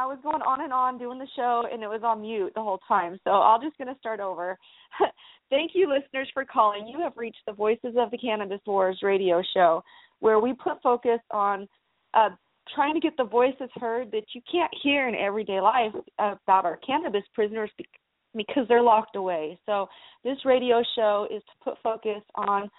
[0.00, 2.62] I was going on and on doing the show, and it was on mute the
[2.62, 3.20] whole time.
[3.22, 4.56] So I'm just going to start over.
[5.50, 6.88] Thank you, listeners, for calling.
[6.88, 9.84] You have reached the Voices of the Cannabis Wars radio show,
[10.20, 11.68] where we put focus on
[12.14, 12.30] uh,
[12.74, 16.78] trying to get the voices heard that you can't hear in everyday life about our
[16.78, 17.70] cannabis prisoners
[18.34, 19.58] because they're locked away.
[19.66, 19.86] So
[20.24, 22.70] this radio show is to put focus on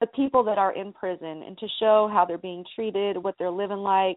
[0.00, 3.50] the people that are in prison and to show how they're being treated, what they're
[3.50, 4.16] living like,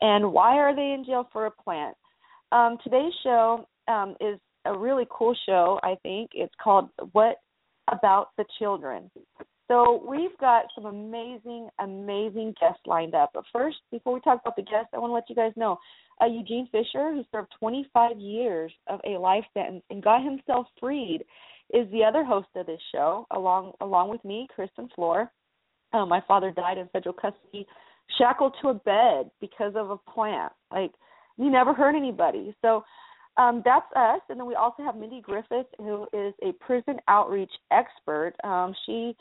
[0.00, 1.96] and why are they in jail for a plant.
[2.52, 5.80] Um, today's show um, is a really cool show.
[5.82, 7.36] I think it's called "What
[7.90, 9.10] About the Children."
[9.68, 13.30] So we've got some amazing, amazing guests lined up.
[13.32, 15.78] But first, before we talk about the guests, I want to let you guys know
[16.20, 21.24] uh, Eugene Fischer, who served 25 years of a life sentence and got himself freed
[21.72, 25.32] is the other host of this show, along along with me, Kristen Floor.
[25.92, 27.66] Um, my father died in federal custody,
[28.18, 30.52] shackled to a bed because of a plant.
[30.70, 30.92] Like
[31.36, 32.54] you never hurt anybody.
[32.62, 32.84] So
[33.36, 34.20] um, that's us.
[34.28, 38.34] And then we also have Mindi Griffith, who is a prison outreach expert.
[38.44, 39.16] Um, she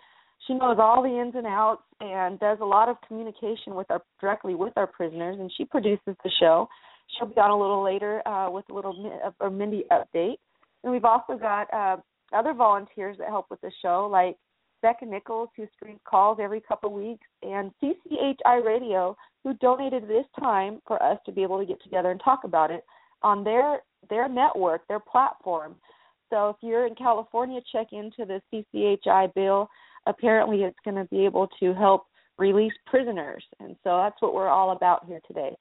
[0.48, 4.02] she knows all the ins and outs and does a lot of communication with our
[4.20, 6.68] directly with our prisoners, and she produces the show.
[7.18, 10.36] She'll be on a little later uh, with a little a Mindi update.
[10.84, 11.98] And we've also got uh,
[12.34, 14.36] other volunteers that help with the show, like
[14.82, 20.82] Becca Nichols, who screens calls every couple weeks, and CCHI Radio, who donated this time
[20.88, 22.84] for us to be able to get together and talk about it
[23.22, 25.76] on their their network, their platform.
[26.30, 29.70] So if you're in California, check into the CCHI bill.
[30.08, 34.50] Apparently, it's going to be able to help release prisoners, and so that's what we're
[34.50, 35.56] all about here today.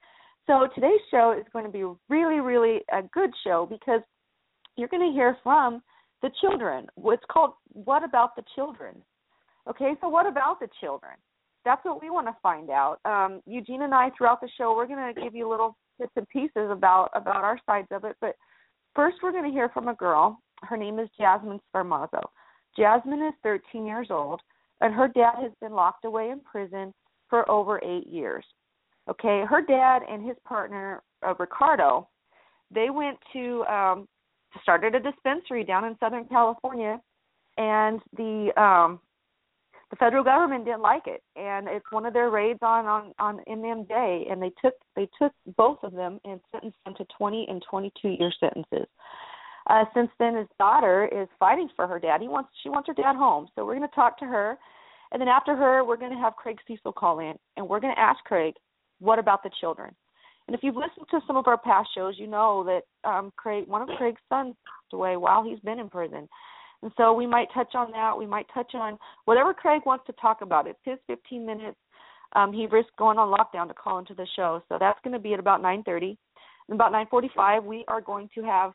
[0.46, 4.00] So today's show is going to be really, really a good show because
[4.76, 5.82] you're going to hear from
[6.22, 6.86] the children.
[6.96, 9.02] It's called What About the Children?
[9.68, 11.12] Okay, so what about the children?
[11.64, 12.98] That's what we want to find out.
[13.04, 16.28] Um, Eugene and I, throughout the show, we're going to give you little bits and
[16.28, 18.16] pieces about about our sides of it.
[18.20, 18.36] But
[18.94, 20.40] first, we're going to hear from a girl.
[20.62, 22.22] Her name is Jasmine Scarmazzo.
[22.76, 24.40] Jasmine is 13 years old,
[24.80, 26.92] and her dad has been locked away in prison
[27.28, 28.44] for over eight years.
[29.08, 32.08] Okay, her dad and his partner uh, Ricardo,
[32.72, 34.08] they went to um,
[34.62, 37.00] started a dispensary down in Southern California,
[37.56, 39.00] and the um,
[39.92, 43.40] the federal government didn't like it, and it's one of their raids on on on
[43.46, 47.62] MMJ, and they took they took both of them and sentenced them to 20 and
[47.70, 48.88] 22 year sentences.
[49.68, 52.22] Uh, since then, his daughter is fighting for her dad.
[52.22, 54.56] He wants she wants her dad home, so we're going to talk to her,
[55.12, 57.94] and then after her, we're going to have Craig Cesal call in, and we're going
[57.94, 58.54] to ask Craig,
[58.98, 59.94] what about the children?
[60.48, 63.68] And if you've listened to some of our past shows, you know that um, Craig,
[63.68, 66.28] one of Craig's sons passed away while he's been in prison.
[66.82, 68.16] And so we might touch on that.
[68.16, 70.66] We might touch on whatever Craig wants to talk about.
[70.66, 71.76] It's his 15 minutes.
[72.34, 75.18] Um, he risked going on lockdown to call into the show, so that's going to
[75.18, 76.16] be at about 9:30.
[76.68, 78.72] And about 9:45, we are going to have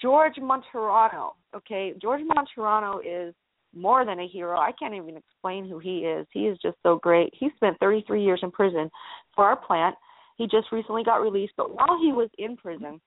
[0.00, 1.32] George Martorano.
[1.54, 3.34] Okay, George Martorano is
[3.74, 4.58] more than a hero.
[4.58, 6.26] I can't even explain who he is.
[6.32, 7.32] He is just so great.
[7.38, 8.90] He spent 33 years in prison
[9.34, 9.94] for our plant
[10.36, 13.00] he just recently got released, but while he was in prison,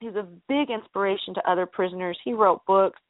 [0.00, 2.18] he's a big inspiration to other prisoners.
[2.24, 3.00] He wrote books.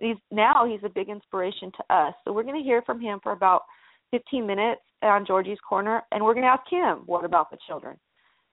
[0.00, 2.14] He's now he's a big inspiration to us.
[2.24, 3.62] So we're going to hear from him for about
[4.10, 7.96] 15 minutes on Georgie's Corner, and we're going to ask him what about the children.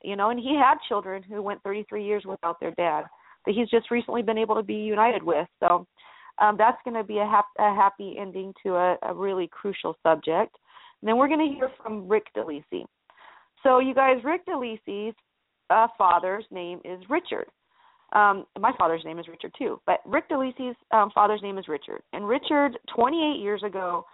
[0.04, 3.06] You know, and he had children who went 33 years without their dad
[3.46, 5.48] that he's just recently been able to be united with.
[5.60, 5.88] So
[6.40, 9.96] um, that's going to be a, hap- a happy ending to a, a really crucial
[10.04, 10.56] subject.
[11.02, 12.86] And then we're going to hear from Rick DeLisi.
[13.64, 15.16] So, you guys, Rick DeLisi's
[15.70, 17.48] uh, father's name is Richard.
[18.14, 22.02] Um, my father's name is Richard too, but Rick DeLisi's um, father's name is Richard.
[22.14, 24.06] And Richard, 28 years ago,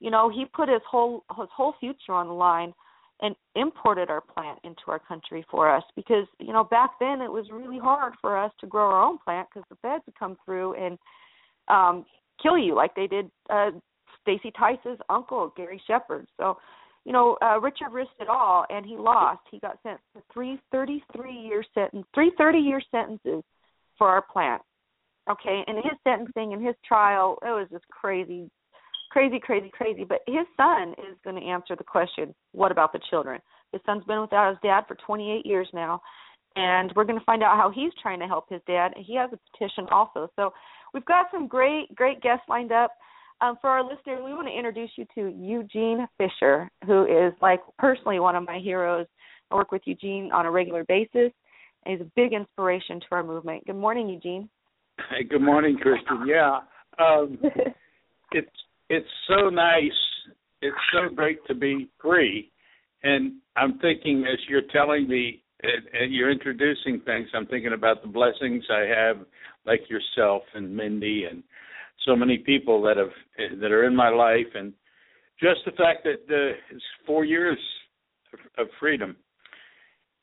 [0.00, 2.74] you know, he put his whole his whole future on the line
[3.20, 7.30] and imported our plant into our country for us because you know back then it
[7.30, 10.36] was really hard for us to grow our own plant because the feds would come
[10.44, 10.98] through and
[11.68, 12.04] um
[12.40, 13.70] kill you like they did uh
[14.22, 16.26] Stacey Theis's uncle Gary Shepard.
[16.36, 16.58] So
[17.08, 19.40] you know, uh, Richard risked it all and he lost.
[19.50, 23.42] He got sent to three thirty-three year sentence, three thirty-year sentences
[23.96, 24.60] for our plant.
[25.30, 28.50] Okay, and his sentencing and his trial, it was just crazy.
[29.10, 30.04] crazy, crazy, crazy.
[30.04, 33.40] But his son is going to answer the question, what about the children?
[33.72, 36.02] His son's been without his dad for 28 years now,
[36.56, 38.92] and we're going to find out how he's trying to help his dad.
[38.98, 40.30] He has a petition also.
[40.36, 40.52] So
[40.92, 42.90] we've got some great, great guests lined up.
[43.40, 47.60] Um, for our listeners, we want to introduce you to Eugene Fischer, who is like
[47.78, 49.06] personally one of my heroes.
[49.50, 51.32] I work with Eugene on a regular basis.
[51.84, 53.64] And he's a big inspiration to our movement.
[53.66, 54.48] Good morning, Eugene.
[55.10, 56.26] Hey, good morning, Kristen.
[56.26, 56.58] Yeah,
[56.98, 57.38] um,
[58.32, 58.50] it's
[58.90, 59.92] it's so nice.
[60.60, 62.50] It's so great to be free,
[63.04, 68.02] and I'm thinking as you're telling me and, and you're introducing things, I'm thinking about
[68.02, 69.18] the blessings I have,
[69.66, 71.42] like yourself and Mindi and
[72.06, 74.72] so many people that have that are in my life, and
[75.40, 77.58] just the fact that uh, it's four years
[78.58, 79.16] of, freedom,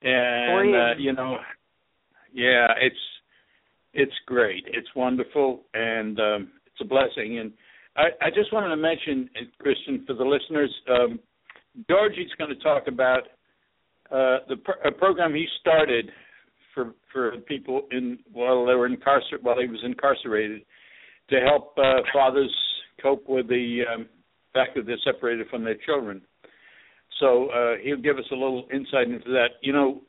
[0.02, 1.38] and uh, you know,
[2.34, 2.96] yeah, it's
[3.94, 7.40] it's great, it's wonderful, and um, it's a blessing.
[7.40, 7.52] And
[7.96, 11.20] I, I just wanted to mention, uh, Christian, for the listeners, um,
[11.90, 13.24] Georgie's going to talk about
[14.12, 14.56] uh, the
[14.86, 16.12] a program he started
[16.74, 20.62] for for people in while they were incarcerated while he was incarcerated
[21.30, 22.54] to help uh, fathers
[23.02, 24.08] cope with the um,
[24.54, 26.22] fact that they're separated from their children.
[27.20, 29.50] So uh, he'll give us a little insight into that.
[29.62, 30.02] You know,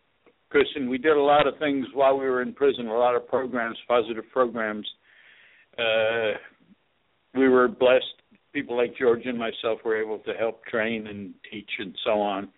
[0.51, 3.27] Christian, we did a lot of things while we were in prison, a lot of
[3.29, 4.87] programs, positive programs.
[5.79, 6.33] Uh,
[7.35, 8.05] we were blessed.
[8.53, 12.49] People like George and myself were able to help train and teach and so on.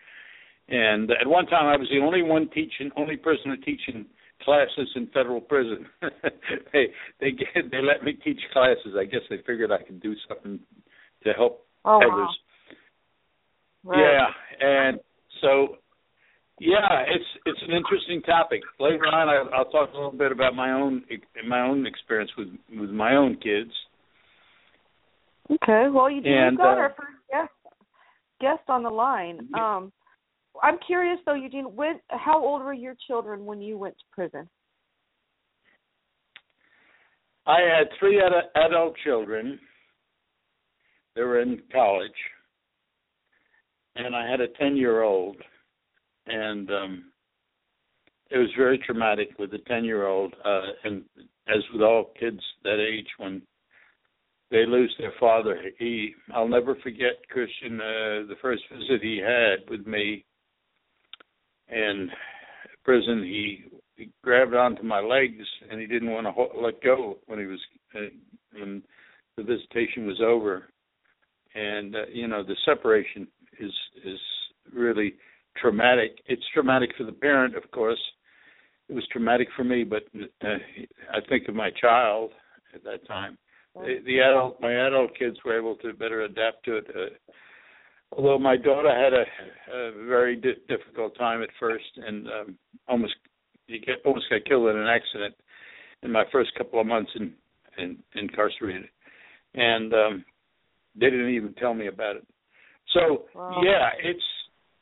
[0.69, 4.07] And at one time, I was the only one teaching, only person teaching
[4.43, 5.87] classes in federal prison.
[6.73, 6.87] they
[7.20, 8.94] they get, they let me teach classes.
[8.99, 10.61] I guess they figured I could do something
[11.25, 12.37] to help oh, others.
[13.85, 13.93] Wow.
[13.93, 14.00] Right.
[14.00, 15.00] Yeah, and
[15.40, 15.76] so
[16.61, 18.61] yeah, it's it's an interesting topic.
[18.81, 21.05] Later on, I, I'll talk a little bit about my own
[21.46, 22.49] my own experience with
[22.79, 23.70] with my own kids.
[25.50, 27.50] Okay, well, you and, got uh, our first guest
[28.40, 29.49] guest on the line.
[29.55, 29.93] Um,
[30.63, 31.75] I'm curious though, Eugene.
[31.75, 34.49] When, how old were your children when you went to prison?
[37.47, 39.59] I had three ad- adult children.
[41.17, 42.11] They were in college,
[43.97, 45.37] and I had a ten-year-old,
[46.27, 47.05] and um,
[48.31, 50.35] it was very traumatic with the ten-year-old.
[50.45, 51.03] Uh, and
[51.49, 53.43] as with all kids that age, when
[54.51, 59.69] they lose their father, he I'll never forget Christian uh, the first visit he had
[59.71, 60.25] with me
[61.70, 62.11] in
[62.85, 63.65] prison, he,
[63.97, 67.47] he grabbed onto my legs and he didn't want to ho- let go when he
[67.47, 67.61] was
[67.94, 68.00] uh,
[68.59, 68.82] when
[69.37, 70.69] the visitation was over.
[71.55, 73.26] And uh, you know, the separation
[73.61, 73.73] is
[74.05, 74.19] is
[74.73, 75.15] really
[75.56, 76.19] traumatic.
[76.26, 78.00] It's traumatic for the parent, of course.
[78.88, 80.05] It was traumatic for me, but
[80.43, 80.47] uh,
[81.12, 82.31] I think of my child
[82.75, 83.37] at that time.
[83.75, 86.87] The, the adult, my adult kids were able to better adapt to it.
[86.88, 87.32] Uh,
[88.13, 89.25] although my daughter had a,
[89.77, 92.59] a very di- difficult time at first and um,
[92.89, 93.15] almost
[93.69, 95.35] get, almost got killed in an accident
[96.03, 97.33] in my first couple of months in,
[97.79, 98.89] in incarcerated,
[99.55, 100.25] and um,
[100.95, 102.27] they didn't even tell me about it.
[102.95, 103.61] So wow.
[103.63, 104.23] yeah, it's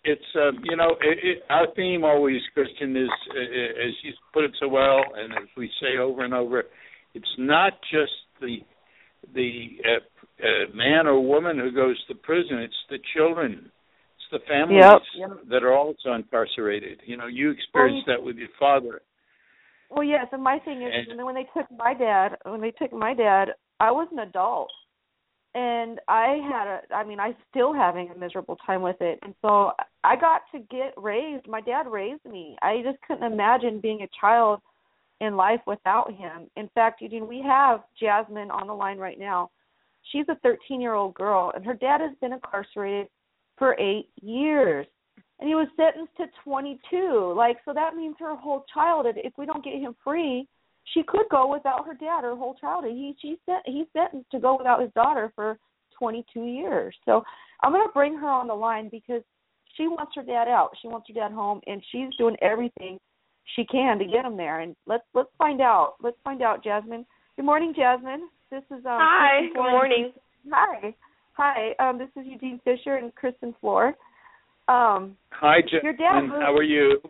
[0.05, 4.45] it's um, you know it, it, our theme always Christian is uh, as you put
[4.45, 6.65] it so well, and as we say over and over,
[7.15, 8.59] it's not just the
[9.35, 10.01] the uh,
[10.43, 12.59] uh, man or woman who goes to prison.
[12.59, 13.71] It's the children.
[14.17, 14.85] It's the families
[15.17, 15.31] yep.
[15.51, 17.01] that are also incarcerated.
[17.07, 19.01] You know, you experienced well, that with your father.
[19.91, 22.93] Well, yes, and my thing is, and, when they took my dad, when they took
[22.93, 24.71] my dad, I was an adult,
[25.55, 29.35] and I had a, I mean, I'm still having a miserable time with it, and
[29.43, 29.73] so
[30.03, 31.47] I got to get raised.
[31.47, 32.57] My dad raised me.
[32.63, 34.61] I just couldn't imagine being a child
[35.21, 36.51] in life without him.
[36.57, 39.51] In fact, Eugene, we have Jasmine on the line right now.
[40.13, 43.09] She's a 13 year old girl, and her dad has been incarcerated
[43.59, 44.87] for eight years.
[45.39, 47.35] And he was sentenced to 22.
[47.37, 50.49] Like, so that means her whole childhood, if we don't get him free,
[50.95, 52.93] she could go without her dad her whole childhood.
[52.93, 55.59] He she sent he's sentenced to go without his daughter for
[55.99, 56.95] 22 years.
[57.05, 57.23] So
[57.63, 59.23] I'm going to bring her on the line because
[59.77, 60.71] she wants her dad out.
[60.81, 62.99] She wants her dad home, and she's doing everything
[63.55, 64.61] she can to get him there.
[64.61, 65.95] And let's let's find out.
[66.03, 67.07] Let's find out, Jasmine.
[67.37, 68.29] Good morning, Jasmine.
[68.51, 68.99] This is um.
[69.01, 69.49] Hi.
[69.53, 70.13] Good morning.
[70.53, 70.95] Hi.
[71.33, 71.75] Hi.
[71.79, 73.89] Um, this is Eugene Fischer and Kristen Floor.
[74.69, 75.81] Um, Hi, Jasmine.
[75.83, 77.01] Your dad How are you?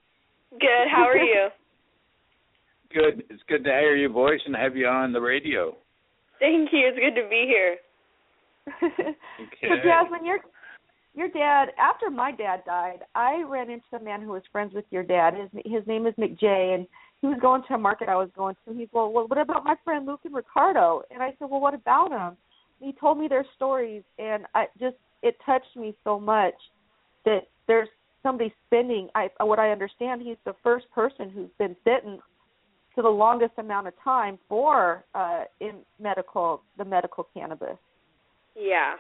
[0.53, 0.89] Good.
[0.91, 1.49] How are you?
[2.93, 3.25] good.
[3.29, 5.77] It's good to hear your voice and have you on the radio.
[6.41, 6.89] Thank you.
[6.89, 7.77] It's good to be here.
[8.83, 9.17] okay.
[9.63, 10.41] So Jasmine, you're
[11.15, 14.85] your dad after my dad died i ran into a man who was friends with
[14.91, 16.87] your dad his his name is mcjay and
[17.21, 19.65] he was going to a market i was going to he's well, well what about
[19.65, 22.37] my friend luke and ricardo and i said well what about him
[22.81, 26.55] he told me their stories, and I just it touched me so much
[27.25, 27.89] that there's
[28.23, 29.09] somebody spending.
[29.15, 32.23] I what I understand, he's the first person who's been sentenced
[32.95, 37.79] to the longest amount of time for uh in medical the medical cannabis.
[38.55, 38.95] Yeah.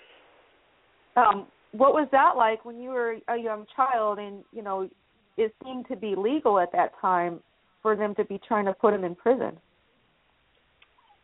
[1.17, 4.89] Um, what was that like when you were a young child and you know
[5.37, 7.41] it seemed to be legal at that time
[7.87, 9.53] for them to be trying to put him in prison?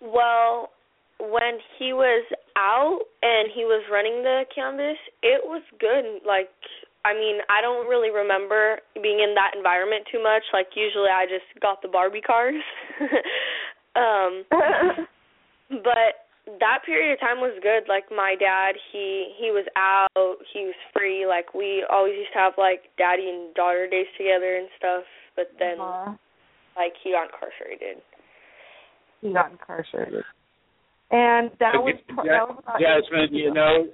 [0.00, 0.70] Well,
[1.18, 2.22] when he was
[2.56, 6.22] out and he was running the canvas, it was good.
[6.24, 6.54] Like,
[7.04, 10.44] I mean, I don't really remember being in that environment too much.
[10.52, 12.62] Like, usually I just got the Barbie cars.
[13.98, 14.46] um,
[15.82, 16.30] but
[16.62, 17.90] that period of time was good.
[17.90, 21.26] Like my dad, he he was out, he was free.
[21.26, 25.02] Like we always used to have like daddy and daughter days together and stuff.
[25.34, 25.82] But then.
[26.76, 28.02] Like he got incarcerated.
[29.20, 30.24] He got incarcerated,
[31.10, 33.54] and that was Okay, that was about Jasmine, you ago.
[33.54, 33.86] know,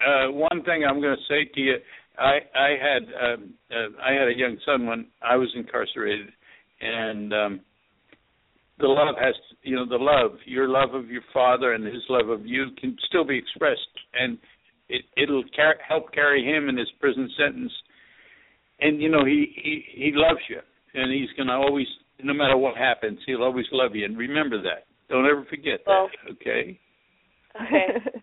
[0.00, 1.76] uh, one thing I'm going to say to you,
[2.18, 6.28] I I had um, uh, I had a young son when I was incarcerated,
[6.80, 7.60] and um,
[8.78, 12.28] the love has you know the love your love of your father and his love
[12.28, 13.80] of you can still be expressed,
[14.14, 14.38] and
[14.88, 17.72] it it'll car- help carry him in his prison sentence,
[18.80, 20.60] and you know he he he loves you,
[20.96, 21.86] and he's going to always
[22.24, 24.86] no matter what happens he'll always love you, and remember that.
[25.08, 26.32] Don't ever forget Well- that.
[26.32, 26.80] Okay.
[27.60, 28.20] Okay.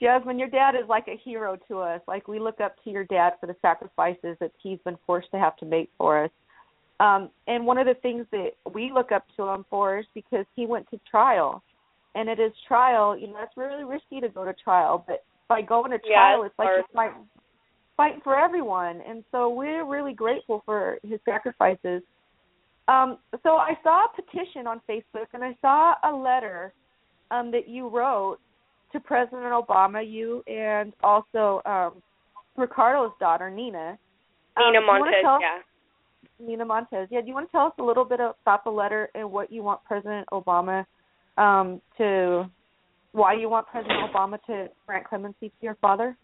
[0.00, 2.00] Jasmine, your dad is like a hero to us.
[2.08, 5.38] Like we look up to your dad for the sacrifices that he's been forced to
[5.38, 6.30] have to make for us.
[6.98, 10.44] Um, and one of the things that we look up to him for is because
[10.56, 11.62] he went to trial.
[12.14, 15.62] And it is trial, you know, it's really risky to go to trial, but by
[15.62, 16.58] going to Yeah, trial, it's it's
[16.94, 17.41] like you're
[18.02, 19.00] fighting for everyone.
[19.08, 22.02] And so we're really grateful for his sacrifices.
[22.88, 26.72] Um, so I saw a petition on Facebook, and I saw a letter
[27.30, 28.38] um, that you wrote
[28.92, 32.02] to President Obama, you and also um,
[32.56, 33.96] Ricardo's daughter, Nina.
[34.56, 35.58] Um, Nina Montes, yeah.
[36.44, 37.06] Nina Montes.
[37.08, 39.52] Yeah, do you want to tell us a little bit about the letter and what
[39.52, 40.84] you want President Obama
[41.38, 42.50] um, to,
[43.12, 46.16] why you want President Obama to grant clemency to your father?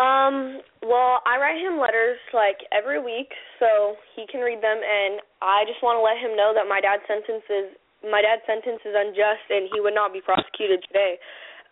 [0.00, 3.28] Um, well, I write him letters like every week
[3.60, 6.80] so he can read them and I just want to let him know that my
[6.80, 11.20] dad's sentence is my dad's sentence is unjust and he would not be prosecuted today.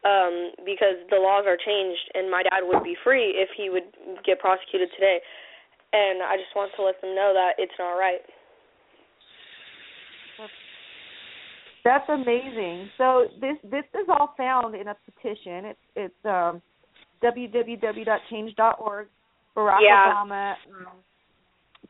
[0.00, 3.84] Um, because the laws are changed and my dad would be free if he would
[4.24, 5.20] get prosecuted today.
[5.92, 8.24] And I just want to let them know that it's not right.
[11.84, 12.90] That's amazing.
[12.96, 15.64] So this this is all found in a petition.
[15.72, 16.62] It's it's um,
[17.22, 19.08] www.change.org.
[19.56, 20.14] Barack Yeah.
[20.14, 20.54] Obama.
[20.68, 20.86] Um,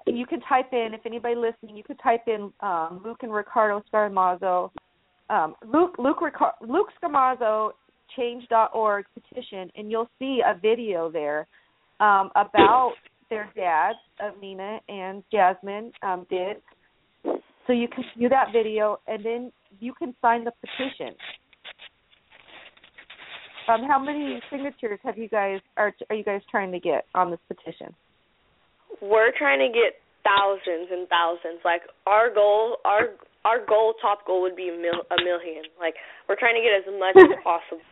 [0.07, 3.83] you can type in if anybody listening, you could type in um, Luke and Ricardo
[3.93, 4.71] Scarmazzo,
[5.29, 7.73] um, Luke Luke Ricar- Luke Scarmazzo
[8.17, 11.47] change.org petition, and you'll see a video there
[12.01, 12.95] um, about
[13.29, 16.57] their dads of Nina and Jasmine um, did.
[17.67, 21.15] So you can view that video, and then you can sign the petition.
[23.71, 27.31] Um, how many signatures have you guys are are you guys trying to get on
[27.31, 27.95] this petition?
[29.01, 31.63] We're trying to get thousands and thousands.
[31.65, 35.63] Like our goal, our our goal, top goal would be a, mil, a million.
[35.79, 35.95] Like
[36.29, 37.85] we're trying to get as much as possible.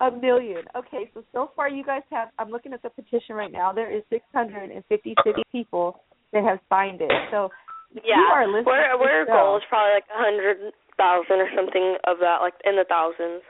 [0.00, 0.64] A million.
[0.76, 2.28] Okay, so so far you guys have.
[2.38, 3.72] I'm looking at the petition right now.
[3.72, 6.00] There is 656 people
[6.32, 7.12] that have signed it.
[7.30, 7.48] So
[7.94, 11.96] Yeah, you are listening we're we're goal is probably like a hundred thousand or something
[12.04, 13.40] of that, like in the thousands.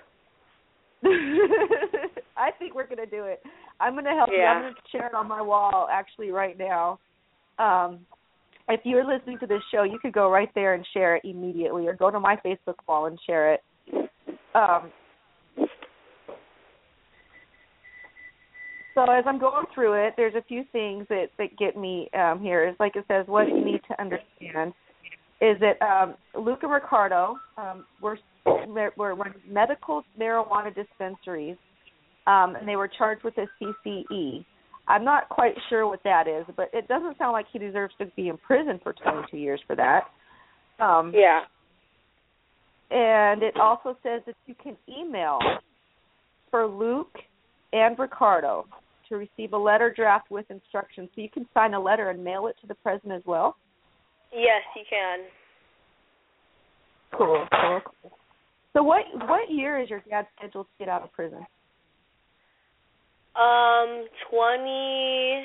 [2.36, 3.42] I think we're gonna do it.
[3.80, 4.42] I'm gonna help you.
[4.42, 6.98] I'm gonna share it on my wall actually right now.
[7.58, 8.00] Um,
[8.68, 11.86] if you're listening to this show, you could go right there and share it immediately,
[11.86, 13.62] or go to my Facebook wall and share it.
[14.54, 14.90] Um,
[18.94, 22.40] so as I'm going through it, there's a few things that that get me um,
[22.40, 22.64] here.
[22.66, 24.72] It's like it says, what you need to understand
[25.40, 28.18] is that um, Luke and Ricardo um, were
[28.96, 31.56] were running medical marijuana dispensaries,
[32.26, 34.44] um, and they were charged with a CCE.
[34.86, 38.06] I'm not quite sure what that is, but it doesn't sound like he deserves to
[38.16, 40.04] be in prison for 22 years for that.
[40.78, 41.40] Um, Yeah.
[42.90, 45.38] and it also says that you can email
[46.50, 47.16] for Luke
[47.72, 48.66] and Ricardo
[49.08, 51.08] to receive a letter draft with instructions.
[51.14, 53.56] So you can sign a letter and mail it to the president as well.
[54.34, 55.20] Yes, you can.
[57.16, 58.12] Cool, cool, cool.
[58.72, 61.46] So what what year is your dad scheduled to get out of prison?
[63.36, 65.44] Um, twenty,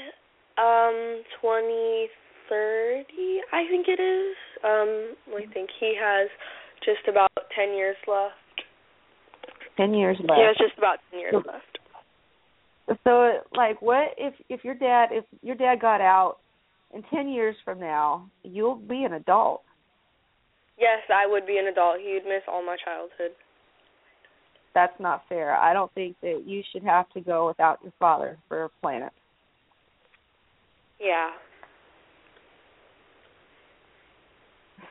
[0.57, 2.07] um, twenty
[2.49, 4.35] thirty, I think it is.
[4.63, 6.27] Um, I think he has
[6.83, 8.33] just about ten years left.
[9.77, 10.39] ten years left.
[10.39, 11.77] Yeah, it's just about ten years left.
[13.03, 16.37] So, like, what if if your dad if your dad got out
[16.93, 19.61] in ten years from now, you'll be an adult.
[20.79, 21.97] Yes, I would be an adult.
[21.99, 23.35] He would miss all my childhood.
[24.73, 25.55] That's not fair.
[25.55, 29.11] I don't think that you should have to go without your father for a planet.
[30.99, 31.31] Yeah.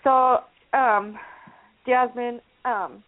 [0.05, 0.39] So,
[0.77, 1.19] um,
[1.87, 3.03] Jasmine, um,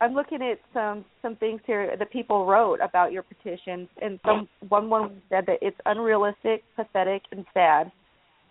[0.00, 4.48] I'm looking at some some things here that people wrote about your petition, and some
[4.68, 7.92] one one said that it's unrealistic, pathetic, and sad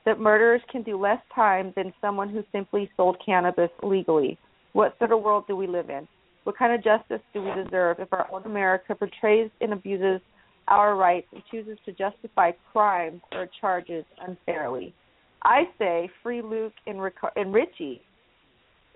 [0.10, 4.40] that murderers can do less time than someone who simply sold cannabis legally.
[4.74, 6.08] What sort of world do we live in?
[6.46, 10.20] What kind of justice do we deserve if our own America portrays and abuses
[10.68, 14.96] our rights and chooses to justify crimes or charges unfairly?
[15.44, 18.02] I say free Luke and, Ric- and Richie.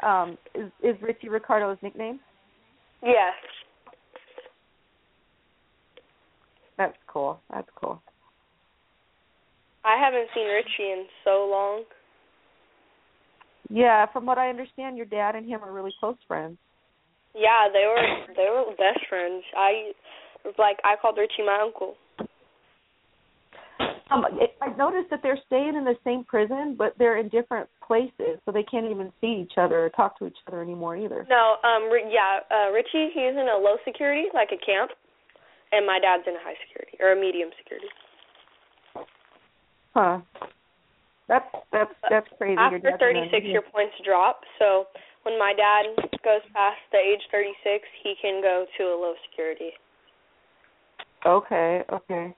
[0.01, 2.19] Um, is, is Richie Ricardo's nickname?
[3.03, 3.33] Yes.
[6.75, 7.39] That's cool.
[7.51, 8.01] That's cool.
[9.85, 11.83] I haven't seen Richie in so long.
[13.69, 16.57] Yeah, from what I understand, your dad and him are really close friends.
[17.35, 19.43] Yeah, they were they were best friends.
[19.57, 19.91] I
[20.57, 21.95] like I called Richie my uncle.
[24.11, 24.25] Um,
[24.61, 28.51] I noticed that they're staying in the same prison, but they're in different places, so
[28.51, 31.25] they can't even see each other or talk to each other anymore either.
[31.27, 34.91] No, um, yeah, uh, Richie he's in a low security, like a camp,
[35.71, 37.89] and my dad's in a high security or a medium security.
[39.93, 40.19] Huh.
[41.27, 42.57] That's that's that's crazy.
[42.59, 44.41] After Your 36, your points drop.
[44.59, 44.87] So
[45.23, 45.85] when my dad
[46.23, 49.71] goes past the age 36, he can go to a low security.
[51.25, 52.35] Okay, okay.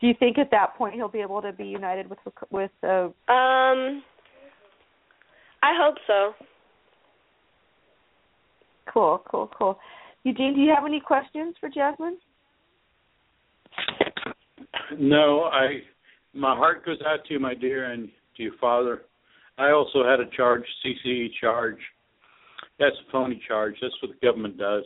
[0.00, 2.18] Do you think at that point he'll be able to be united with
[2.50, 4.02] with uh Um,
[5.62, 6.32] I hope so.
[8.92, 9.78] Cool, cool, cool.
[10.24, 12.16] Eugene, do you have any questions for Jasmine?
[14.98, 15.80] No, I
[16.34, 19.02] my heart goes out to you, my dear, and to your father.
[19.58, 21.78] I also had a charge, CCE charge.
[22.78, 23.74] That's a phony charge.
[23.82, 24.84] That's what the government does.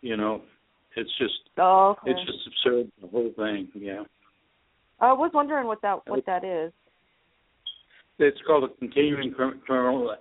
[0.00, 0.42] You know,
[0.96, 2.10] it's just Oh, okay.
[2.12, 3.68] it's just absurd the whole thing.
[3.74, 4.02] Yeah,
[5.00, 6.72] I was wondering what that what that is.
[8.18, 10.14] it's called a continuing criminal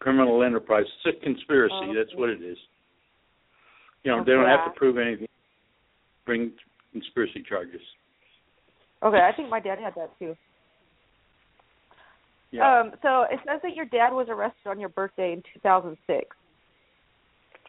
[0.00, 0.84] criminal enterprise.
[1.04, 1.74] It's a conspiracy.
[1.74, 2.58] Oh, That's what it is.
[4.02, 5.28] You know, they don't have to prove anything.
[6.24, 6.52] Bring
[6.92, 7.80] conspiracy charges.
[9.02, 10.36] Okay, I think my dad had that too.
[12.50, 12.80] Yeah.
[12.80, 16.36] Um, so it says that your dad was arrested on your birthday in 2006.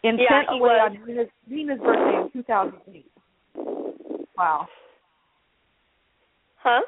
[0.03, 0.97] And Yeah, sent he away was.
[0.97, 3.11] on Nina's, Nina's birthday in 2008.
[4.37, 4.67] Wow.
[6.57, 6.81] Huh?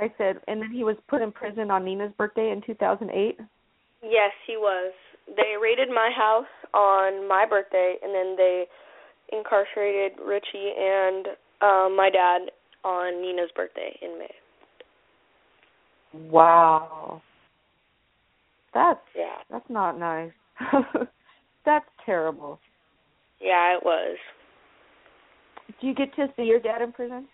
[0.00, 3.38] I said, and then he was put in prison on Nina's birthday in 2008.
[4.02, 4.92] Yes, he was.
[5.36, 8.64] They raided my house on my birthday, and then they
[9.32, 11.26] incarcerated Richie and
[11.62, 12.50] um, my dad
[12.84, 14.30] on Nina's birthday in May.
[16.30, 17.22] Wow.
[18.74, 20.32] That's Yeah, that's not nice.
[21.64, 22.60] that's terrible.
[23.40, 24.16] yeah, it was.
[25.80, 27.26] Do you get to see your dad in prison?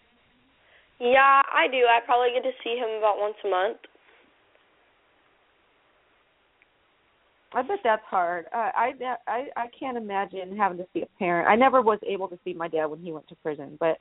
[1.01, 1.79] Yeah, I do.
[1.89, 3.79] I probably get to see him about once a month.
[7.57, 8.45] I bet that's hard.
[8.55, 8.93] Uh, I
[9.27, 11.49] I I can't imagine having to see a parent.
[11.49, 13.99] I never was able to see my dad when he went to prison, but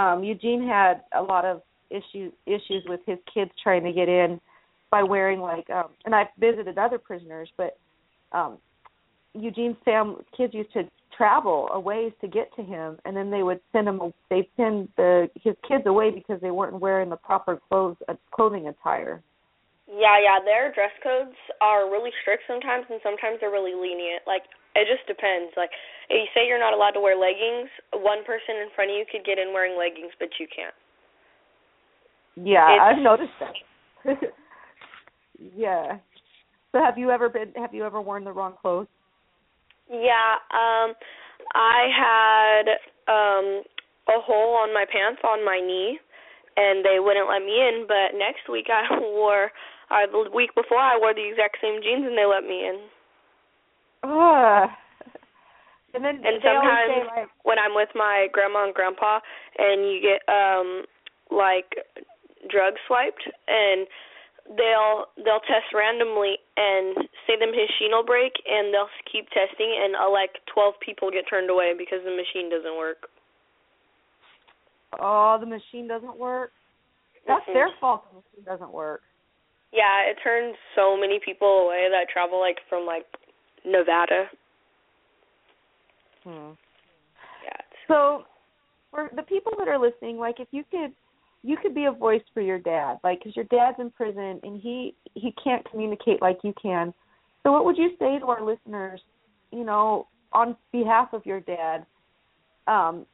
[0.00, 4.40] um Eugene had a lot of issues issues with his kids trying to get in
[4.90, 7.76] by wearing like um and I've visited other prisoners, but
[8.32, 8.56] um
[9.34, 13.42] Eugene's fam kids used to travel a ways to get to him and then they
[13.42, 17.60] would send him they send the his kids away because they weren't wearing the proper
[17.68, 19.22] clothes uh, clothing attire.
[19.90, 24.22] Yeah, yeah, their dress codes are really strict sometimes, and sometimes they're really lenient.
[24.26, 24.46] Like
[24.78, 25.50] it just depends.
[25.58, 25.70] Like
[26.08, 29.04] if you say you're not allowed to wear leggings, one person in front of you
[29.10, 30.74] could get in wearing leggings, but you can't.
[32.36, 33.56] Yeah, It's- I've noticed that.
[35.56, 35.98] yeah.
[36.72, 38.86] So have you ever been have you ever worn the wrong clothes?
[39.90, 40.94] Yeah, um
[41.52, 42.64] I had
[43.10, 43.62] um
[44.06, 45.98] a hole on my pants on my knee
[46.56, 49.50] and they wouldn't let me in, but next week I wore
[49.90, 52.78] uh the week before I wore the exact same jeans and they let me in.
[54.04, 54.70] Ugh.
[55.92, 59.20] And then And sometimes say like when I'm with my grandma and grandpa
[59.58, 60.84] and you get um
[61.30, 61.74] like
[62.48, 63.86] drug swiped and
[64.56, 69.94] they'll they'll test randomly and say the machine will break and they'll keep testing and
[69.96, 73.06] uh, like 12 people get turned away because the machine doesn't work.
[74.98, 76.52] oh the machine doesn't work.
[77.26, 77.54] That's Mhm.
[77.54, 79.02] their fault the machine doesn't work.
[79.72, 83.06] Yeah, it turns so many people away that travel like from like
[83.64, 84.24] Nevada.
[86.24, 86.52] Hmm.
[87.44, 87.60] Yeah.
[87.88, 88.24] So,
[88.90, 90.92] for the people that are listening, like if you could,
[91.42, 94.60] you could be a voice for your dad, like because your dad's in prison and
[94.60, 96.92] he he can't communicate like you can.
[97.42, 99.00] So, what would you say to our listeners,
[99.52, 101.86] you know, on behalf of your dad,
[102.66, 103.06] um,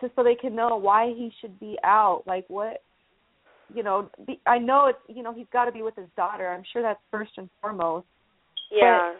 [0.00, 2.82] to so they can know why he should be out, like what,
[3.74, 6.48] you know, be, I know it's you know he's got to be with his daughter.
[6.48, 8.06] I'm sure that's first and foremost.
[8.70, 9.14] Yeah.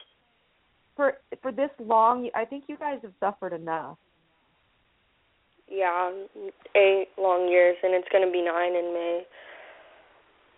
[0.97, 3.97] For for this long, I think you guys have suffered enough.
[5.73, 6.13] yeah,
[6.77, 9.23] eight long years, and it's going to be nine in May.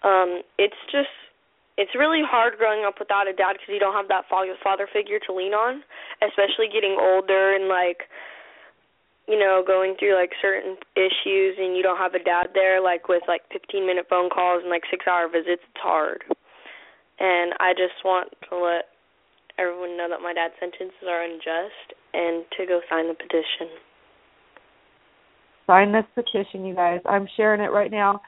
[0.02, 1.14] Um, it's just,
[1.78, 4.88] it's really hard growing up without a dad because you don't have that father father
[4.92, 5.82] figure to lean on,
[6.20, 8.10] especially getting older and like,
[9.28, 13.08] you know, going through like certain issues, and you don't have a dad there, like
[13.08, 15.62] with like 15 minute phone calls and like six hour visits.
[15.64, 16.24] It's hard,
[17.18, 18.92] and I just want to let
[19.58, 23.70] everyone know that my dad's sentences are unjust and to go sign the petition.
[25.66, 27.00] Sign this petition, you guys.
[27.06, 28.20] I'm sharing it right now.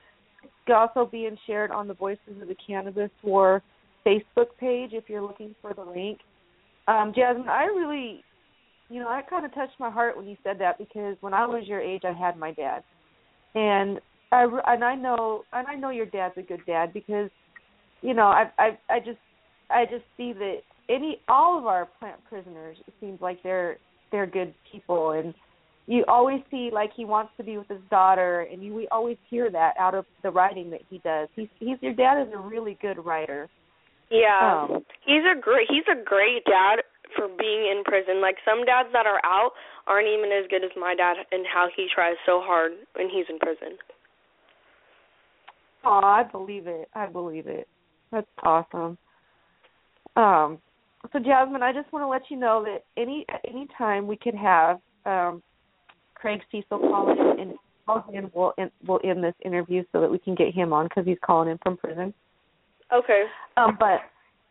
[0.43, 3.63] It's also being shared on the Voices of the Cannabis War
[4.07, 6.19] Facebook page if you're looking for the link.
[6.89, 8.25] Um, Jasmine, I really,
[8.89, 11.47] you know, that kind of touched my heart when you said that because when I
[11.47, 12.83] was your age, I had my dad,
[13.55, 14.01] and
[14.33, 17.31] I and I know and I know your dad's a good dad because,
[18.03, 19.19] you know, I I I just
[19.71, 23.79] I just see that any all of our plant prisoners it seems like they're
[24.13, 25.13] they're good people.
[25.13, 25.35] And
[25.87, 29.17] you always see like he wants to be with his daughter and you, we always
[29.31, 31.29] hear that out of the writing that he does.
[31.35, 33.49] He's he's your dad is a really good writer.
[34.11, 34.67] Yeah.
[34.71, 36.83] Um, he's a great he's a great dad
[37.15, 38.21] for being in prison.
[38.21, 39.53] Like some dads that are out
[39.87, 43.27] aren't even as good as my dad and how he tries so hard when he's
[43.29, 43.79] in prison.
[45.85, 47.69] oh i believe it i believe it
[48.11, 48.99] that's awesome
[50.17, 50.59] um
[51.13, 54.35] so jasmine i just want to let you know that any any time we could
[54.35, 55.43] have um
[56.15, 57.55] craig cesal call in and
[57.87, 60.87] call in we'll end, we'll end this interview so that we can get him on
[60.87, 62.13] because he's calling in from prison
[62.93, 63.25] Okay.
[63.57, 64.01] Um, but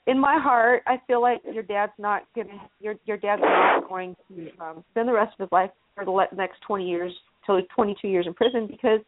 [0.08, 4.16] in my heart, I feel like your dad's not gonna your your dad's not going
[4.30, 7.12] to um, spend the rest of his life for the next twenty years
[7.46, 9.00] till he's twenty two years in prison because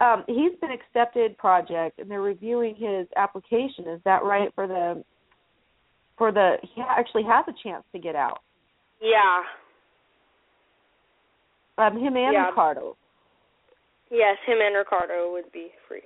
[0.00, 3.88] um, he's been accepted project and they're reviewing his application.
[3.88, 5.02] Is that right for the
[6.16, 8.40] for the he actually has a chance to get out.
[9.00, 9.42] Yeah.
[11.78, 12.46] Um, him and Yeah.
[12.48, 12.96] Ricardo
[14.10, 16.02] Yes, him and Ricardo would be free.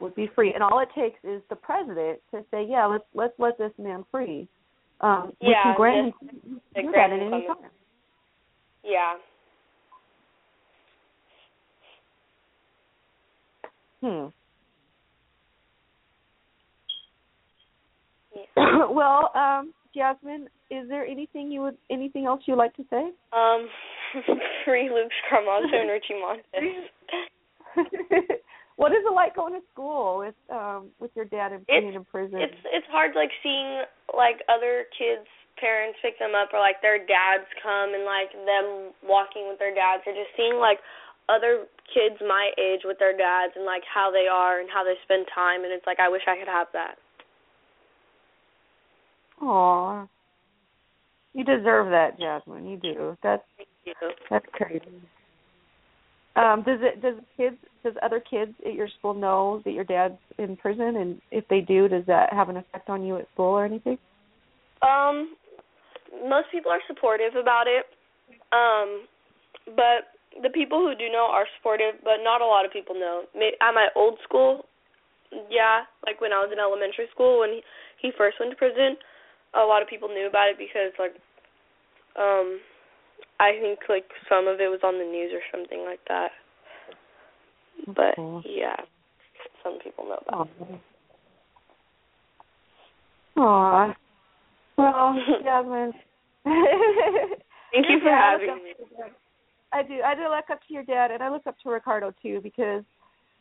[0.00, 3.38] Would be free, and all it takes is the president to say, "Yeah, let's let's
[3.38, 4.48] let this man free."
[5.00, 7.56] Um, we can grant him do that at any time.
[8.84, 9.16] Yeah.
[14.00, 14.26] Hmm.
[18.34, 18.86] yeah.
[18.90, 23.10] well, um, Jasmine, is there anything you would anything else you'd like to say?
[23.32, 23.68] Um
[24.64, 26.90] free Luke Scarmazzo and Richie Montes.
[28.80, 32.04] what is it like going to school with um with your dad and being in
[32.08, 32.40] prison?
[32.40, 33.84] It's it's hard like seeing
[34.16, 35.28] like other kids
[35.60, 39.76] parents pick them up or like their dads come and like them walking with their
[39.76, 40.80] dads or just seeing like
[41.28, 44.96] other kids my age with their dads and like how they are and how they
[45.04, 46.96] spend time and it's like I wish I could have that.
[49.44, 50.08] Aw.
[51.36, 52.64] You deserve that, Jasmine.
[52.64, 53.16] You do.
[53.22, 53.94] That's Thank you.
[54.32, 55.04] that's crazy.
[56.36, 60.18] Um, does it does kids does other kids at your school know that your dad's
[60.38, 63.46] in prison and if they do, does that have an effect on you at school
[63.46, 63.98] or anything?
[64.82, 65.34] Um,
[66.28, 67.86] most people are supportive about it.
[68.52, 69.06] Um,
[69.66, 73.24] but the people who do know are supportive, but not a lot of people know.
[73.34, 74.66] At my old school,
[75.50, 77.62] yeah, like when I was in elementary school when he,
[78.00, 78.96] he first went to prison,
[79.54, 81.14] a lot of people knew about it because like
[82.18, 82.60] um
[83.40, 86.30] I think like some of it was on the news or something like that.
[87.86, 88.42] But Cool.
[88.44, 88.76] yeah,
[89.64, 90.80] some people know about it.
[93.38, 93.94] Aw.
[94.76, 95.92] Well, Jasmine.
[96.44, 98.72] Thank you for Yeah, having me.
[98.74, 99.14] to your dad.
[99.72, 100.02] I do.
[100.04, 102.82] I do look up to your dad, and I look up to Ricardo too, because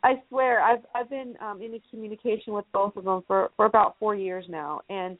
[0.03, 3.95] I swear I've I've been um in communication with both of them for for about
[3.99, 5.17] four years now, and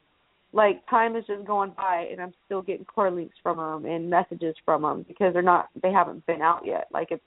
[0.52, 4.54] like time is just going by, and I'm still getting CorrLinks from them and messages
[4.64, 6.88] from them because they're not they haven't been out yet.
[6.92, 7.22] Like it's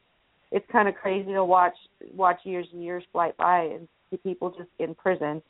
[0.51, 1.75] it's kind of crazy to watch
[2.13, 5.41] watch years and years fly by and see people just in prison.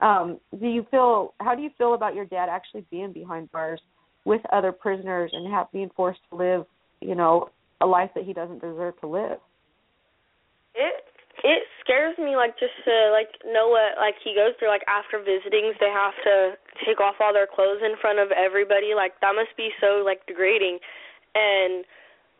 [0.00, 3.80] Um, do you feel how do you feel about your dad actually being behind bars
[4.24, 6.66] with other prisoners and have being forced to live,
[7.00, 9.38] you know, a life that he doesn't deserve to live?
[10.74, 11.04] It
[11.42, 15.18] it scares me like just to like know what like he goes through like after
[15.18, 18.92] visitings they have to take off all their clothes in front of everybody.
[18.94, 20.78] Like that must be so like degrading.
[21.34, 21.84] And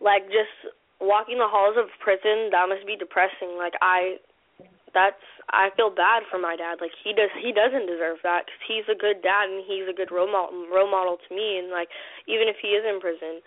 [0.01, 3.57] like just walking the halls of prison, that must be depressing.
[3.57, 4.17] Like I
[4.95, 5.21] that's
[5.51, 6.81] I feel bad for my dad.
[6.81, 9.97] Like he does he doesn't deserve that cuz he's a good dad and he's a
[9.97, 11.89] good role model, role model to me and like
[12.27, 13.41] even if he is in prison.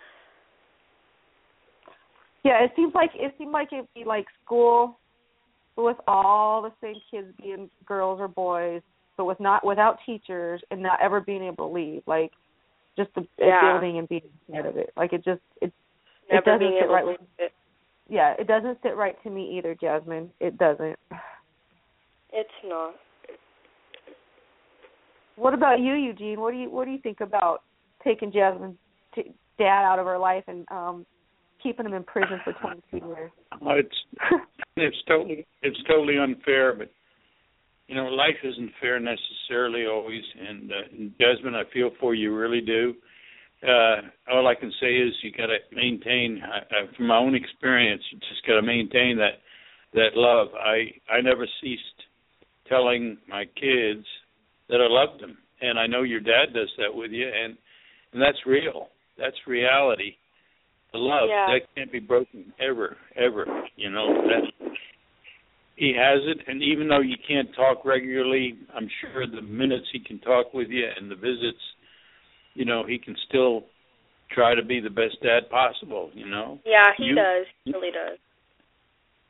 [2.42, 4.98] Yeah, it seems like it seemed like it'd be like school
[5.76, 8.82] with all the same kids being girls or boys,
[9.20, 12.00] but with not without teachers and not ever being able to leave.
[12.06, 12.30] Like
[12.96, 13.60] just the yeah.
[13.60, 14.94] building and being part of it.
[14.96, 15.70] Like it just it
[16.32, 17.52] Never it doesn't being sit able right to with it.
[18.08, 20.30] yeah, it doesn't sit right to me either, Jasmine.
[20.40, 20.96] It doesn't.
[22.32, 22.94] It's not.
[25.36, 26.40] What about you, Eugene?
[26.40, 27.60] What do you what do you think about
[28.02, 28.78] taking Jasmine's
[29.14, 31.04] t- dad out of her life and um
[31.62, 33.30] keeping him in prison for 22 years?
[33.60, 34.40] Well, it's
[34.76, 36.90] it's totally it's totally unfair, but
[37.90, 40.22] you know life isn't fair necessarily always.
[40.38, 42.94] And, uh, and Desmond, I feel for you, really do.
[43.66, 43.96] Uh,
[44.32, 46.40] all I can say is you got to maintain.
[46.40, 49.42] Uh, from my own experience, you just got to maintain that
[49.92, 50.48] that love.
[50.54, 51.82] I I never ceased
[52.68, 54.06] telling my kids
[54.68, 57.58] that I loved them, and I know your dad does that with you, and
[58.12, 58.88] and that's real.
[59.18, 60.14] That's reality.
[60.92, 61.46] The love Yeah.
[61.48, 63.46] that can't be broken ever, ever.
[63.76, 64.76] You know that
[65.80, 69.98] he has it, and even though you can't talk regularly, I'm sure the minutes he
[69.98, 71.64] can talk with you and the visits,
[72.52, 73.64] you know, he can still
[74.30, 76.10] try to be the best dad possible.
[76.12, 77.46] You know, Yeah, he You- does.
[77.64, 78.18] He really does.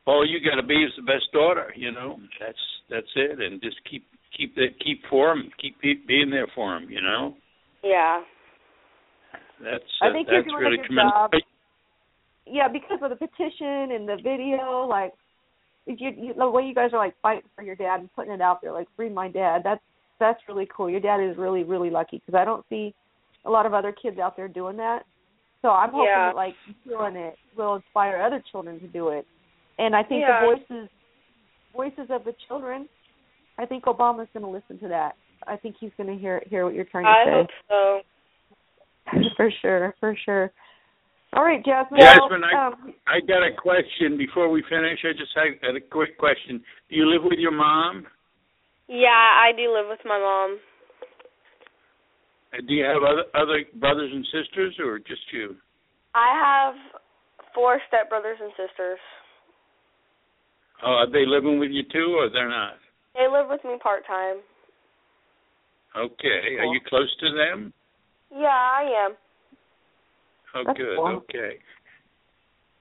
[0.06, 1.72] all you got to be is the best daughter.
[1.76, 4.04] You know, that's that's it, and just keep
[4.36, 6.90] keep that keep for him, keep be, being there for him.
[6.90, 7.36] You know,
[7.84, 8.24] Yeah.
[9.62, 11.12] that's I uh, think you're that's doing a really good tremendous.
[11.14, 11.30] job.
[12.46, 15.19] Yeah, because of the petition and the video, like if
[15.86, 18.40] you, you the way you guys are like fighting for your dad and putting it
[18.40, 19.62] out there, like free my dad.
[19.64, 19.80] That's
[20.18, 20.90] that's really cool.
[20.90, 22.94] Your dad is really really lucky because I don't see
[23.44, 25.04] a lot of other kids out there doing that.
[25.62, 26.26] So I'm hoping Yeah.
[26.26, 29.26] that like you doing it will inspire other children to do it.
[29.78, 30.40] And I think Yeah.
[30.40, 30.88] the voices
[31.74, 32.88] voices of the children,
[33.58, 35.14] I think Obama's going to listen to that.
[35.46, 37.30] I think he's going to hear hear what you're trying to I say.
[37.32, 38.00] hope so.
[39.36, 40.52] for sure, for sure.
[41.32, 42.00] All right, Jasmine.
[42.00, 44.98] Jasmine, I- um, I got a question before we finish.
[45.04, 46.62] I just had, had a quick question.
[46.88, 48.06] Do you live with your mom?
[48.88, 50.58] Yeah, I do live with my mom.
[52.52, 55.54] Uh, Do you have other other brothers and sisters, or just you?
[56.16, 56.74] I have
[57.54, 58.98] four stepbrothers and sisters.
[60.84, 62.74] Oh, are they living with you too, or they're not?
[63.14, 64.38] They live with me part time.
[65.96, 66.56] Okay.
[66.58, 67.72] Are you close to them?
[68.32, 69.16] Yeah, I am.
[70.54, 70.96] Oh, That's good.
[70.96, 71.22] cool.
[71.28, 71.58] Okay.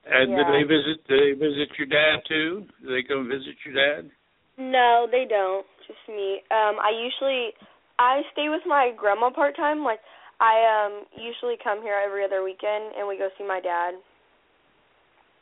[0.06, 0.44] And Yeah.
[0.44, 1.06] do they visit?
[1.06, 2.66] Do they visit your dad too?
[2.82, 4.10] Do they go visit your dad?
[4.56, 5.66] No, they don't.
[5.86, 6.42] Just me.
[6.50, 7.54] Um, I usually
[7.98, 9.84] I stay with my grandma part time.
[9.84, 10.00] Like
[10.40, 13.94] I um usually come here every other weekend and we go see my dad.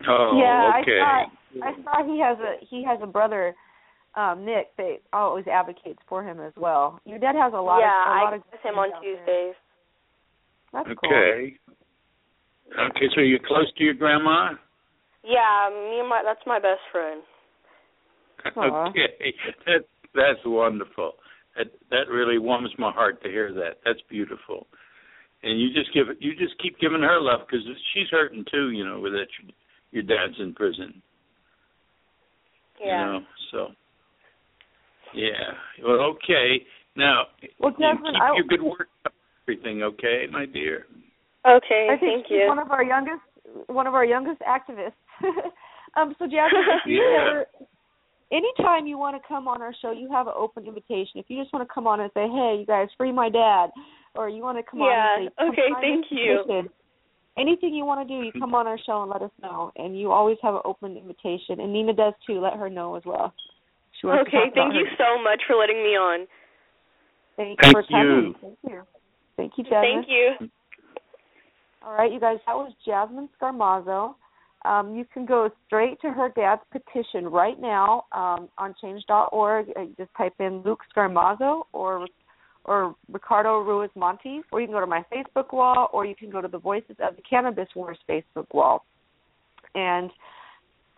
[0.06, 1.00] Oh, yeah, okay.
[1.00, 3.54] I saw I saw he has a he has a brother,
[4.14, 7.00] um, Nick, that always advocates for him as well.
[7.04, 8.92] Your dad has a lot yeah, of a lot I of go with him on
[8.92, 9.16] out there.
[9.16, 9.54] Tuesdays.
[10.72, 11.50] That's cool.
[12.72, 13.06] Okay.
[13.14, 14.50] So you're close to your grandma?
[15.24, 17.22] Yeah, me and my that's my best friend.
[18.56, 19.34] Okay,
[19.66, 21.12] that that's wonderful.
[21.56, 23.78] That that really warms my heart to hear that.
[23.84, 24.66] That's beautiful.
[25.42, 28.70] And you just give you just keep giving her love because she's hurting too.
[28.70, 29.52] You know, with that your,
[29.90, 31.02] your dad's in prison.
[32.80, 33.06] Yeah.
[33.06, 33.66] You know, so
[35.14, 35.84] yeah.
[35.84, 36.64] Well, okay.
[36.96, 37.24] Now,
[37.58, 38.88] Well, you Jasmine, keep I- your good work.
[39.48, 40.86] Everything okay, my dear?
[41.48, 42.46] Okay, I think thank she's you.
[42.48, 43.22] one of our youngest
[43.66, 44.92] one of our youngest activists.
[45.96, 47.20] um, so Jasmine, if you Yeah.
[47.30, 47.46] ever
[48.30, 51.16] anytime you want to come on our show, you have an open invitation.
[51.16, 53.70] If you just want to come on and say, Hey, you guys, free my dad
[54.14, 56.38] or you want to come Yeah, on and say, okay, thank you.
[56.44, 56.68] petition,"
[57.38, 59.70] Anything you want to do, you come on our show and let us know.
[59.76, 61.60] And you always have an open invitation.
[61.60, 62.40] And Nina does too.
[62.40, 63.32] Let her know as well.
[64.00, 66.26] She wants Okay, talk thank you her- so much for letting me on.
[67.36, 68.24] Thank, Thank you for coming.
[68.26, 68.34] you.
[68.40, 68.82] Thank you.
[69.36, 70.04] Thank you, Jasmine.
[70.04, 70.48] Thank you.
[71.82, 74.14] All right, you guys, that was Jasmine Scarmazzo.
[74.64, 79.66] Um, you can go straight to her dad's petition right now um, on change.org.
[79.76, 82.06] Uh, just type in Luke Scarmazzo or
[82.64, 86.28] or Ricardo Ruiz Montes, or you can go to my Facebook wall, or you can
[86.28, 88.84] go to the Voices of the Cannabis Wars Facebook wall.
[89.74, 90.10] And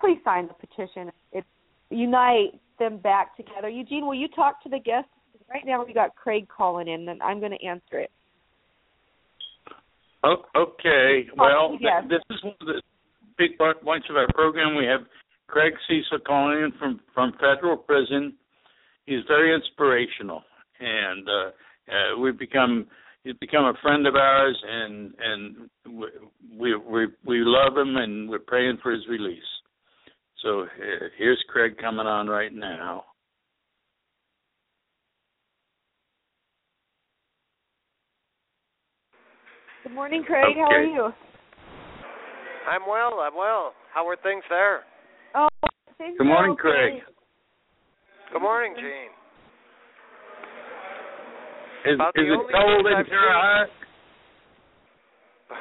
[0.00, 1.12] please sign the petition.
[1.32, 1.44] It
[1.90, 3.68] unite them back together.
[3.68, 5.10] Eugene, will you talk to the guests?
[5.48, 8.10] Right now we got Craig calling in, and I'm going to answer it.
[10.22, 11.26] Oh, okay.
[11.36, 12.04] Well, yes.
[12.08, 12.82] th- this is one of the
[13.38, 14.76] big points of our program.
[14.76, 15.00] We have
[15.46, 18.34] Craig Cesal calling in from from federal prison.
[19.06, 20.42] He's very inspirational,
[20.78, 21.50] and uh,
[21.90, 22.86] uh, we've become
[23.24, 25.70] he's become a friend of ours, and and
[26.58, 29.42] we we we love him, and we're praying for his release.
[30.42, 30.66] So
[31.18, 33.04] here's Craig coming on right now.
[39.90, 40.54] Good morning, Craig.
[40.54, 40.60] Okay.
[40.62, 41.10] How are you?
[42.70, 43.18] I'm well.
[43.26, 43.74] I'm well.
[43.92, 44.86] How are things there?
[45.34, 45.48] Oh,
[45.98, 47.02] Good morning, Craig.
[48.32, 49.10] Good morning, Gene.
[51.90, 53.70] Is, is it cold in Terre Haute?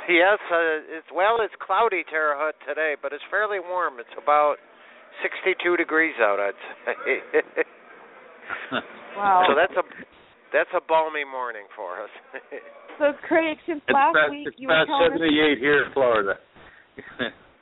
[0.07, 3.95] Yes, uh, it's well, it's cloudy Terre Haute today, but it's fairly warm.
[3.97, 4.57] It's about
[5.23, 6.53] 62 degrees out, I'd
[6.85, 6.93] say.
[9.17, 9.45] wow.
[9.49, 9.81] So that's a
[10.53, 12.13] that's a balmy morning for us.
[12.99, 16.33] so Craig, since it's last about, week it's you about were 78 here in Florida.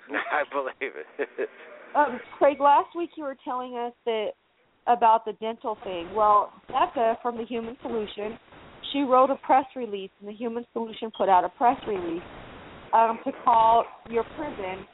[0.09, 1.49] I believe it.
[1.95, 4.31] um, Craig, last week you were telling us that
[4.87, 6.13] about the dental thing.
[6.15, 8.39] Well, Becca from the Human Solution,
[8.91, 12.23] she wrote a press release, and the Human Solution put out a press release
[12.93, 14.85] um, to call your prison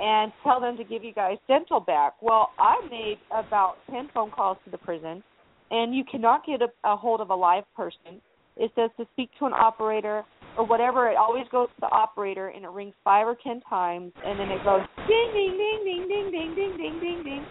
[0.00, 2.14] and tell them to give you guys dental back.
[2.20, 5.22] Well, I made about 10 phone calls to the prison,
[5.70, 8.20] and you cannot get a, a hold of a live person.
[8.56, 10.24] It says to speak to an operator
[10.58, 11.08] or whatever.
[11.08, 14.48] It always goes to the operator, and it rings five or ten times, and then
[14.48, 17.46] it goes ding, ding, ding, ding, ding, ding, ding, ding, ding, ding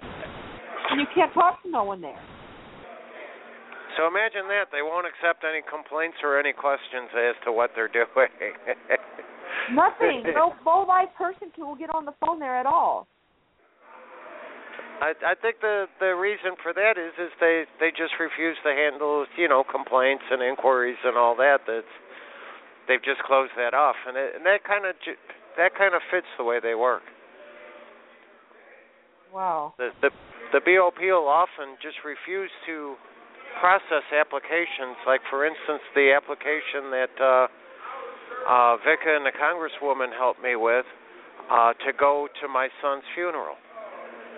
[0.92, 2.20] and you can't talk to no one there.
[3.98, 7.92] So imagine that they won't accept any complaints or any questions as to what they're
[7.92, 8.08] doing.
[9.72, 10.24] Nothing.
[10.36, 10.54] No,
[10.88, 13.08] live person can will get on the phone there at all.
[15.02, 18.70] I I think the the reason for that is is they they just refuse to
[18.70, 21.66] handle you know complaints and inquiries and all that.
[21.66, 21.90] That's
[22.88, 24.94] they've just closed that off, and it, and that kind of
[25.58, 27.02] that kind of fits the way they work.
[29.34, 29.74] Wow.
[29.78, 30.12] The the
[30.54, 32.96] the BOP will often just refuse to
[33.60, 35.02] process applications.
[35.08, 37.48] Like for instance, the application that uh,
[38.46, 40.86] uh, Vika and the Congresswoman helped me with
[41.50, 43.58] uh, to go to my son's funeral.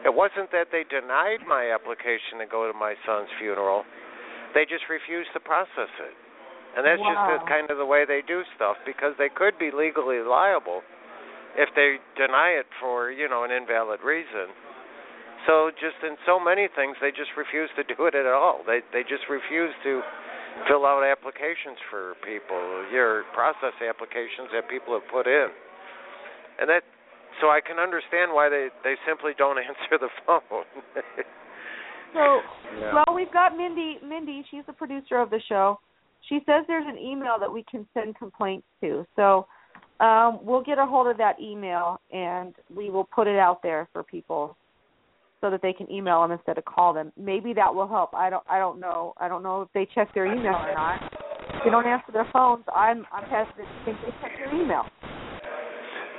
[0.03, 3.87] It wasn't that they denied my application to go to my son's funeral;
[4.53, 6.15] they just refused to process it.
[6.75, 7.13] And that's wow.
[7.13, 10.81] just the, kind of the way they do stuff because they could be legally liable
[11.53, 14.49] if they deny it for you know an invalid reason.
[15.45, 18.65] So just in so many things, they just refuse to do it at all.
[18.65, 20.01] They they just refuse to
[20.67, 22.57] fill out applications for people,
[22.91, 25.49] your process applications that people have put in,
[26.59, 26.83] and that.
[27.41, 30.65] So I can understand why they they simply don't answer the phone.
[32.13, 32.39] so,
[32.79, 32.93] yeah.
[32.93, 33.97] well, we've got Mindi.
[34.03, 35.79] Mindi, she's the producer of the show.
[36.29, 39.05] She says there's an email that we can send complaints to.
[39.15, 39.45] So
[39.99, 43.89] um, we'll get a hold of that email and we will put it out there
[43.91, 44.55] for people
[45.41, 47.11] so that they can email them instead of call them.
[47.17, 48.13] Maybe that will help.
[48.13, 49.13] I don't I don't know.
[49.17, 51.01] I don't know if they check their email or not.
[51.55, 54.85] If they don't answer their phones, I'm I'm hesitant to think they check their email.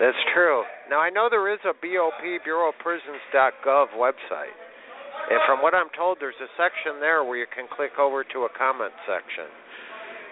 [0.01, 0.63] That's true.
[0.91, 4.57] Now I know there is a BOP Bureau of Prisons.gov website.
[5.31, 8.39] And from what I'm told there's a section there where you can click over to
[8.45, 9.49] a comment section.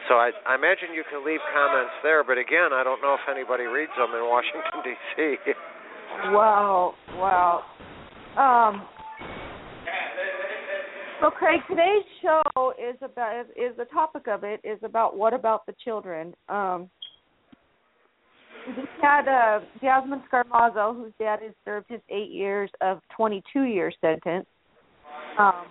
[0.08, 3.22] So I, I imagine you can leave comments there, but again, I don't know if
[3.30, 5.54] anybody reads them in Washington D.C.
[6.34, 7.62] wow, wow.
[8.34, 8.82] Um,
[11.20, 15.64] so Craig, today's show is about is the topic of it is about what about
[15.66, 16.34] the children.
[16.48, 16.90] Um,
[18.66, 23.92] we had uh, Jasmine Scarmazzo, whose dad has served his eight years of 22 year
[24.00, 24.46] sentence,
[25.38, 25.66] um,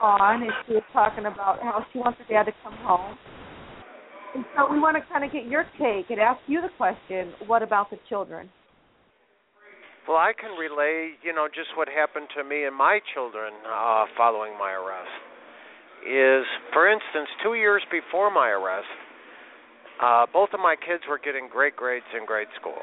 [0.00, 3.16] on, and she was talking about how she wants her dad to come home.
[4.34, 7.32] And so we want to kind of get your take and ask you the question:
[7.46, 8.48] What about the children?
[10.08, 14.06] Well, I can relay, you know, just what happened to me and my children uh,
[14.16, 15.12] following my arrest.
[16.02, 18.88] Is, for instance, two years before my arrest,
[20.02, 22.80] uh, both of my kids were getting great grades in grade school,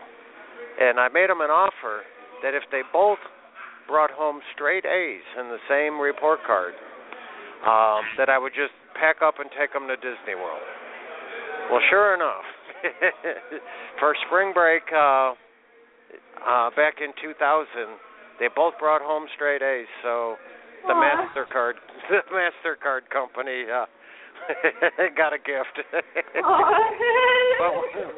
[0.79, 2.05] and I made them an offer
[2.43, 3.19] that if they both
[3.87, 6.73] brought home straight A's in the same report card,
[7.65, 10.61] um, that I would just pack up and take them to Disney World.
[11.71, 12.45] Well, sure enough,
[13.99, 14.83] for spring break.
[14.93, 15.33] Uh,
[16.37, 17.33] uh, back in 2000,
[18.39, 19.89] they both brought home straight A's.
[20.03, 20.37] So
[20.85, 21.01] the Aww.
[21.01, 21.73] Mastercard,
[22.09, 23.85] the Mastercard company uh,
[25.17, 25.75] got a gift.
[27.59, 27.73] but,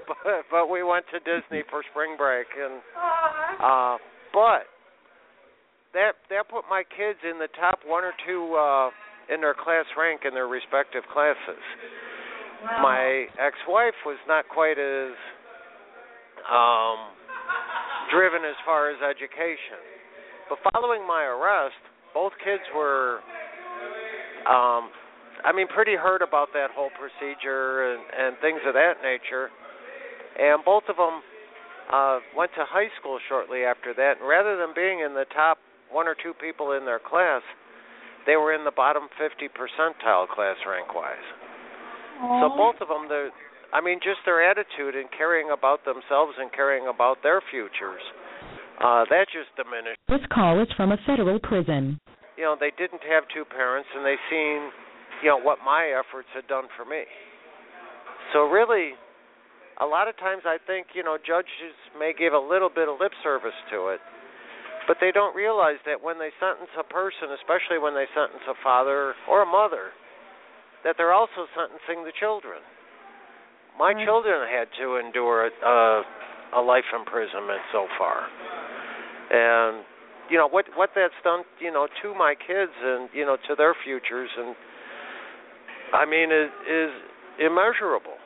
[0.07, 2.82] but but we went to Disney for spring break, and
[3.61, 3.97] uh,
[4.34, 4.67] but
[5.93, 8.89] that that put my kids in the top one or two uh,
[9.34, 11.63] in their class rank in their respective classes.
[12.61, 12.84] Wow.
[12.84, 15.15] My ex-wife was not quite as
[16.49, 17.15] um
[18.11, 19.80] driven as far as education.
[20.49, 21.78] But following my arrest,
[22.13, 23.22] both kids were
[24.49, 24.89] um,
[25.45, 29.49] I mean, pretty hurt about that whole procedure and and things of that nature.
[30.39, 31.21] And both of them
[31.91, 34.19] uh, went to high school shortly after that.
[34.19, 35.57] And rather than being in the top
[35.91, 37.41] one or two people in their class,
[38.25, 41.27] they were in the bottom 50 percentile class rank wise.
[42.19, 43.31] So both of them, the
[43.71, 48.01] I mean, just their attitude and caring about themselves and caring about their futures,
[48.81, 50.01] uh, that just diminished.
[50.09, 51.99] This call is from a federal prison.
[52.35, 54.71] You know, they didn't have two parents, and they seen,
[55.24, 57.03] you know, what my efforts had done for me.
[58.34, 58.93] So really,
[59.80, 62.99] a lot of times I think, you know, judges may give a little bit of
[62.99, 63.99] lip service to it,
[64.88, 68.57] but they don't realize that when they sentence a person, especially when they sentence a
[68.63, 69.95] father or a mother,
[70.84, 72.59] that they're also sentencing the children.
[73.78, 74.05] My Right.
[74.05, 76.03] children had to endure a,
[76.53, 78.28] a life imprisonment so far,
[79.32, 79.86] and
[80.30, 83.55] you know what what that's done, you know, to my kids and you know to
[83.55, 84.55] their futures, and
[85.93, 86.91] I mean, is is
[87.39, 88.17] immeasurable.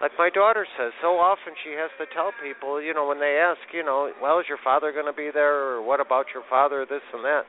[0.00, 3.38] Like my daughter says, so often she has to tell people, you know, when they
[3.38, 6.42] ask, you know, well, is your father going to be there, or what about your
[6.50, 7.46] father, this and that,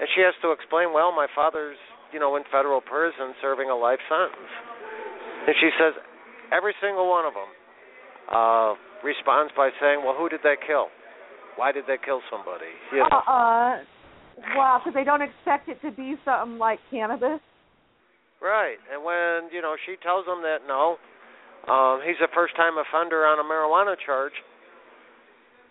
[0.00, 1.76] and she has to explain, well, my father's,
[2.08, 4.52] you know, in federal prison serving a life sentence.
[5.44, 5.92] And she says
[6.48, 7.50] every single one of them
[8.32, 8.72] uh,
[9.04, 10.88] responds by saying, "Well, who did they kill?
[11.56, 13.20] Why did they kill somebody?" You know.
[13.20, 13.84] Uh-uh.
[14.56, 17.40] Wow, because they don't expect it to be something like cannabis.
[18.42, 18.82] Right.
[18.90, 20.98] And when you know she tells them that no,
[21.70, 24.34] um, he's a first-time offender on a marijuana charge,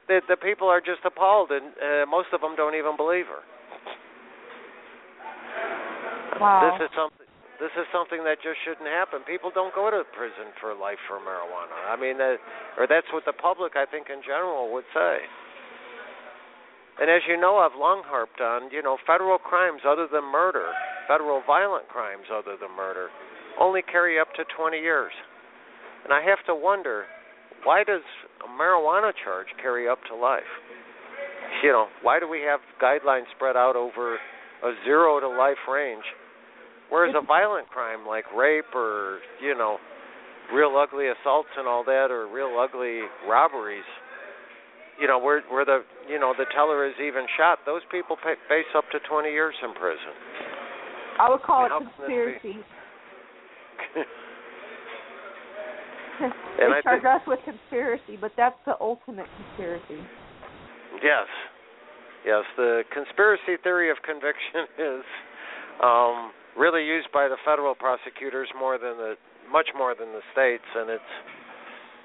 [0.08, 3.44] the the people are just appalled, and uh, most of them don't even believe her.
[6.40, 6.72] Wow.
[6.72, 7.28] This is something.
[7.60, 9.22] This is something that just shouldn't happen.
[9.22, 11.78] People don't go to prison for life for marijuana.
[11.86, 12.42] I mean, that,
[12.74, 15.22] or that's what the public, I think, in general, would say.
[16.98, 20.74] And as you know, I've long harped on, you know, federal crimes other than murder,
[21.12, 23.09] federal violent crimes other than murder,
[23.59, 25.12] only carry up to 20 years.
[26.05, 27.03] And I have to wonder,
[27.64, 28.01] why does
[28.45, 30.47] a marijuana charge carry up to life?
[31.64, 36.03] You know, why do we have guidelines spread out over a zero to life range?
[36.89, 39.78] Whereas a violent crime like rape or, you know,
[40.53, 43.88] real ugly assaults and all that or real ugly robberies,
[44.99, 48.70] you know, where where the you know the teller is even shot, those people face
[48.76, 50.14] up to 20 years in prison.
[51.20, 52.57] I would call it conspiracy.
[56.57, 60.05] They I charge think- us with conspiracy, but that's the ultimate conspiracy.
[61.01, 61.26] Yes.
[62.26, 65.03] Yes, the conspiracy theory of conviction is
[65.82, 69.16] um really used by the federal prosecutors more than the
[69.51, 71.12] much more than the states and it's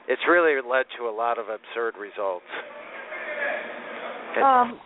[0.08, 2.46] it's really led to a lot of absurd results.
[4.42, 4.80] Um.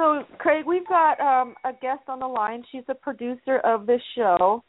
[0.00, 2.64] So, Craig, we've got um, a guest on the line.
[2.72, 4.64] She's a producer of this show,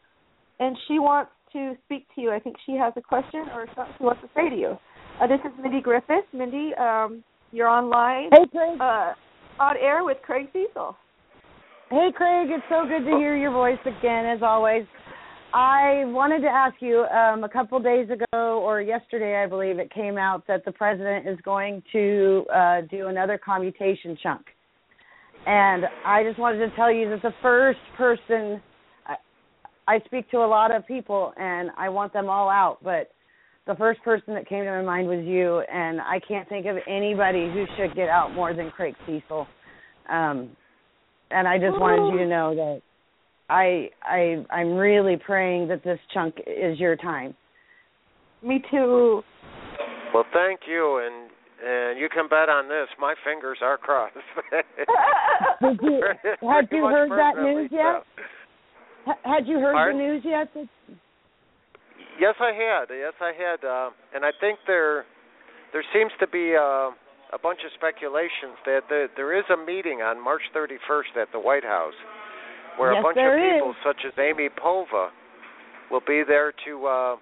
[0.59, 2.31] and she wants to speak to you.
[2.33, 4.77] I think she has a question or something she wants to say to you.
[5.21, 6.27] Uh, this is Mindi Griffiths.
[6.33, 7.23] Mindi, um,
[7.53, 8.77] you're online Hey Craig.
[8.81, 9.13] uh,
[9.57, 10.97] on air with Craig Cesal.
[11.89, 14.83] Hey Craig, it's so good to hear your voice again as always.
[15.53, 19.93] I wanted to ask you um a couple days ago or yesterday I believe it
[19.93, 24.45] came out that the president is going to uh do another commutation chunk.
[25.45, 28.61] And I just wanted to tell you that the first person
[29.07, 29.15] I,
[29.87, 33.11] I speak to a lot of people and I want them all out, but
[33.65, 36.77] the first person that came to my mind was you and I can't think of
[36.87, 39.47] anybody who should get out more than Craig Cesal.
[40.09, 40.55] Um
[41.31, 42.81] and I just wanted you to know that
[43.49, 47.33] I I I'm really praying that this chunk is your time.
[48.43, 49.23] Me too.
[50.13, 51.30] well, thank you and
[51.63, 54.15] and you can bet on this, my fingers are crossed.
[55.61, 56.01] Did you
[56.49, 58.03] had you heard that news yet?
[59.05, 59.13] so.
[59.23, 59.97] Had you heard Pardon?
[59.97, 60.47] the news yet?
[62.19, 62.85] Yes, I had.
[62.93, 63.65] Yes, I had.
[63.67, 65.05] Uh, and I think there
[65.73, 66.91] there seems to be uh,
[67.33, 71.39] a bunch of speculations that there, there is a meeting on March 31st at the
[71.39, 71.95] White House
[72.77, 73.75] where Yes, a bunch of people, is.
[73.85, 75.09] such as Amy Povah,
[75.89, 77.15] will be there to uh,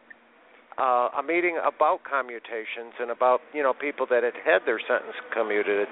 [0.77, 5.15] uh, a meeting about commutations and about you know people that had had their sentence
[5.33, 5.87] commuted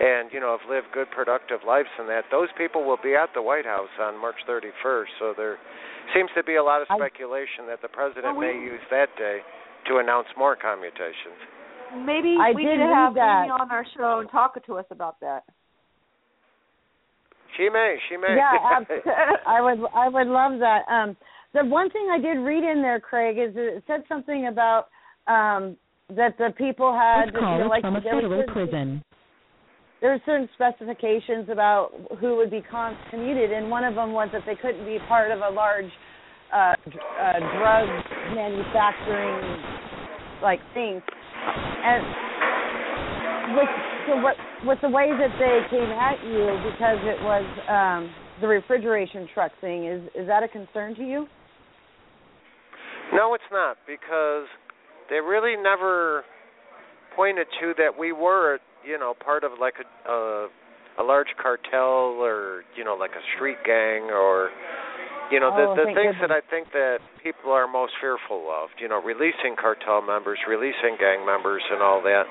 [0.00, 3.28] and you know have lived good productive lives and that those people will be at
[3.34, 5.10] the White House on March 31st.
[5.20, 5.58] So there
[6.14, 9.14] seems to be a lot of I- speculation that the president we- may use that
[9.16, 9.40] day
[9.88, 11.38] to announce more commutations.
[11.94, 13.44] Maybe I we did need have that.
[13.46, 15.44] Amy on our show and talk to us about that.
[17.56, 18.34] She may, she may.
[18.34, 18.50] yeah,
[19.46, 20.82] I would I would love that.
[20.90, 21.16] Um
[21.54, 24.88] the one thing I did read in there, Craig, is it said something about
[25.26, 25.76] um
[26.10, 29.02] that the people had call you know, like from a federal certain- prison.
[30.02, 34.28] there are certain specifications about who would be con- commuted, and one of them was
[34.32, 35.90] that they couldn't be part of a large
[36.52, 37.88] uh, uh, drug
[38.36, 39.62] manufacturing
[40.42, 41.00] like thing.
[41.00, 42.04] And
[43.56, 43.68] with
[44.06, 44.36] so what
[44.66, 49.52] with the way that they came at you because it was um, the refrigeration truck
[49.62, 51.26] thing, is is that a concern to you?
[53.12, 54.46] No, it's not because
[55.10, 56.24] they really never
[57.16, 60.48] pointed to that we were, you know, part of like a a,
[60.98, 64.50] a large cartel or you know like a street gang or
[65.30, 66.16] you know oh, the the things goodness.
[66.20, 71.00] that I think that people are most fearful of, you know, releasing cartel members, releasing
[71.00, 72.24] gang members, and all that.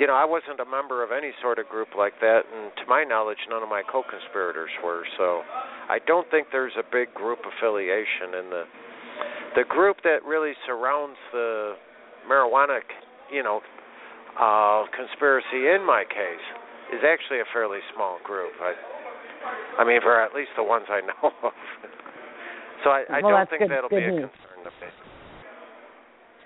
[0.00, 2.84] You know, I wasn't a member of any sort of group like that, and to
[2.86, 5.02] my knowledge, none of my co-conspirators were.
[5.18, 5.42] So,
[5.90, 8.62] I don't think there's a big group affiliation in the
[9.58, 11.74] the group that really surrounds the
[12.30, 12.78] marijuana,
[13.32, 13.60] you know,
[14.38, 16.46] uh, conspiracy in my case
[16.94, 18.52] is actually a fairly small group.
[18.62, 21.52] I, I mean, for at least the ones I know of.
[22.84, 24.92] so I, I Well, don't think good- that'll good be a concern to me.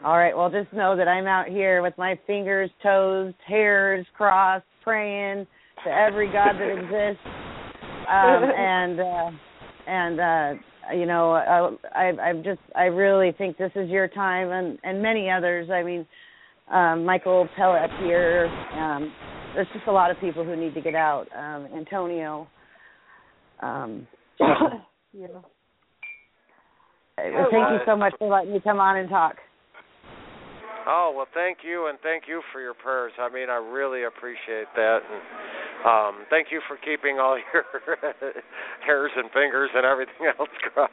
[0.04, 0.34] All right.
[0.36, 5.46] Well, just know that I'm out here with my fingers, toes, hairs crossed, praying
[5.84, 7.22] to every god that exists.
[8.08, 9.30] Um, and uh,
[9.86, 10.62] and uh,
[10.94, 15.02] you know, I, I I'm just I really think this is your time, and and
[15.02, 15.70] many others.
[15.70, 16.06] I mean,
[16.70, 18.46] um, Michael Pelletier.
[18.74, 19.12] Um,
[19.54, 21.26] there's just a lot of people who need to get out.
[21.36, 22.48] Um, Antonio.
[23.60, 24.06] Um,
[24.40, 25.26] yeah.
[27.18, 29.36] uh, thank you so much for letting me come on and talk.
[30.86, 33.12] Oh well, thank you, and thank you for your prayers.
[33.20, 35.22] I mean, I really appreciate that, and
[35.86, 37.64] um, thank you for keeping all your
[38.84, 40.92] hairs and fingers and everything else crossed.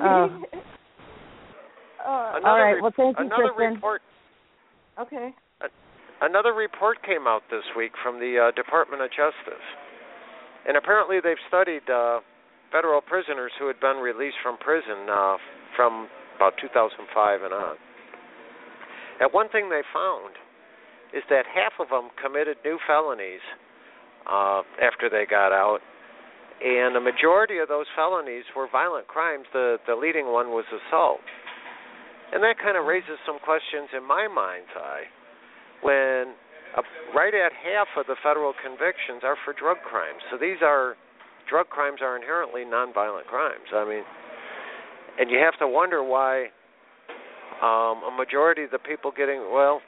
[0.00, 0.42] Oh.
[2.06, 2.72] Uh, another All right.
[2.78, 3.74] re- Well, thank you, another Kristen.
[3.74, 4.00] report.
[5.00, 5.34] okay.
[6.22, 9.66] Another report came out this week from the uh, Department of Justice,
[10.68, 12.20] and apparently they've studied uh,
[12.70, 15.34] federal prisoners who had been released from prison uh,
[15.74, 17.74] from about 2005 and on.
[19.20, 20.36] And one thing they found
[21.14, 23.40] is that half of them committed new felonies
[24.26, 25.80] uh, after they got out,
[26.60, 29.44] and the majority of those felonies were violent crimes.
[29.52, 31.24] The the leading one was assault,
[32.32, 35.06] and that kind of raises some questions in my mind's eye
[35.82, 36.34] when
[36.76, 36.82] uh,
[37.14, 40.20] right at half of the federal convictions are for drug crimes.
[40.30, 40.96] So these are
[41.48, 43.68] drug crimes are inherently nonviolent crimes.
[43.72, 44.02] I mean,
[45.18, 46.50] and you have to wonder why
[47.62, 49.80] um, a majority of the people getting well,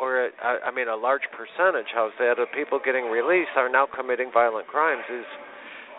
[0.00, 3.86] or I, I mean a large percentage, how's that, of people getting released are now
[3.86, 5.04] committing violent crimes.
[5.12, 5.24] Is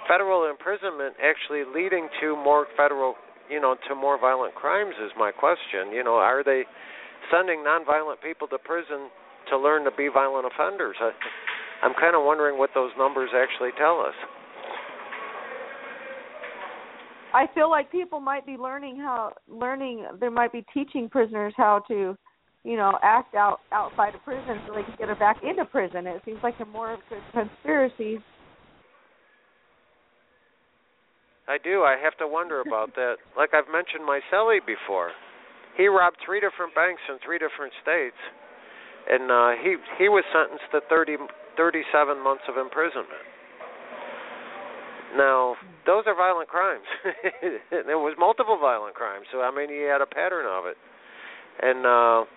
[0.07, 3.15] federal imprisonment actually leading to more federal,
[3.49, 4.93] you know, to more violent crimes?
[5.03, 5.91] Is my question.
[5.91, 6.63] You know, are they
[7.31, 9.09] sending nonviolent people to prison
[9.49, 10.95] to learn to be violent offenders?
[10.99, 11.11] I,
[11.83, 14.15] I'm kind of wondering what those numbers actually tell us.
[17.37, 21.83] I feel like people might be learning how learning they might be teaching prisoners how
[21.87, 22.17] to,
[22.63, 26.07] you know, act out outside of prison so they can get it back into prison.
[26.07, 28.17] It seems like they're more of a conspiracy.
[31.47, 31.83] I do.
[31.83, 33.17] I have to wonder about that.
[33.37, 35.11] Like I've mentioned my cellie before.
[35.77, 38.17] He robbed three different banks in three different states,
[39.13, 41.17] and uh, he he was sentenced to 30,
[41.55, 43.36] 37 months of imprisonment.
[45.15, 45.55] Now,
[45.85, 46.83] those are violent crimes.
[47.71, 50.75] there was multiple violent crimes, so I mean, he had a pattern of it,
[51.63, 52.27] and uh,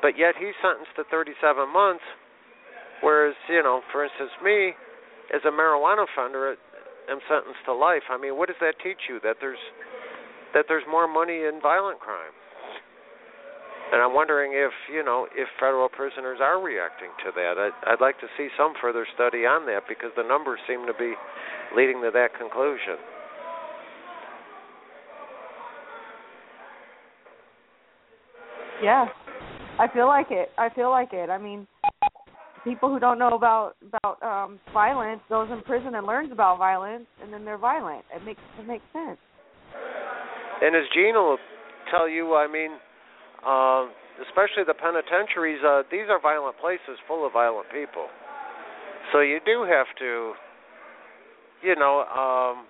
[0.00, 1.36] but yet he's sentenced to 37
[1.68, 2.04] months,
[3.04, 4.72] whereas you know, for instance, me,
[5.34, 6.56] as a marijuana offender,
[7.10, 8.08] am sentenced to life.
[8.08, 9.20] I mean, what does that teach you?
[9.22, 9.60] That there's
[10.54, 12.32] that there's more money in violent crime.
[13.90, 17.58] And I'm wondering if you know if federal prisoners are reacting to that.
[17.58, 20.94] I'd, I'd like to see some further study on that because the numbers seem to
[20.94, 21.18] be
[21.76, 22.96] leading to that conclusion.
[28.82, 29.06] Yeah.
[29.78, 30.50] I feel like it.
[30.58, 31.30] I feel like it.
[31.30, 31.66] I mean,
[32.64, 37.06] people who don't know about about um violence goes in prison and learns about violence
[37.22, 38.04] and then they're violent.
[38.14, 39.18] It makes it makes sense.
[40.62, 41.38] And as Gene will
[41.90, 42.76] tell you, I mean,
[43.46, 43.88] uh,
[44.28, 48.08] especially the penitentiaries, uh, these are violent places full of violent people.
[49.12, 50.32] So you do have to,
[51.62, 52.66] you know, um,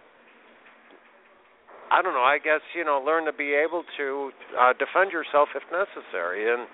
[1.91, 2.26] I don't know.
[2.26, 6.53] I guess you know, learn to be able to uh, defend yourself if necessary.
[6.53, 6.68] And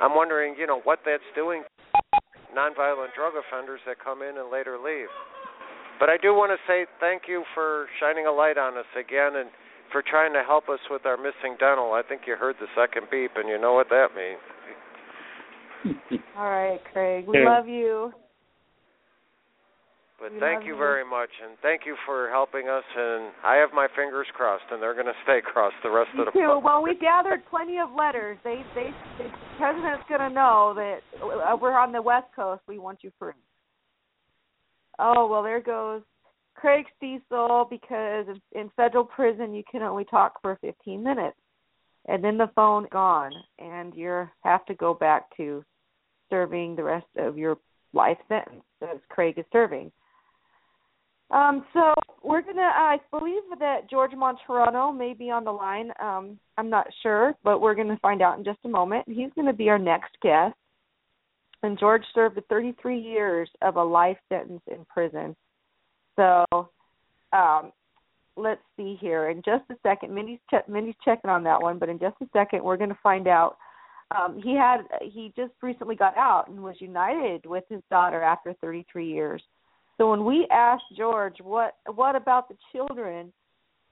[0.00, 2.00] I'm wondering, you know, what that's doing to
[2.56, 5.12] nonviolent drug offenders that come in and later leave.
[6.00, 9.36] But I do want to say thank you for shining a light on us again
[9.36, 9.50] and
[9.92, 11.92] for trying to help us with our missing dental.
[11.92, 14.40] I think you heard the second beep, and you know what that means.
[16.36, 17.26] All right, Craig.
[17.28, 18.12] We love you.
[20.22, 20.78] But We thank you you.
[20.78, 22.84] very much, and thank you for helping us.
[22.96, 26.20] And I have my fingers crossed, and they're going to stay crossed the rest Me
[26.20, 26.46] of the too.
[26.46, 26.64] month.
[26.64, 28.38] Well, we gathered plenty of letters.
[28.44, 32.62] They, they, the president's going to know that uh, we're on the West Coast.
[32.68, 33.32] We want you free.
[35.00, 36.02] Oh well, there goes
[36.54, 41.36] Craig Cesal because in, federal prison you can only talk for 15 minutes,
[42.06, 45.64] and then the phone gone, and you have to go back to
[46.30, 47.58] serving the rest of your
[47.92, 49.90] life sentence as Craig is serving.
[51.32, 52.60] Um, so we're gonna.
[52.60, 55.90] I believe that George Martorano may be on the line.
[56.00, 59.06] Um, I'm not sure, but we're gonna find out in just a moment.
[59.08, 60.54] He's gonna be our next guest.
[61.62, 65.34] And George served 33 years of a life sentence in prison.
[66.16, 66.44] So,
[67.32, 67.72] um,
[68.36, 69.30] let's see here.
[69.30, 72.28] In just a second, Mindi's che- Mindi's checking on that one, but in just a
[72.34, 73.56] second, we're gonna find out.
[74.10, 78.52] Um, he had he just recently got out and was united with his daughter after
[78.60, 79.42] 33 years.
[79.98, 83.32] So when we asked George what what about the children,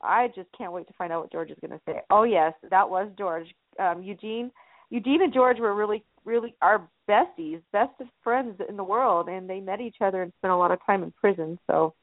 [0.03, 2.01] I just can't wait to find out what George is going to say.
[2.11, 3.47] Oh yes, that was George.
[3.79, 4.51] Um, Eugene,
[4.91, 9.49] Eugene and George were really really our besties, best of friends in the world, and
[9.49, 11.59] they met each other and spent a lot of time in prison.
[11.67, 11.95] So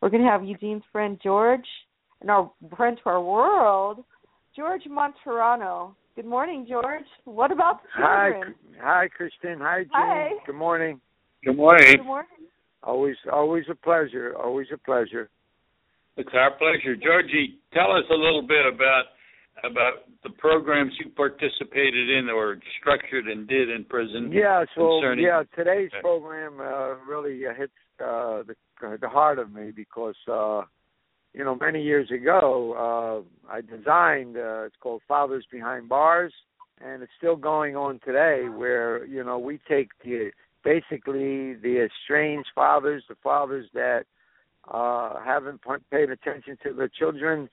[0.00, 1.66] we're going to have Eugene's friend George
[2.20, 4.04] and our friend to our world,
[4.54, 5.94] George Martorano.
[6.14, 7.04] Good morning, George.
[7.24, 8.54] What about the Hi, children?
[8.80, 9.58] hi, Kristen.
[9.60, 9.90] Hi, Jane.
[9.92, 10.28] Hi.
[10.46, 11.00] Good morning.
[11.44, 11.96] Good morning.
[11.96, 12.28] Good morning.
[12.86, 14.34] Always, always a pleasure.
[14.36, 15.28] Always a pleasure.
[16.16, 16.94] It's our pleasure.
[16.96, 19.04] Georgie, tell us a little bit about
[19.64, 24.30] about the programs you participated in or structured and did in prison.
[24.30, 24.64] Yeah.
[24.76, 28.54] So, concerning- yeah, today's program uh, really uh, hits uh, the
[29.00, 30.62] the heart of me because uh,
[31.34, 34.36] you know many years ago uh, I designed.
[34.36, 36.32] Uh, it's called Fathers Behind Bars,
[36.80, 38.48] and it's still going on today.
[38.48, 40.30] Where you know we take the
[40.66, 44.04] basically the estranged fathers, the fathers that
[44.72, 45.60] uh haven't
[45.92, 47.48] paid attention to their children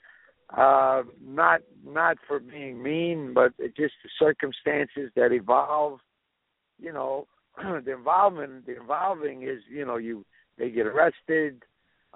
[0.58, 6.00] uh not not for being mean but just the circumstances that evolve
[6.80, 7.28] you know
[7.86, 10.26] the involvement the involving is you know you
[10.58, 11.62] they get arrested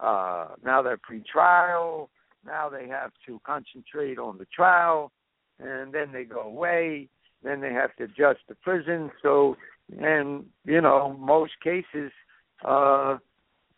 [0.02, 2.10] uh now they're pre-trial
[2.44, 5.12] now they have to concentrate on the trial
[5.60, 7.08] and then they go away
[7.44, 9.12] then they have to adjust to prison.
[9.22, 9.56] So
[10.00, 12.12] and you know most cases
[12.66, 13.18] uh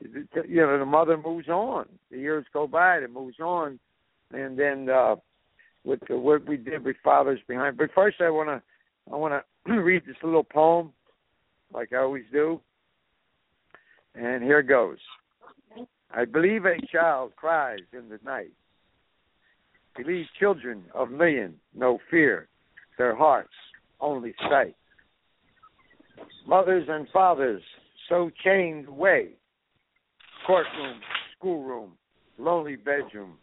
[0.02, 1.86] you know the mother moves on.
[2.12, 3.80] The years go by it moves on.
[4.32, 5.16] And then uh
[5.84, 7.78] with the what we did with fathers behind.
[7.78, 8.62] But first i want to
[9.12, 10.94] i want to read this little poem
[11.74, 12.60] like i always do.
[14.16, 14.98] And here goes.
[16.12, 18.52] I believe a child cries in the night.
[19.96, 22.48] Believe children of million no fear.
[22.98, 23.54] Their hearts
[24.02, 24.76] only sight
[26.48, 27.62] mothers and fathers
[28.08, 29.30] so chained away
[30.46, 31.00] courtroom,
[31.38, 31.92] schoolroom,
[32.38, 33.38] lonely bedroom.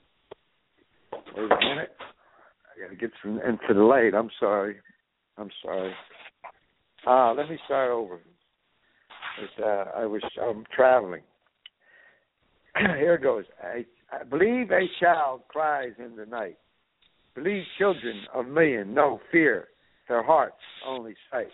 [1.13, 1.97] Wait a minute.
[2.01, 4.15] I gotta get some into the light.
[4.15, 4.77] I'm sorry.
[5.39, 5.93] I'm sorry.
[7.07, 8.21] Uh let me start over.
[9.63, 11.23] Uh, I was I'm traveling.
[12.79, 13.45] Here it goes.
[13.63, 16.59] I, I believe a child cries in the night.
[17.35, 19.69] Believe children of million no fear,
[20.09, 20.57] their hearts
[20.87, 21.49] only sight.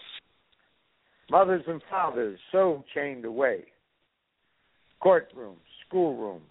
[1.33, 3.65] Mothers and fathers so chained away
[5.01, 5.57] courtroom,
[5.87, 6.43] schoolroom,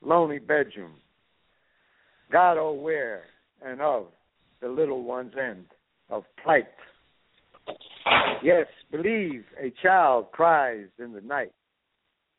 [0.00, 0.92] lonely bedroom.
[2.30, 3.24] God aware
[3.66, 4.06] and of
[4.60, 5.64] the little one's end
[6.08, 6.68] of plight.
[8.44, 11.50] Yes, believe a child cries in the night.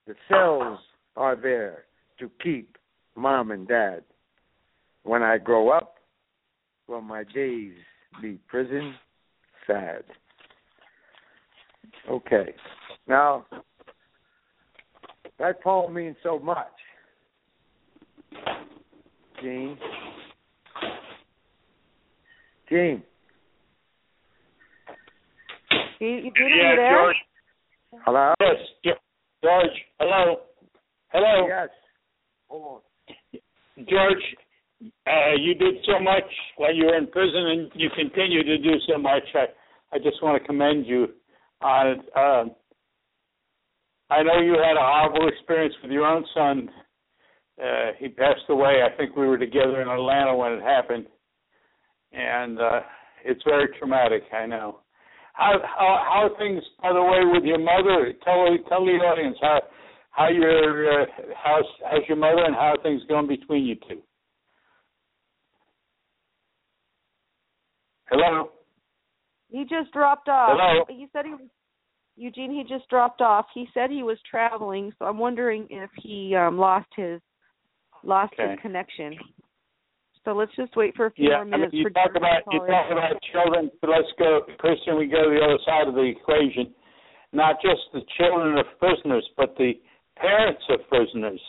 [0.07, 0.79] The cells
[1.17, 1.83] are there
[2.17, 2.77] to keep
[3.17, 4.03] mom and dad.
[5.03, 5.95] When I grow up,
[6.87, 7.73] will my days
[8.21, 8.95] be prison
[9.67, 10.03] sad?
[12.09, 12.53] Okay.
[13.07, 13.45] Now,
[15.39, 16.67] that poem means so much.
[19.41, 19.77] Gene.
[22.69, 23.03] Gene.
[25.99, 26.97] You, you, you Yeah, there?
[26.97, 27.15] George.
[28.05, 28.33] Hello?
[28.39, 29.85] Yes, Ge- George.
[29.99, 30.41] Hello.
[31.09, 31.47] Hello.
[31.47, 31.69] Yes.
[32.47, 32.81] Hold
[33.33, 33.39] on.
[33.89, 34.23] George,
[35.07, 36.23] uh, you did so much
[36.57, 39.23] while you were in prison, and you continue to do so much.
[39.33, 39.45] I,
[39.93, 41.07] I just want to commend you
[41.63, 41.99] on.
[42.15, 42.51] Um,
[44.09, 46.69] I know you had a horrible experience with your own son.
[47.61, 48.81] Uh, he passed away.
[48.83, 51.05] I think we were together in Atlanta when it happened,
[52.11, 52.81] and uh,
[53.25, 54.23] it's very traumatic.
[54.33, 54.79] I know.
[55.33, 58.13] How how how are things, by the way, with your mother?
[58.23, 59.61] Tell tell the audience how
[60.11, 61.05] how your uh,
[61.43, 64.01] how's how's your mother and how are things going between you two?
[68.09, 68.49] Hello.
[69.53, 70.57] He just dropped off.
[70.57, 70.83] Hello?
[70.89, 71.47] He said he was
[72.17, 72.51] Eugene.
[72.51, 73.45] He just dropped off.
[73.53, 77.21] He said he was traveling, so I'm wondering if he um lost his
[78.03, 78.49] lost Okay.
[78.51, 79.13] his connection.
[80.25, 82.15] So let's just wait for a few Yeah, more I mean, minutes you for talk
[82.17, 83.69] about you talk about children.
[83.79, 84.97] But let's go, Christian.
[84.97, 86.73] We go to the other side of the equation.
[87.31, 89.73] Not just the children of prisoners, but the
[90.17, 91.41] parents of prisoners.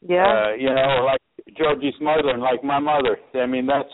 [0.00, 0.26] Yeah.
[0.26, 1.20] Uh, you know, like
[1.58, 3.18] Georgie's mother and like my mother.
[3.34, 3.88] I mean, that's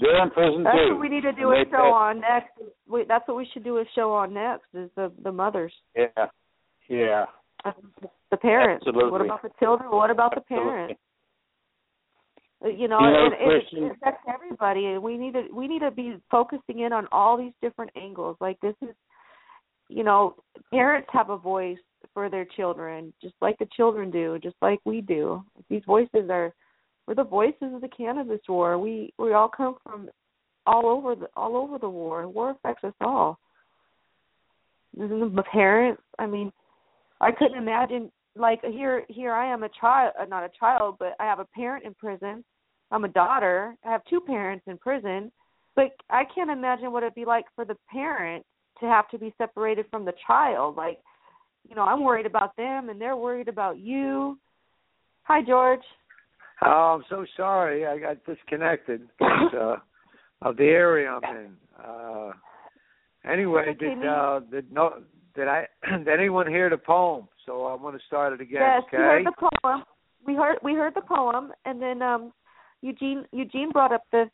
[0.00, 0.92] they're in prison That's too.
[0.94, 2.50] what we need to do And a show on next.
[2.88, 6.06] We, that's what we should do a show on next is the the mothers, Yeah,
[6.88, 7.24] yeah.
[8.30, 8.84] the parents.
[8.86, 9.10] Absolutely.
[9.12, 9.90] What about the children?
[9.90, 10.98] What about the parents?
[12.64, 14.86] Uh, You know, You know, and, and Christian- it affects everybody.
[14.86, 18.36] And we need to we need to be focusing in on all these different angles.
[18.40, 18.94] Like this is,
[19.88, 20.36] you know,
[20.72, 21.78] parents have a voice
[22.12, 25.42] for their children, just like the children do, just like we do.
[25.68, 26.52] These voices are,
[27.06, 28.78] we're the voices of the cannabis war.
[28.78, 30.08] We we all come from
[30.66, 32.26] all over the all over the war.
[32.28, 33.38] War affects us all.
[34.96, 36.02] The parents.
[36.18, 36.52] I mean,
[37.20, 41.14] I couldn't imagine like here here I am a child uh, not a child but
[41.20, 42.44] I have a parent in prison.
[42.90, 43.74] I'm a daughter.
[43.84, 45.30] I have two parents in prison.
[45.76, 48.44] But I can't imagine what it'd be like for the parent
[48.80, 50.76] to have to be separated from the child.
[50.76, 50.98] Like,
[51.68, 54.38] you know, I'm worried about them and they're worried about you.
[55.24, 55.82] Hi George.
[56.64, 57.86] Oh, I'm so sorry.
[57.86, 59.76] I got disconnected because uh,
[60.42, 61.52] of the area I'm in.
[61.82, 62.32] Uh,
[63.30, 65.02] anyway, did uh, did no
[65.34, 65.66] did I
[65.98, 67.28] did anyone hear the poem?
[67.46, 68.62] So I want to start it again.
[68.62, 68.96] yes, okay.
[68.96, 69.82] we heard the poem.
[70.26, 72.32] We heard we heard the poem and then um
[72.80, 74.30] Eugene Eugene brought up the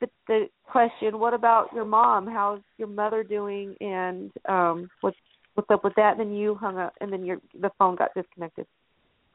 [0.00, 2.26] the, the question, what about your mom?
[2.26, 5.16] How's your mother doing and um what's
[5.54, 6.12] what's up with that?
[6.12, 8.66] And then you hung up and then your the phone got disconnected.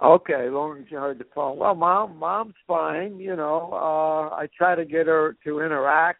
[0.01, 1.59] Okay, long as you heard the poem.
[1.59, 3.19] Well, mom, mom's fine.
[3.19, 6.19] You know, uh, I try to get her to interact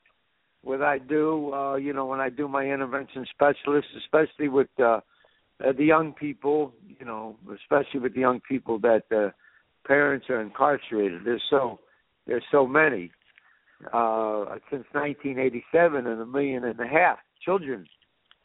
[0.64, 1.54] with I do.
[1.54, 5.00] Uh, you know, when I do my intervention specialists, especially with uh, uh,
[5.78, 6.74] the young people.
[7.00, 9.32] You know, especially with the young people that uh,
[9.86, 11.22] parents are incarcerated.
[11.26, 11.80] There's so
[12.28, 13.12] there's so many.
[13.92, 17.86] Uh, since 1987, and a million and a half children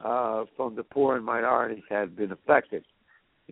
[0.05, 2.85] uh, from the poor and minorities have been affected.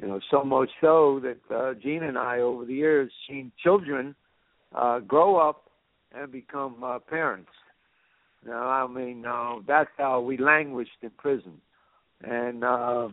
[0.01, 4.15] You know, so much so that uh, Gene and I, over the years, seen children
[4.75, 5.71] uh, grow up
[6.15, 7.51] and become uh, parents.
[8.47, 11.61] Now, I mean, uh, that's how we languished in prison,
[12.23, 13.09] and uh,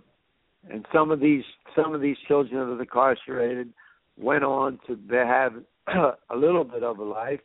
[0.69, 1.43] and some of these
[1.75, 3.73] some of these children that are incarcerated
[4.17, 5.53] went on to have
[6.29, 7.39] a little bit of a life,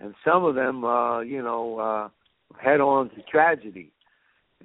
[0.00, 2.08] and some of them, uh, you know, uh,
[2.58, 3.92] head on to tragedy.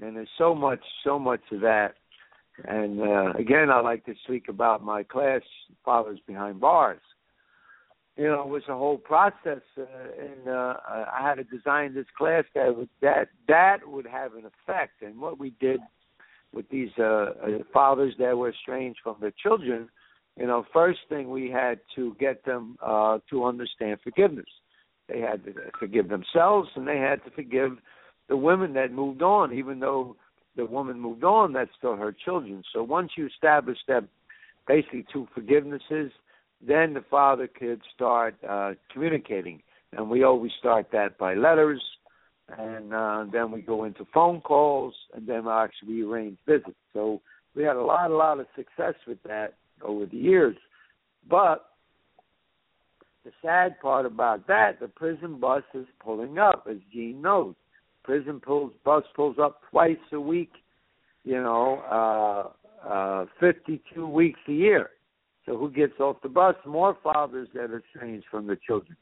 [0.02, 1.96] And there's so much, so much of that.
[2.66, 5.42] And uh, again, I like to speak about my class,
[5.84, 7.02] Fathers Behind Bars.
[8.16, 9.86] You know, it was a whole process, uh,
[10.20, 14.44] and uh, I had to design this class that would that that would have an
[14.46, 15.02] effect.
[15.02, 15.80] And what we did
[16.54, 17.30] with these uh, uh,
[17.74, 19.90] fathers that were estranged from their children,
[20.38, 24.46] you know, first thing we had to get them uh, to understand forgiveness.
[25.10, 27.78] They had to forgive themselves, and they had to forgive
[28.30, 30.16] the women that moved on, even though
[30.56, 32.64] the woman moved on, that's still her children.
[32.74, 34.04] So once you establish that
[34.68, 36.12] basically two forgivenesses,
[36.66, 39.62] then the father could start uh, communicating.
[39.92, 41.82] And we always start that by letters,
[42.58, 46.76] and uh, then we go into phone calls, and then actually we arrange visits.
[46.94, 47.22] So
[47.56, 50.58] we had a lot, a lot of success with that over the years.
[51.30, 51.66] But
[53.24, 57.56] the sad part about that, the prison bus is pulling up, as Gene knows.
[58.04, 60.52] Prison pulls bus pulls up twice a week,
[61.24, 64.90] you know, uh uh fifty two weeks a year.
[65.46, 66.56] So who gets off the bus?
[66.66, 68.96] More fathers that are estranged from the children.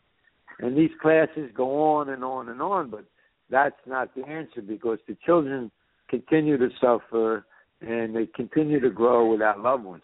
[0.59, 3.05] And these classes go on and on and on, but
[3.49, 5.71] that's not the answer because the children
[6.09, 7.45] continue to suffer
[7.81, 10.03] and they continue to grow without loved ones.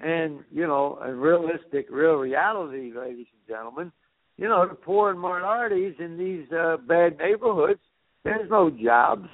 [0.00, 3.92] And, you know, a realistic, real reality, ladies and gentlemen,
[4.36, 7.80] you know, the poor and minorities in these uh, bad neighborhoods,
[8.24, 9.28] there's no jobs.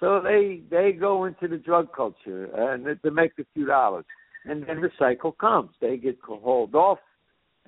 [0.00, 4.04] So they they go into the drug culture and to make a few dollars.
[4.44, 5.70] And then the cycle comes.
[5.80, 6.98] They get hauled off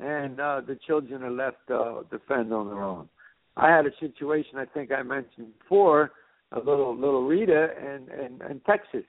[0.00, 3.08] and uh, the children are left uh, to fend on their own.
[3.56, 6.12] I had a situation I think I mentioned before,
[6.52, 9.04] a little little Rita in, in, in Texas,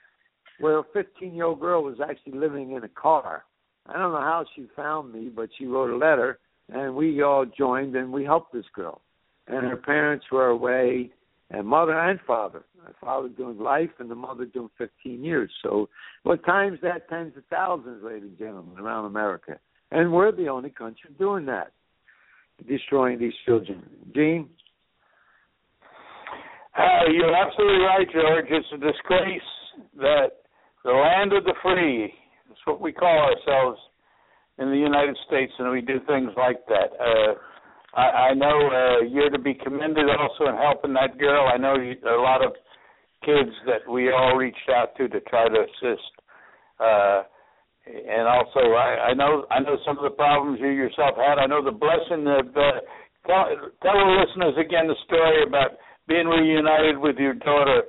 [0.60, 3.46] where a 15 year old girl was actually living in a car.
[3.88, 7.46] I don't know how she found me, but she wrote a letter, and we all
[7.46, 9.02] joined and we helped this girl.
[9.48, 11.10] And her parents were away,
[11.52, 12.64] and mother and father.
[12.84, 15.52] Her father doing life, and the mother doing 15 years.
[15.62, 15.88] So,
[16.24, 19.60] what times that tens of thousands, ladies and gentlemen, around America.
[19.92, 21.74] And we're the only country doing that,
[22.68, 23.84] destroying these children.
[24.16, 24.50] Gene?
[26.78, 28.46] Uh, you're absolutely right, George.
[28.50, 29.42] It's a disgrace
[29.98, 30.28] that
[30.84, 32.14] the land of the free,
[32.48, 33.80] that's what we call ourselves
[34.58, 36.90] in the United States, and we do things like that.
[37.00, 37.34] Uh,
[37.94, 41.50] I, I know uh, you're to be commended also in helping that girl.
[41.54, 42.54] I know you, a lot of
[43.26, 46.12] kids that we all reached out to to try to assist.
[46.80, 47.24] Uh,
[47.86, 51.40] and also, I, I know I know some of the problems you yourself had.
[51.40, 52.48] I know the blessing of.
[52.56, 52.80] Uh,
[53.28, 53.46] tell,
[53.82, 55.72] tell the listeners again the story about
[56.08, 57.84] being reunited with your daughter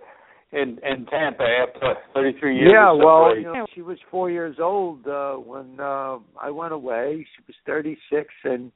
[0.53, 2.73] in in Tampa after 33 years.
[2.73, 7.27] Yeah, well, you know, she was four years old uh, when uh, I went away.
[7.37, 8.73] She was 36, and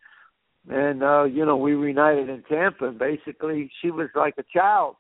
[0.68, 2.88] and uh, you know we reunited in Tampa.
[2.88, 4.96] And basically, she was like a child.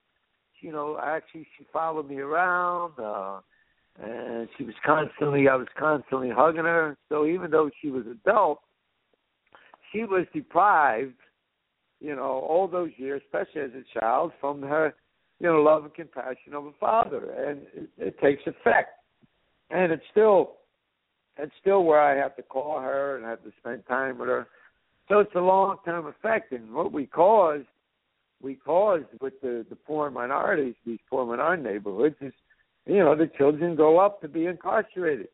[0.60, 2.98] You know, actually, she followed me around.
[2.98, 3.40] uh
[3.98, 6.96] and she was constantly I was constantly hugging her.
[7.08, 8.60] So even though she was adult,
[9.90, 11.14] she was deprived
[12.00, 14.94] you know, all those years, especially as a child, from her,
[15.40, 18.90] you know, love and compassion of a father, and it, it takes effect.
[19.70, 20.52] And it's still,
[21.38, 24.46] it's still where I have to call her and have to spend time with her.
[25.08, 27.62] So it's a long term effect, and what we cause,
[28.42, 32.32] we caused with the the poor minorities, these poor minority neighborhoods, is,
[32.86, 35.28] you know, the children grow up to be incarcerated,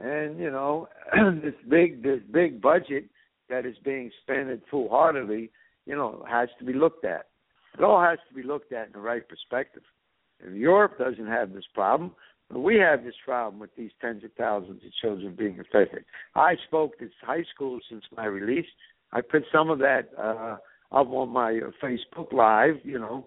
[0.00, 0.88] and you know,
[1.42, 3.06] this big this big budget
[3.48, 5.50] that is being spent foolhardily,
[5.84, 7.26] you know, has to be looked at.
[7.76, 9.82] It all has to be looked at in the right perspective.
[10.44, 12.12] And Europe doesn't have this problem,
[12.50, 16.04] but we have this problem with these tens of thousands of children being affected.
[16.34, 18.66] I spoke to high schools since my release.
[19.12, 20.56] I put some of that uh,
[20.92, 23.26] up on my uh, Facebook Live, you know,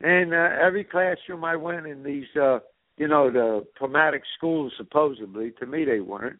[0.00, 2.58] and uh, every classroom I went in these, uh,
[2.96, 5.52] you know, the traumatic schools supposedly.
[5.60, 6.38] To me, they weren't.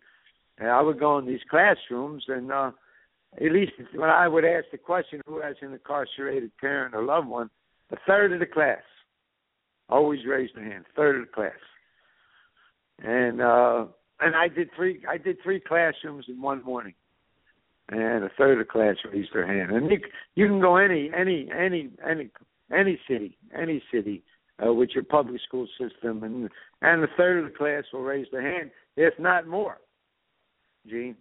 [0.58, 2.72] And I would go in these classrooms and uh,
[3.36, 7.28] at least when I would ask the question, who has an incarcerated parent or loved
[7.28, 7.50] one,
[7.90, 8.82] a third of the class
[9.88, 10.84] always raised their hand.
[10.96, 11.52] Third of the class,
[13.02, 13.84] and uh,
[14.20, 15.02] and I did three.
[15.08, 16.94] I did three classrooms in one morning,
[17.88, 19.72] and a third of the class raised their hand.
[19.72, 19.98] And you
[20.34, 22.30] you can go any any any any
[22.72, 24.22] any city any city
[24.64, 26.48] uh, with your public school system, and
[26.80, 29.78] and a third of the class will raise their hand, if not more.
[30.88, 31.16] Gene.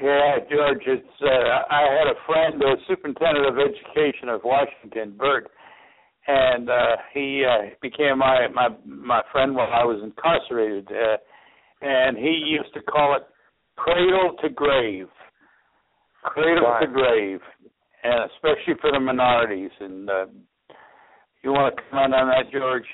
[0.00, 5.50] Yeah, George, it's uh, I had a friend, the superintendent of education of Washington, Bert,
[6.28, 11.16] and uh, he uh, became my my my friend while I was incarcerated, uh,
[11.80, 13.22] and he used to call it
[13.76, 15.08] cradle to grave,
[16.22, 16.80] cradle right.
[16.80, 17.40] to grave,
[18.04, 19.70] and especially for the minorities.
[19.80, 20.26] And uh,
[21.42, 22.84] you want to comment on that, George?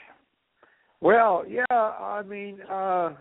[1.00, 3.14] Well, yeah, I mean, uh,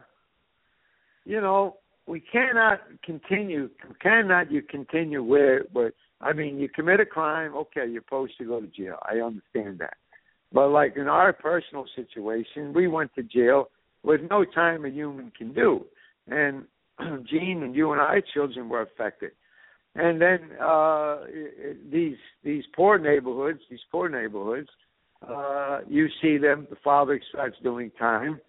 [1.25, 5.91] you know, we cannot continue cannot you continue where where
[6.21, 8.97] I mean you commit a crime, okay, you're supposed to go to jail.
[9.11, 9.95] I understand that.
[10.53, 13.69] But like in our personal situation, we went to jail
[14.03, 15.85] with no time a human can do.
[16.27, 16.65] And
[17.29, 19.31] Gene and you and I children were affected.
[19.95, 21.25] And then uh
[21.91, 24.69] these these poor neighborhoods, these poor neighborhoods,
[25.27, 28.39] uh you see them the father starts doing time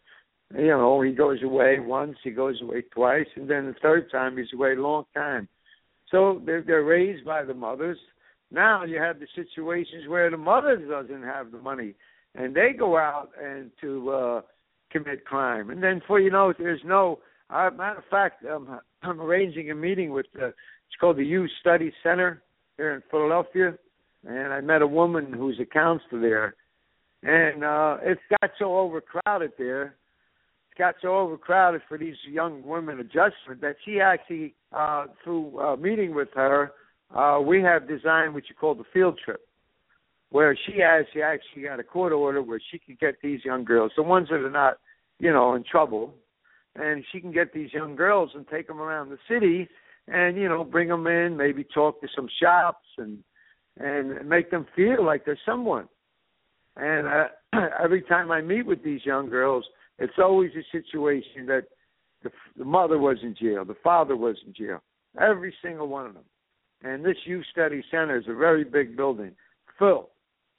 [0.57, 4.37] you know, he goes away once, he goes away twice, and then the third time
[4.37, 5.49] he's away a long time.
[6.11, 7.99] So they're, they're raised by the mothers.
[8.51, 11.95] Now you have the situations where the mother doesn't have the money,
[12.35, 14.41] and they go out and to uh,
[14.91, 15.71] commit crime.
[15.71, 17.21] And then for you know, there's no.
[17.51, 20.47] Uh, matter of fact, um, I'm arranging a meeting with the.
[20.47, 22.43] It's called the Youth Study Center
[22.77, 23.75] here in Philadelphia,
[24.27, 26.55] and I met a woman who's a counselor there,
[27.23, 29.97] and uh, it's got so overcrowded there
[30.71, 35.77] It's got so overcrowded for these young women adjustment that she actually, uh, through uh,
[35.77, 36.73] meeting with her,
[37.15, 39.41] uh, we have designed what you call the field trip,
[40.31, 43.65] where she has she actually got a court order where she can get these young
[43.65, 44.79] girls, the ones that are not,
[45.21, 46.15] you know, in trouble,
[46.75, 49.69] and she can get these young girls and take them around the city,
[50.09, 53.19] and you know, bring them in, maybe talk to some shops and
[53.77, 55.89] and make them feel like they're someone.
[56.77, 57.25] And uh,
[57.83, 59.65] every time I meet with these young girls,
[59.99, 61.65] it's always a situation that
[62.23, 64.83] the, the mother was in jail, the father was in jail,
[65.21, 66.25] every single one of them.
[66.85, 69.33] And this youth study center is a very big building,
[69.79, 70.11] full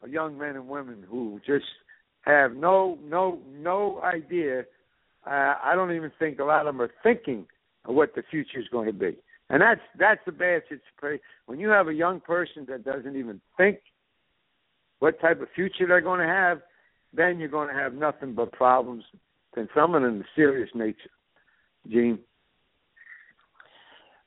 [0.02, 1.66] of young men and women who just
[2.22, 4.66] have no no no idea.
[5.26, 7.46] Uh, I don't even think a lot of them are thinking
[7.86, 9.16] of what the future is going to be.
[9.52, 11.22] And that's that's the bad situation.
[11.46, 13.78] When you have a young person that doesn't even think
[15.00, 16.62] what type of future they're going to have,
[17.14, 19.04] then you're going to have nothing but problems
[19.56, 21.12] and some of them serious nature.
[21.88, 22.20] Gene.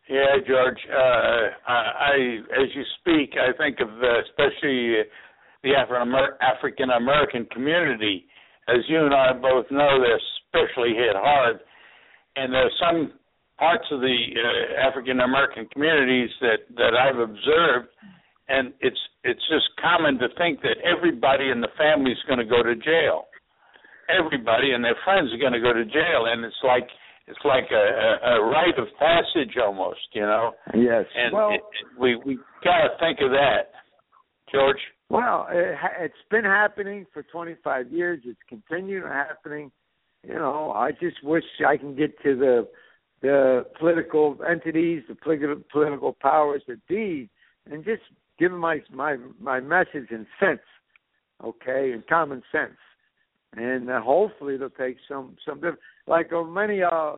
[0.08, 0.80] Yeah, George.
[0.88, 2.14] Uh, I, I,
[2.64, 5.04] as you speak, I think of uh, especially
[5.62, 8.24] the African American community.
[8.68, 11.60] As you and I both know, they're especially hit hard,
[12.36, 13.12] and there are some
[13.58, 17.88] parts of the uh, African American communities that that I've observed,
[18.48, 22.48] and it's it's just common to think that everybody in the family is going to
[22.48, 23.26] go to jail.
[24.08, 26.88] Everybody and their friends are going to go to jail, and it's like
[27.28, 30.52] it's like a, a, a rite of passage almost, you know.
[30.74, 31.04] Yes.
[31.14, 33.70] And well, it, it, we we got to think of that,
[34.50, 34.78] George.
[35.10, 38.20] Well, it, it's been happening for 25 years.
[38.24, 39.70] It's continuing happening.
[40.26, 42.68] You know, I just wish I can get to the
[43.20, 47.28] the political entities, the political political powers that be,
[47.70, 48.02] and just
[48.38, 50.60] give them my my my message in sense,
[51.44, 52.78] okay, in common sense,
[53.54, 55.60] and uh, hopefully they'll take some some
[56.08, 57.16] like uh, many uh, uh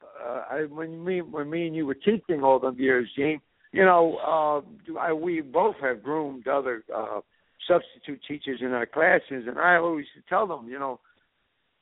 [0.50, 3.40] I, when me when me and you were teaching all them years, Gene,
[3.72, 7.20] you know, uh I, we both have groomed other uh
[7.68, 11.00] substitute teachers in our classes, and I always tell them, you know,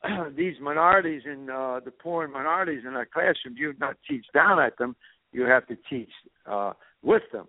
[0.37, 4.77] these minorities and uh, the poor minorities in our classroom, you not teach down at
[4.79, 4.97] them,
[5.33, 6.11] you have to teach
[6.47, 7.47] uh, with them.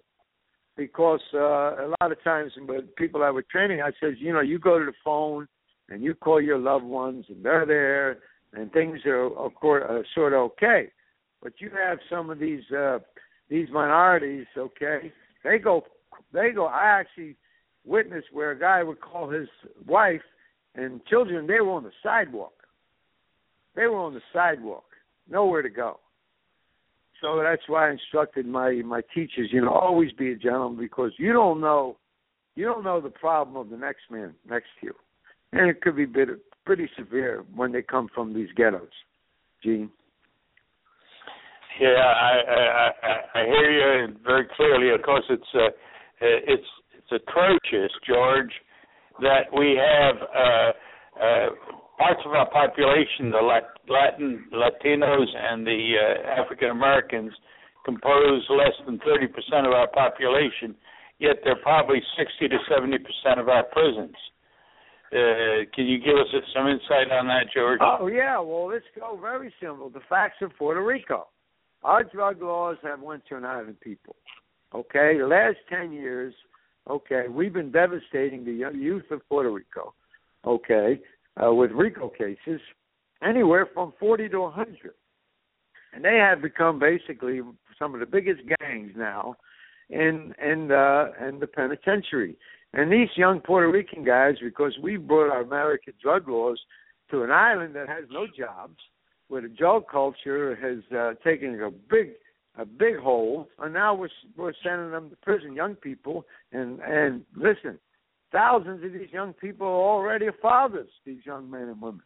[0.78, 4.40] Because uh, a lot of times, with people I were training, I says, you know,
[4.40, 5.48] you go to the phone
[5.90, 8.20] and you call your loved ones, and they're there,
[8.54, 10.92] and things are, of course, uh, sort of okay.
[11.42, 13.00] But you have some of these uh,
[13.50, 15.12] these minorities, okay?
[15.44, 15.84] They go,
[16.34, 16.66] they go.
[16.66, 17.36] I actually
[17.86, 19.48] witnessed where a guy would call his
[19.88, 20.22] wife
[20.76, 22.54] and children they were on the sidewalk.
[23.76, 24.86] They were on the sidewalk,
[25.30, 26.00] nowhere to go.
[27.22, 31.12] So that's why I instructed my my teachers, you know, always be a gentleman because
[31.18, 31.98] you don't know
[32.56, 34.94] you don't know the problem of the next man next to you,
[35.52, 36.30] and it could be bit,
[36.70, 38.94] pretty severe when they come from these ghettos.
[39.64, 39.90] Gene.
[41.82, 43.72] Yeah, I I I, hear
[44.06, 44.94] you very clearly.
[44.94, 45.70] Of course, it's uh,
[46.22, 48.52] it's it's atrocious, George,
[49.20, 50.72] that we have uh,
[51.18, 51.50] uh,
[51.98, 53.42] parts of our population, the
[53.90, 57.32] Latin Latinos and the uh, African Americans,
[57.84, 60.76] compose less than 30% of our population,
[61.18, 64.14] yet they're probably 60 to 70% of our prisons.
[65.12, 67.80] Uh, can you give us some insight on that, George?
[67.82, 69.90] Oh yeah, well let's go very simple.
[69.90, 71.28] The facts of Puerto Rico.
[71.84, 74.16] Our drug laws have went to an island people.
[74.76, 76.34] Okay, the last ten years,
[76.90, 79.94] Okay, we've been devastating the youth of Puerto Rico.
[80.46, 81.00] Okay,
[81.42, 82.60] uh, with RICO cases,
[83.22, 84.94] anywhere from 40 to a 100,
[85.94, 87.42] and they have become basically
[87.78, 89.36] some of the biggest gangs now
[89.90, 92.38] in in uh, in the penitentiary.
[92.74, 96.60] And these young Puerto Rican guys, because we brought our American drug laws
[97.12, 98.78] to an island that has no jobs,
[99.28, 102.12] where the drug culture has uh, taken a big
[102.58, 107.24] a big hole, and now we're we're sending them to prison, young people, and and
[107.36, 107.80] listen,
[108.32, 112.02] thousands of these young people are already fathers, these young men and women,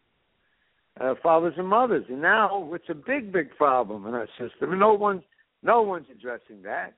[1.01, 4.79] uh, fathers and mothers, and now it's a big, big problem in our system, and
[4.79, 5.23] no one,
[5.63, 6.93] no one's addressing that.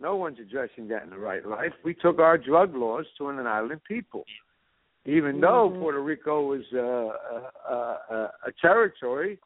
[0.00, 1.72] No one's addressing that in the right life.
[1.84, 4.24] We took our drug laws to an island people,
[5.06, 5.80] even though mm-hmm.
[5.80, 9.38] Puerto Rico was uh, a, a, a territory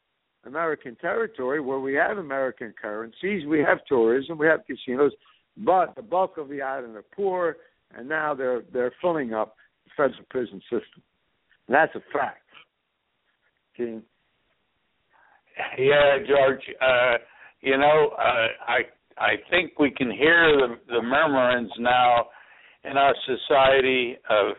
[0.45, 5.11] American territory where we have American currencies, we have tourism, we have casinos,
[5.57, 7.57] but the bulk of the island are poor,
[7.95, 11.03] and now they're they're filling up the federal prison system.
[11.67, 12.41] And that's a fact.
[13.75, 14.03] Gene.
[15.77, 16.61] Yeah, George.
[16.81, 17.17] Uh,
[17.61, 18.79] you know, uh, I
[19.19, 22.27] I think we can hear the the murmurings now
[22.83, 24.55] in our society of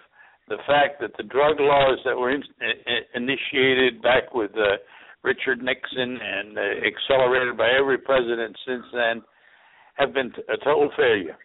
[0.49, 4.77] the fact that the drug laws that were in, in, initiated back with the
[5.23, 9.23] Richard Nixon and uh, accelerated by every president since then
[9.95, 11.37] have been a total failure.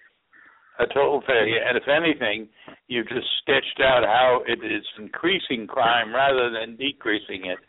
[0.79, 1.59] A total failure.
[1.65, 2.49] And if anything,
[2.87, 7.59] you've just sketched out how it is increasing crime rather than decreasing it.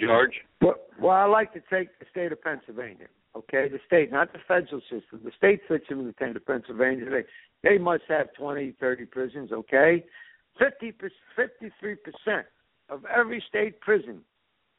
[0.00, 0.32] George?
[0.60, 3.06] Well, well, I like to take the state of Pennsylvania.
[3.36, 5.20] Okay, the state, not the federal system.
[5.24, 7.24] The state system in the state of Pennsylvania, they
[7.68, 9.50] they must have twenty, thirty prisons.
[9.50, 10.04] Okay,
[10.58, 10.92] fifty,
[11.34, 12.46] fifty-three percent
[12.88, 14.20] of every state prison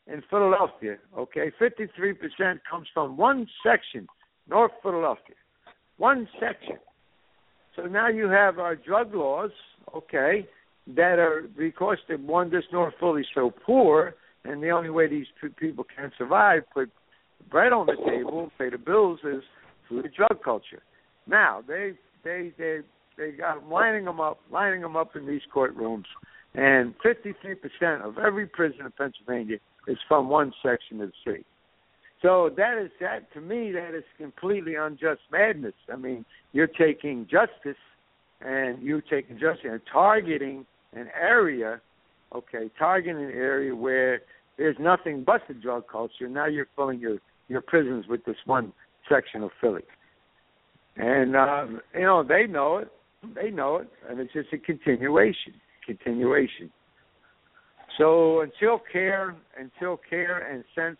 [0.07, 4.07] in Philadelphia, okay, 53% comes from one section,
[4.47, 5.35] North Philadelphia.
[5.97, 6.77] One section.
[7.75, 9.51] So now you have our drug laws,
[9.95, 10.47] okay,
[10.87, 15.25] that are because the one this North Philly so poor, and the only way these
[15.57, 16.91] people can survive, put
[17.49, 19.43] bread on the table, pay the bills, is
[19.87, 20.81] through the drug culture.
[21.27, 21.93] Now they
[22.23, 22.79] they they
[23.17, 26.05] they got lining them up, lining them up in these courtrooms,
[26.53, 31.45] and 53% of every prison in Pennsylvania is from one section of the city.
[32.21, 35.73] So that is that to me that is completely unjust madness.
[35.91, 37.79] I mean, you're taking justice
[38.41, 41.81] and you're taking justice and targeting an area,
[42.33, 44.21] okay, targeting an area where
[44.57, 46.27] there's nothing but the drug culture.
[46.27, 47.17] Now you're filling your
[47.47, 48.73] your prisons with this one
[49.09, 49.83] section of Philly,
[50.97, 52.91] and um, you know they know it,
[53.35, 55.53] they know it, and it's just a continuation,
[55.85, 56.71] continuation.
[57.97, 60.97] So until care, until care and sense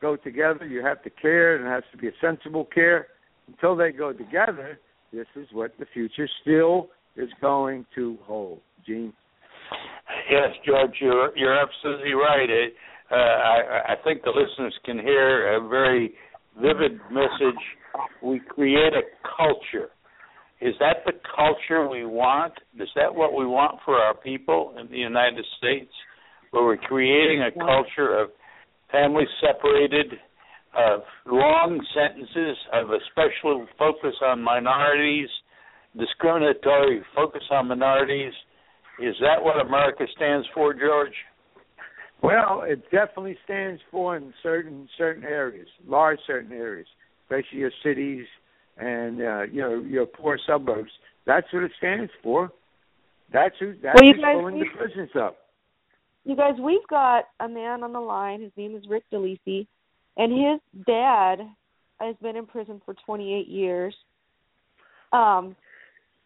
[0.00, 3.08] go together, you have to care, and it has to be a sensible care.
[3.48, 4.78] Until they go together,
[5.12, 8.60] this is what the future still is going to hold.
[8.84, 9.12] Gene.
[10.30, 12.48] Yes, George, you're you're absolutely right.
[12.48, 12.74] It,
[13.10, 16.14] uh, I, I think the listeners can hear a very
[16.56, 17.60] vivid message.
[18.22, 19.02] We create a
[19.36, 19.90] culture.
[20.60, 22.54] Is that the culture we want?
[22.80, 25.92] Is that what we want for our people in the United States?
[26.50, 28.30] Where we're creating a culture of
[28.90, 30.14] families separated,
[30.76, 35.28] of long sentences, of a special focus on minorities,
[35.98, 38.32] discriminatory focus on minorities.
[39.00, 41.12] Is that what America stands for, George?
[42.22, 46.86] Well, it definitely stands for in certain certain areas, large certain areas,
[47.24, 48.26] especially your cities
[48.78, 50.90] and uh, you know your poor suburbs.
[51.26, 52.50] That's what it stands for.
[53.32, 55.36] That's who that's well, who's guys, pulling the prisons up.
[56.24, 58.42] You guys, we've got a man on the line.
[58.42, 59.66] His name is Rick DeLisi,
[60.16, 61.40] and his dad
[62.00, 63.94] has been in prison for 28 years.
[65.12, 65.56] Um,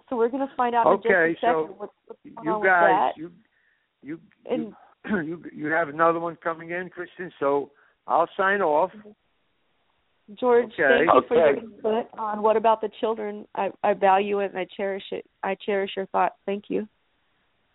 [0.08, 2.44] so we're going to find out okay, in just a second so what's, what's going
[2.44, 3.12] you on guys, with that.
[3.16, 3.30] you
[4.02, 4.20] you
[4.50, 4.76] and you,
[5.10, 7.30] you you have another one coming in, Christian.
[7.40, 7.70] So
[8.06, 8.90] I'll sign off.
[10.38, 11.06] George, Okay.
[11.06, 13.48] thank you for your input on what about the children.
[13.56, 15.24] I, I value it and I cherish it.
[15.42, 16.36] I cherish your thoughts.
[16.46, 16.86] Thank you.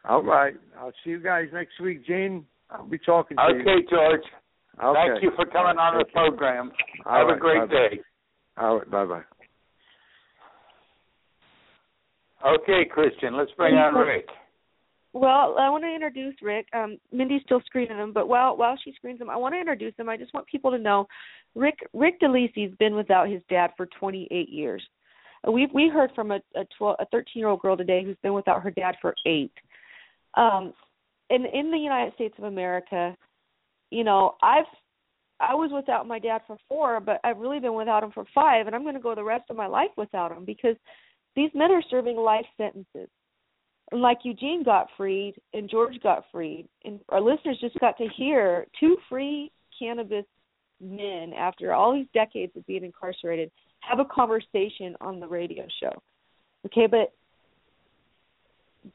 [0.08, 0.54] All right.
[0.80, 2.46] I'll see you guys next week, Gene.
[2.70, 3.60] I'll be talking to you.
[3.62, 4.22] Okay, George.
[4.82, 5.00] Okay.
[5.12, 6.14] Thank you for coming on the you.
[6.14, 6.72] program.
[7.06, 7.74] All Have right, a great bye-bye.
[7.74, 8.00] day.
[8.58, 8.92] All right.
[8.92, 9.22] Bye bye.
[12.46, 14.28] Okay, Christian, let's bring on Rick.
[15.16, 16.68] Well, I want to introduce Rick.
[16.74, 19.94] Um, Mindi's still screening him, but while while she screens him, I want to introduce
[19.98, 20.10] him.
[20.10, 21.08] I just want people to know,
[21.56, 24.86] Rick Rick DeLisi's been without his dad for 28 years.
[25.50, 28.34] We we heard from a a 12 a 13 year old girl today who's been
[28.34, 29.54] without her dad for eight.
[30.34, 30.74] Um,
[31.30, 33.16] in in the United States of America,
[33.92, 34.66] you know, I've
[35.40, 38.68] I was without my dad for four, but I've really been without him for five,
[38.68, 40.76] and I'm going to go the rest of my life without him because
[41.38, 43.08] these men are serving life sentences.
[43.92, 48.66] Like Eugene got freed and George got freed, and our listeners just got to hear
[48.80, 50.26] two free cannabis
[50.82, 55.92] men after all these decades of being incarcerated have a conversation on the radio show.
[56.66, 57.14] Okay, but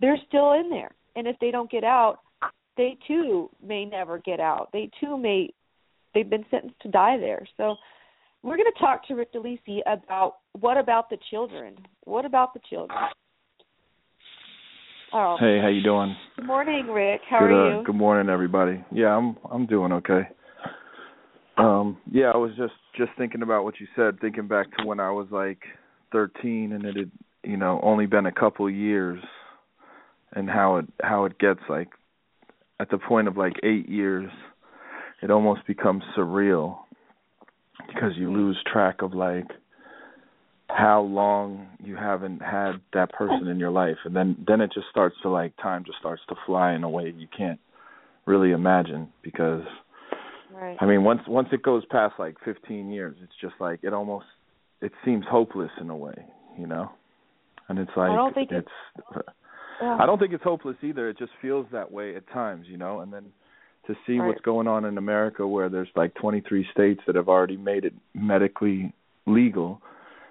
[0.01, 0.91] they're still in there.
[1.17, 2.19] And if they don't get out,
[2.77, 4.71] they too may never get out.
[4.73, 5.51] They too may
[6.15, 7.47] they've been sentenced to die there.
[7.57, 7.77] So
[8.43, 11.77] we're going to talk to Rick DeLisi about what about the children?
[12.05, 12.99] What about the children?
[15.13, 16.15] Oh, Hey, how you doing?
[16.37, 17.23] good morning, Rick.
[17.29, 17.85] How good, are uh, you?
[17.85, 18.85] Good morning, everybody.
[18.93, 20.29] Yeah, I'm I'm doing okay.
[21.59, 25.01] Um, yeah, I was just just thinking about what you said, thinking back to when
[25.01, 25.59] I was like
[26.13, 27.11] 13, and it had
[27.43, 29.21] you know only been a couple years,
[30.33, 31.89] and how it how it gets like
[32.79, 34.31] at the point of like eight years,
[35.23, 36.79] it almost becomes surreal
[37.89, 39.49] because you lose track of like
[40.77, 44.87] how long you haven't had that person in your life and then then it just
[44.91, 47.61] starts to like time just starts to fly in a way you can't
[48.27, 49.63] really imagine because
[50.53, 50.77] Right.
[50.81, 54.27] I mean once once it goes past like 15 years it's just like it almost
[54.81, 56.15] it seems hopeless in a way,
[56.59, 56.91] you know.
[57.69, 58.69] And it's like I don't think it's
[59.81, 59.97] Yeah.
[59.99, 61.09] I don't think it's hopeless either.
[61.09, 63.01] It just feels that way at times, you know.
[63.01, 63.27] And then
[63.87, 64.29] to see Right.
[64.29, 67.95] what's going on in America, where there's like 23 states that have already made it
[68.15, 68.93] medically
[69.27, 69.81] legal,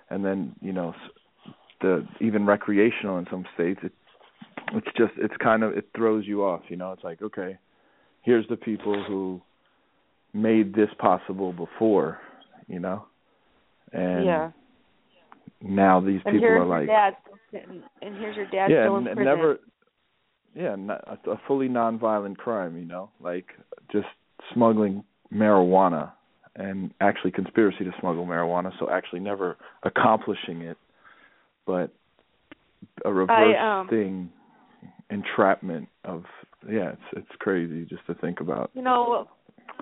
[0.09, 3.79] and then you know s- the even recreational in some states.
[3.83, 3.93] It,
[4.73, 6.91] it's just it's kind of it throws you off, you know.
[6.91, 7.57] It's like okay,
[8.21, 9.41] here's the people who
[10.33, 12.19] made this possible before,
[12.67, 13.05] you know,
[13.91, 14.51] and yeah.
[15.61, 17.13] now these And people are like dad
[17.51, 19.57] and here's your dad yeah, and, and never,
[20.55, 23.45] yeah, a fully nonviolent crime, you know, like
[23.91, 24.07] just
[24.53, 25.03] smuggling
[25.33, 26.11] marijuana
[26.55, 30.77] and actually conspiracy to smuggle marijuana, so actually never accomplishing it,
[31.65, 31.93] but
[33.05, 34.29] a reverse I, um, thing,
[35.09, 36.23] entrapment of
[36.69, 38.71] yeah, it's it's crazy just to think about.
[38.73, 39.27] You know,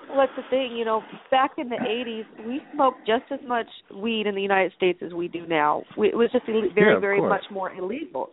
[0.10, 0.76] what's the thing?
[0.76, 4.74] You know, back in the '80s, we smoked just as much weed in the United
[4.78, 5.84] States as we do now.
[5.98, 7.30] We, it was just Ill- very, Yeah, very course.
[7.30, 8.30] much more illegal.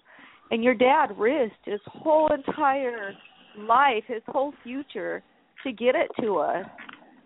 [0.51, 3.13] And your dad risked his whole entire
[3.59, 5.23] life, his whole future,
[5.65, 6.67] to get it to us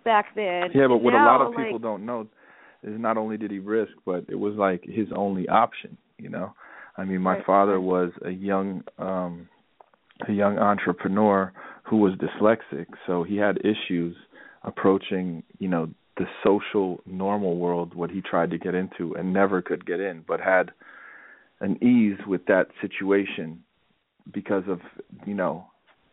[0.09, 0.71] back then.
[0.75, 2.27] Yeah, but what a lot of people like, don't know
[2.83, 5.99] is not only did he risk, but it was like his only option.
[6.17, 6.55] You know,
[6.97, 7.45] I mean, my Right.
[7.45, 9.49] father was a young um
[10.27, 11.53] a young entrepreneur
[11.85, 14.17] who was dyslexic, so he had issues
[14.65, 19.63] approaching, you know, the social normal world what he tried to get into and never
[19.63, 20.73] could get in, but had
[21.61, 23.63] an ease with that situation
[24.33, 24.81] because of,
[25.27, 25.67] you know,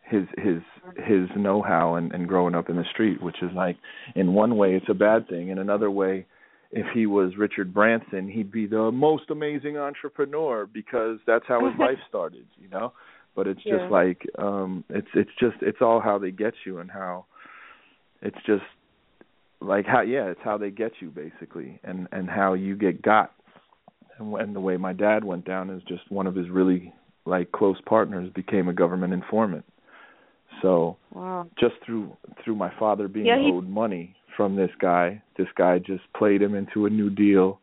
[0.10, 0.62] his his
[0.98, 3.78] his know-how and, and growing up in the street, which is like
[4.16, 6.26] in one way it's a bad thing, in another way
[6.72, 11.74] if he was Richard Branson, he'd be the most amazing entrepreneur because that's how his
[11.80, 12.94] life started, you know.
[13.36, 13.80] But it's Yeah.
[13.80, 17.26] just like um it's it's just it's all how they get you and how
[18.22, 18.64] it's just
[19.62, 23.32] like how yeah, it's how they get you basically and and how you get got.
[24.18, 26.94] And when the way my dad went down is just one of his really
[27.26, 29.66] like close partners became a government informant.
[30.62, 31.48] So Wow.
[31.58, 35.80] just through through my father being Yeah, he- owed money from this guy, this guy
[35.80, 37.60] just played him into a new deal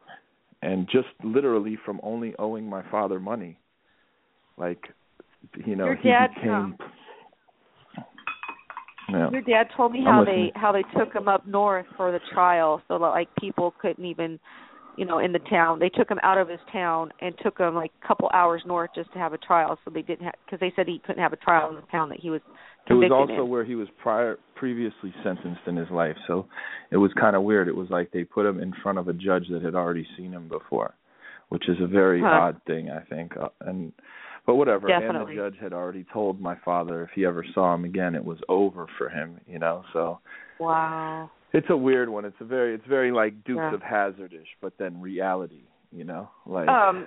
[0.62, 3.58] and just literally from only owing my father money.
[4.56, 4.92] Like
[5.66, 6.76] you know, Your he dad, became
[9.08, 9.30] yeah.
[9.30, 12.80] Your dad told me how they how they took him up north for the trial,
[12.88, 14.38] so that like people couldn't even,
[14.96, 15.78] you know, in the town.
[15.78, 18.90] They took him out of his town and took him like a couple hours north
[18.94, 19.78] just to have a trial.
[19.84, 22.08] So they didn't have because they said he couldn't have a trial in the town
[22.10, 22.40] that he was
[22.88, 23.48] It was also in.
[23.48, 26.46] where he was prior previously sentenced in his life, so
[26.90, 27.68] it was kind of weird.
[27.68, 30.32] It was like they put him in front of a judge that had already seen
[30.32, 30.94] him before,
[31.48, 32.28] which is a very Huh.
[32.28, 33.36] odd thing, I think.
[33.36, 33.92] Uh, and
[34.46, 34.88] but whatever.
[34.88, 35.36] Definitely.
[35.36, 38.24] And the judge had already told my father if he ever saw him again, it
[38.24, 39.40] was over for him.
[39.46, 40.20] You know, so
[40.58, 41.30] Wow.
[41.52, 42.24] It's a weird one.
[42.24, 43.74] It's a very it's very like Dukes Yeah.
[43.74, 45.64] of Hazardish, but then reality.
[45.90, 47.06] You know, like Um,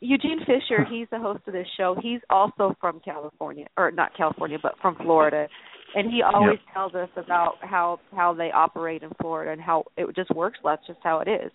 [0.00, 1.94] Eugene Fischer, he's the host of this show.
[2.02, 5.46] He's also from California, or not California, but from Florida,
[5.94, 10.14] and he always tells us about how how they operate in Florida and how it
[10.16, 10.58] just works.
[10.64, 11.52] That's just how it is.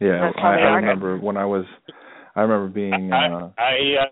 [0.00, 0.30] yeah.
[0.36, 1.64] I, I remember when I was
[2.36, 4.06] I remember being uh I I, uh,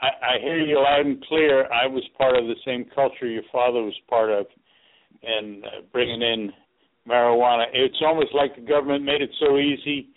[0.00, 1.70] I I hear you loud and clear.
[1.72, 4.46] I was part of the same culture your father was part of,
[5.22, 6.52] and uh, bringing in
[7.08, 7.64] marijuana.
[7.72, 10.08] It's almost like the government made it so easy,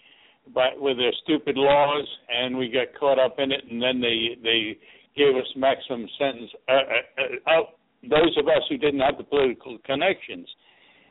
[0.54, 4.38] but with their stupid laws, and we got caught up in it, and then they
[4.44, 4.78] they
[5.16, 6.52] gave us maximum sentence.
[6.68, 7.64] Uh, uh, uh,
[8.04, 10.48] those of us who didn't have the political connections,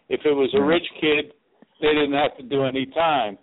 [0.08, 1.32] if it was a rich kid,
[1.80, 3.38] they didn't have to do any time.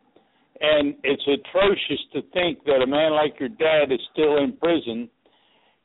[0.59, 5.09] And it's atrocious to think that a man like your dad is still in prison,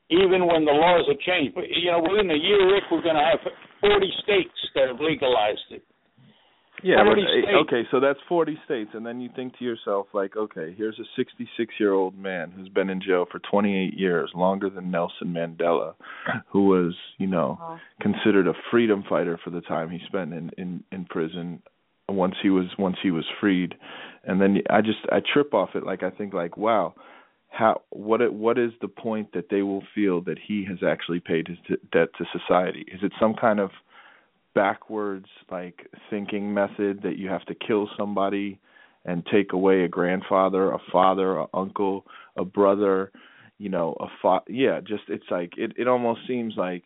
[0.08, 1.54] even when the laws have changed.
[1.54, 3.40] But you know, within a year, Rick, we're going to have
[3.82, 5.82] 40 states that have legalized it.
[6.82, 7.46] Yeah, but, 40 uh, states.
[7.66, 11.04] okay, so that's 40 states, and then you think to yourself, like, okay, here's a
[11.14, 15.94] 66 year old man who's been in jail for 28 years, longer than Nelson Mandela,
[16.48, 17.78] who was, you know, Wow.
[18.00, 21.62] considered a freedom fighter for the time he spent in in in prison
[22.08, 23.74] once he was once he was freed
[24.24, 26.94] and then I just I trip off it like I think like wow
[27.52, 31.48] how what what is the point that they will feel that he has actually paid
[31.48, 32.84] his t- debt to society?
[32.88, 33.70] Is it some kind of
[34.54, 38.58] backwards like thinking method that you have to kill somebody
[39.04, 42.04] and take away a grandfather a father a uncle
[42.36, 43.10] a brother
[43.56, 46.84] you know a fa- yeah just it's like it it almost seems like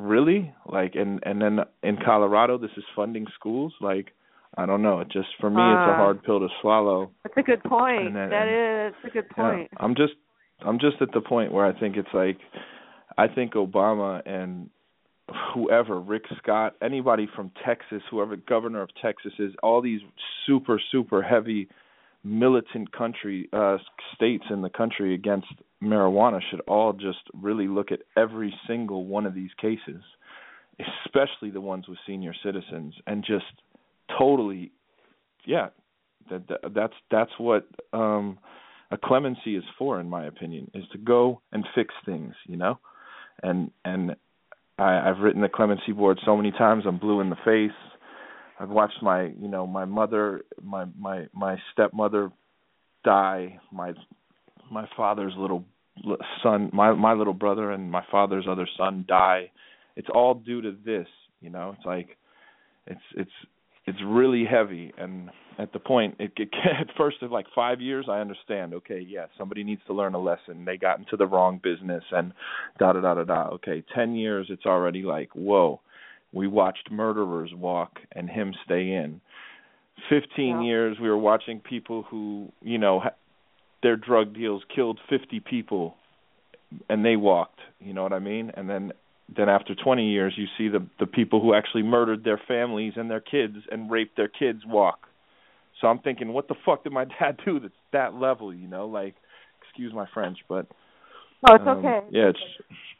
[0.00, 0.52] really?
[0.66, 3.74] Like and and then in Colorado this is funding schools?
[3.80, 4.12] Like
[4.56, 5.96] I don't know it just for me it's a Ah.
[5.96, 8.14] hard pill to swallow That's a good point.
[8.14, 9.70] Then- that is a good yeah, point.
[9.78, 10.14] I'm just
[10.62, 12.38] I'm just at the point where I think it's like
[13.16, 14.70] I think Obama and
[15.54, 20.00] whoever Rick Scott anybody from Texas whoever governor of Texas is all these
[20.46, 21.68] super super heavy
[22.24, 23.78] militant country uh
[24.14, 25.46] states in the country against
[25.82, 30.02] marijuana should all just really look at every single one of these cases
[31.06, 33.44] especially the ones with senior citizens and just
[34.18, 34.72] totally
[35.46, 35.68] yeah
[36.30, 38.38] that, that that's that's what um
[38.90, 42.78] a clemency is for in my opinion is to go and fix things you know?
[43.42, 44.16] And and
[44.78, 47.76] i i've written the clemency board so many times i'm blue in the face.
[48.58, 52.30] I've watched my you know my mother my my my stepmother
[53.04, 53.94] die my
[54.70, 55.64] my father's little
[56.42, 59.50] son my my little brother and my father's other son die.
[59.96, 61.06] It's all due to this
[61.40, 61.74] you know?
[61.76, 62.16] It's like
[62.86, 63.30] it's it's
[63.86, 66.48] it's really heavy and at the point it, it
[66.80, 70.18] at first of like five years i understand okay yeah somebody needs to learn a
[70.20, 70.64] lesson.
[70.64, 72.32] They got into the wrong business and
[72.78, 73.48] da da da da da.
[73.54, 75.80] Okay ten years it's already like whoa.
[76.32, 79.20] We watched murderers walk and him stay in.
[80.08, 80.68] Fifteen Yeah.
[80.68, 83.14] years we were watching people who you know ha-
[83.82, 85.96] their drug deals killed fifty people
[86.88, 88.52] and they walked you know what i mean?
[88.54, 88.92] And then
[89.36, 93.10] then after 20 years you see the the people who actually murdered their families and
[93.10, 95.06] their kids and raped their kids walk
[95.80, 98.52] So I'm thinking, what the fuck did my dad do that's that level?
[98.52, 99.14] You know, like,
[99.62, 100.66] excuse my French, but
[101.48, 102.00] Oh, it's um, okay.
[102.10, 102.38] Yeah, it's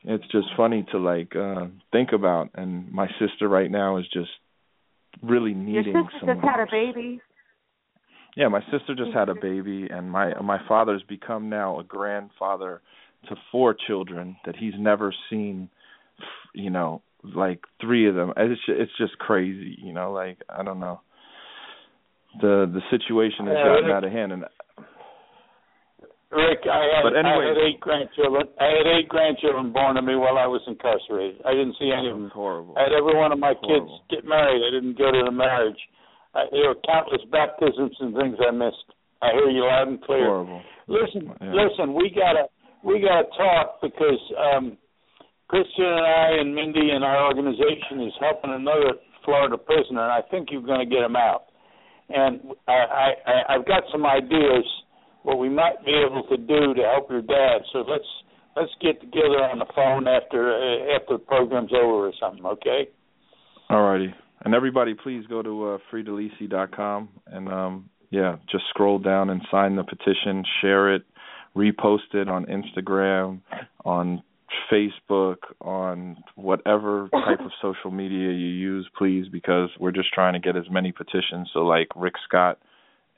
[0.04, 4.30] it's just funny to like uh think about and my sister right now is just
[5.22, 7.20] really needing Your sister just had a baby.
[8.36, 12.80] Yeah, my sister just had a baby and my my father's become now a grandfather
[13.28, 15.68] to four children that he's never seen
[16.54, 18.32] you know, like three of them.
[18.36, 21.00] It's just, it's just crazy, you know, like I don't know.
[22.40, 24.44] The the situation has gotten out of hand and
[26.30, 28.46] Rick, I had, But anyway- I had eight grandchildren.
[28.60, 31.42] I had eight grandchildren born to me while I was incarcerated.
[31.44, 32.30] I didn't see any of them.
[32.30, 32.78] horrible.
[32.78, 34.62] I had every one of my kids get married.
[34.62, 35.78] I didn't go to the marriage.
[36.34, 38.94] I, there were countless baptisms and things I missed.
[39.22, 40.24] I hear you loud and clear.
[40.26, 40.62] Horrible.
[40.86, 41.50] Listen, Yeah.
[41.52, 42.46] listen, we gotta
[42.84, 44.78] we gotta talk because um
[45.50, 48.94] Christian and I and Mindi and our organization is helping another
[49.24, 51.46] Florida prisoner, and I think you're going to get him out.
[52.08, 52.72] And I,
[53.26, 54.64] I, I've got some ideas
[55.24, 57.62] what we might be able to do to help your dad.
[57.72, 58.06] So let's
[58.56, 62.46] let's get together on the phone after uh, after the program's over or something.
[62.46, 62.88] Okay?
[63.68, 64.14] Alrighty.
[64.42, 69.76] And everybody please go to uh freedalisi.com and um yeah, just scroll down and sign
[69.76, 71.02] the petition, share it,
[71.56, 73.40] repost it on Instagram,
[73.84, 74.22] on
[74.70, 80.38] Facebook, on whatever type of social media you use, please, because we're just trying to
[80.40, 82.58] get as many petitions so like Rick Scott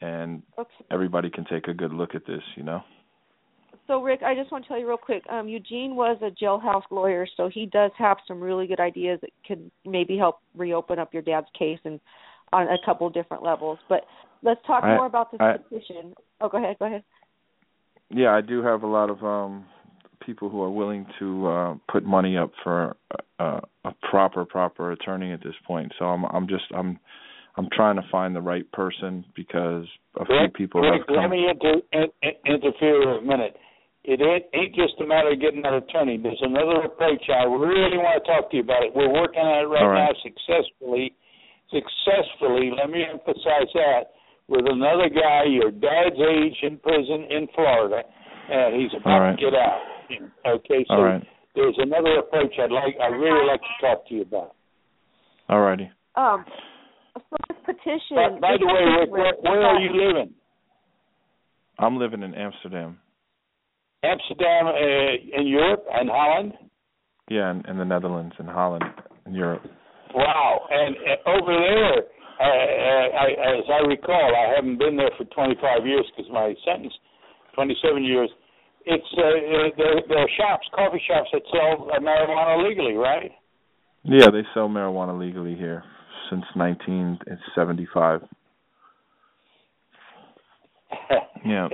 [0.00, 0.84] and Okay.
[0.90, 2.82] everybody can take a good look at this, you know.
[3.86, 5.24] So Rick, I just want to tell you real quick.
[5.30, 9.30] Um, Eugene was a jailhouse lawyer, so he does have some really good ideas that
[9.46, 12.00] could maybe help reopen up your dad's case and
[12.52, 13.78] on a couple of different levels.
[13.88, 14.06] But
[14.42, 16.14] let's talk I- more about this I- petition.
[16.40, 16.78] Oh, go ahead.
[16.78, 17.02] Go ahead.
[18.10, 19.64] Yeah, I do have a lot of um
[20.24, 22.96] people who are willing to uh put money up for
[23.38, 25.92] a, a proper proper attorney at this point.
[25.98, 26.98] So I'm I'm just I'm
[27.56, 29.84] I'm trying to find the right person because
[30.16, 31.16] a few Rick, people Rick, have come.
[31.16, 33.56] let me inter, in, in, interfere a minute.
[34.04, 36.18] It ain't, ain't just a matter of getting an attorney.
[36.18, 37.22] There's another approach.
[37.30, 38.90] I really want to talk to you about it.
[38.96, 40.10] We're working on it right, right.
[40.10, 41.14] now successfully.
[41.70, 44.12] Successfully, let me emphasize that,
[44.48, 48.02] with another guy your dad's age in prison in Florida,
[48.50, 49.38] and he's about right.
[49.38, 49.80] to get out.
[50.46, 51.22] Okay, so All right.
[51.54, 54.54] there's another approach I'd like, I'd really like to talk to you about.
[55.50, 55.90] Alrighty.
[56.16, 56.44] Um,
[57.14, 58.16] so this petition.
[58.16, 60.34] By, by the way, Rick, where, where are you living?
[61.78, 62.98] I'm living in Amsterdam.
[64.04, 66.52] Amsterdam, uh, in Europe, and Holland.
[67.30, 68.84] Yeah, in, in the Netherlands, in Holland,
[69.26, 69.62] in Europe.
[70.14, 71.96] Wow, and uh, over there,
[72.40, 76.54] uh, uh, I, as I recall, I haven't been there for 25 years because my
[76.64, 76.92] sentence,
[77.54, 78.30] 27 years.
[78.84, 83.30] It's uh, uh, there, there are shops, coffee shops that sell uh, marijuana legally, right?
[84.04, 85.84] Yeah, they sell marijuana legally here
[86.30, 88.22] since 1975.
[91.44, 91.66] Yeah.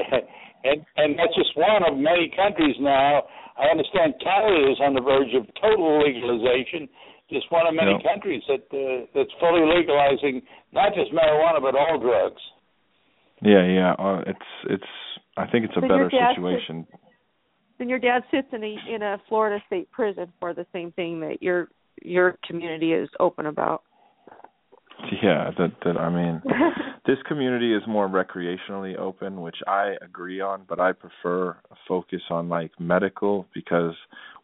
[0.65, 3.25] and and that's just one of many countries now.
[3.59, 6.89] I understand Canada is on the verge of total legalization.
[7.29, 8.09] Just one of many Yeah.
[8.11, 10.41] countries that uh, that's fully legalizing
[10.73, 12.41] not just marijuana but all drugs.
[13.43, 13.93] Yeah, yeah.
[13.99, 14.93] Uh, it's it's.
[15.39, 16.87] I think it's a So better situation.
[17.79, 21.21] Then your dad sits in a in a Florida state prison for the same thing
[21.21, 21.69] that your
[22.03, 23.83] your community is open about.
[25.23, 26.43] Yeah, that that I mean,
[27.07, 32.23] this community is more recreationally open, which I agree on, but I prefer a focus
[32.31, 33.95] on like medical because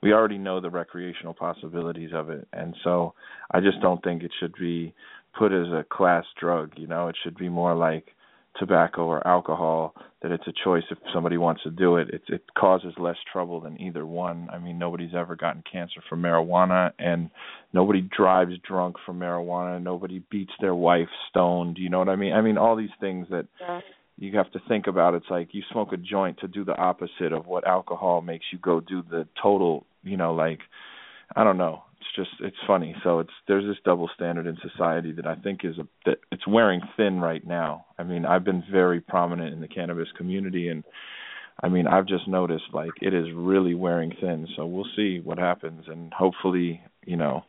[0.01, 2.47] we already know the recreational possibilities of it.
[2.53, 3.15] And so
[3.51, 4.95] I just don't think it should be
[5.37, 8.14] put as a class drug, you know, it should be more like
[8.59, 12.09] tobacco or alcohol that it's a choice if somebody wants to do it.
[12.11, 14.49] It it causes less trouble than either one.
[14.53, 17.31] I mean, nobody's ever gotten cancer from marijuana and
[17.73, 22.33] nobody drives drunk from marijuana, nobody beats their wife stoned, you know what I mean?
[22.33, 23.81] I mean all these things that Yeah.
[24.19, 27.33] you have to think about it's like you smoke a joint to do the opposite
[27.33, 30.61] of what alcohol makes you go do the total you know like
[31.35, 32.95] i don't know it's just it's funny.
[33.03, 36.47] So it's there's this double standard in society that i think is a that it's
[36.47, 37.87] wearing thin right now.
[37.99, 40.85] I mean i've been very prominent in the cannabis community and
[41.63, 44.47] i mean i've just noticed like it is really wearing thin.
[44.57, 47.45] So we'll see what happens and hopefully you know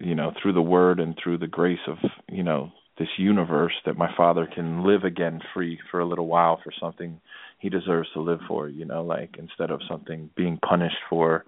[0.00, 1.98] you know through the word and through the grace of
[2.28, 6.60] you know this universe that my father can live again free for a little while
[6.62, 7.20] for something
[7.58, 11.44] he deserves to live for you know like instead of something being punished for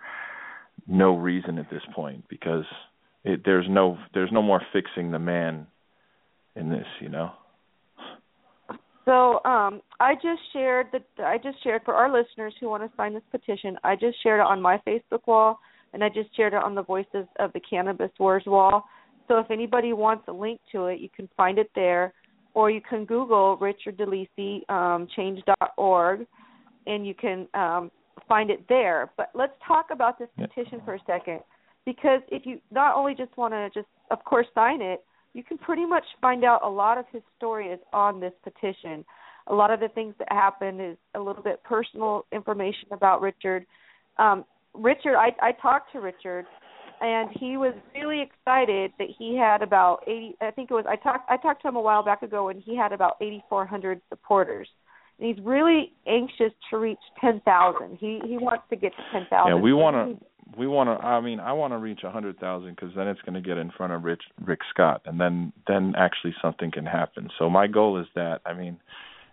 [0.86, 2.64] no reason at this point because
[3.24, 5.66] it there's no there's no more fixing the man
[6.56, 7.30] in this you know
[9.04, 12.96] So um, I just shared the I just shared for our listeners who want to
[12.96, 13.76] sign this petition.
[13.84, 15.58] I just shared it on my Facebook wall,
[15.92, 18.84] and I just shared it on the Voices of the Cannabis Wars wall.
[19.28, 22.12] So if anybody wants a link to it, you can find it there.
[22.54, 26.26] or you can Google Richard DeLisi um, change.org,
[26.86, 27.90] and you can um,
[28.28, 29.10] find it there.
[29.16, 31.40] But let's talk about this petition for a second,
[31.84, 35.58] because if you not only just want to just, of course, sign it, you can
[35.58, 39.04] pretty much find out a lot of his story is on this petition.
[39.48, 43.66] A lot of the things that happened is a little bit personal information about Richard.
[44.18, 46.46] Um, Richard, I, I talked to Richard,
[47.00, 50.36] and he was really excited that he had about 80.
[50.40, 52.62] I think it was I talked I talked to him a while back ago, and
[52.62, 54.68] he had about 8,400 supporters.
[55.18, 57.98] And he's really anxious to reach 10,000.
[58.00, 59.48] He he wants to get to 10,000.
[59.48, 60.26] Yeah, we want to
[60.56, 63.20] we want to i mean i want to reach a hundred thousand because then it's
[63.22, 66.86] going to get in front of rich rick scott and then then actually something can
[66.86, 68.78] happen so my goal is that i mean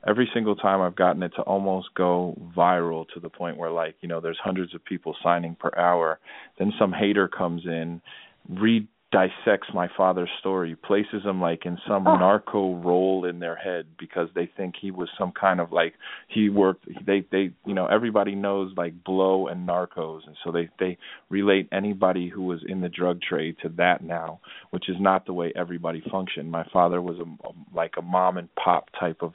[0.08, 3.96] every single time i've gotten it to almost go viral to the point where like
[4.02, 6.20] you know there's hundreds of people signing per hour
[6.58, 8.02] then some hater comes in
[8.50, 12.16] read dissects my father's story, places him like in some oh.
[12.18, 15.94] narco role in their head because they think he was some kind of like
[16.30, 20.70] he worked they they you know everybody knows like blow and narcos and so they
[20.80, 20.98] they
[21.30, 24.40] relate anybody who was in the drug trade to that now,
[24.70, 26.50] which is not the way everybody functioned.
[26.50, 29.34] My father was a like a mom and pop type of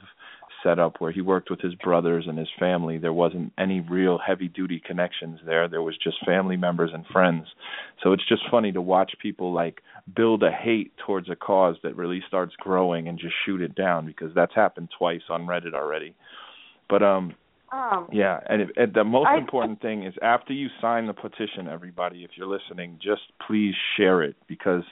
[0.63, 2.97] setup where he worked with his brothers and his family.
[2.97, 5.67] There wasn't any real heavy duty connections there.
[5.67, 7.45] There was just family members and friends.
[8.03, 9.81] So it's just funny to watch people like
[10.15, 14.05] build a hate towards a cause that really starts growing and just shoot it down
[14.05, 16.15] because that's happened twice on Reddit already.
[16.89, 17.35] But um
[17.71, 21.13] um, yeah, and, it, and the most I, important thing is after you sign the
[21.13, 24.83] petition, everybody, if you're listening, just please share it because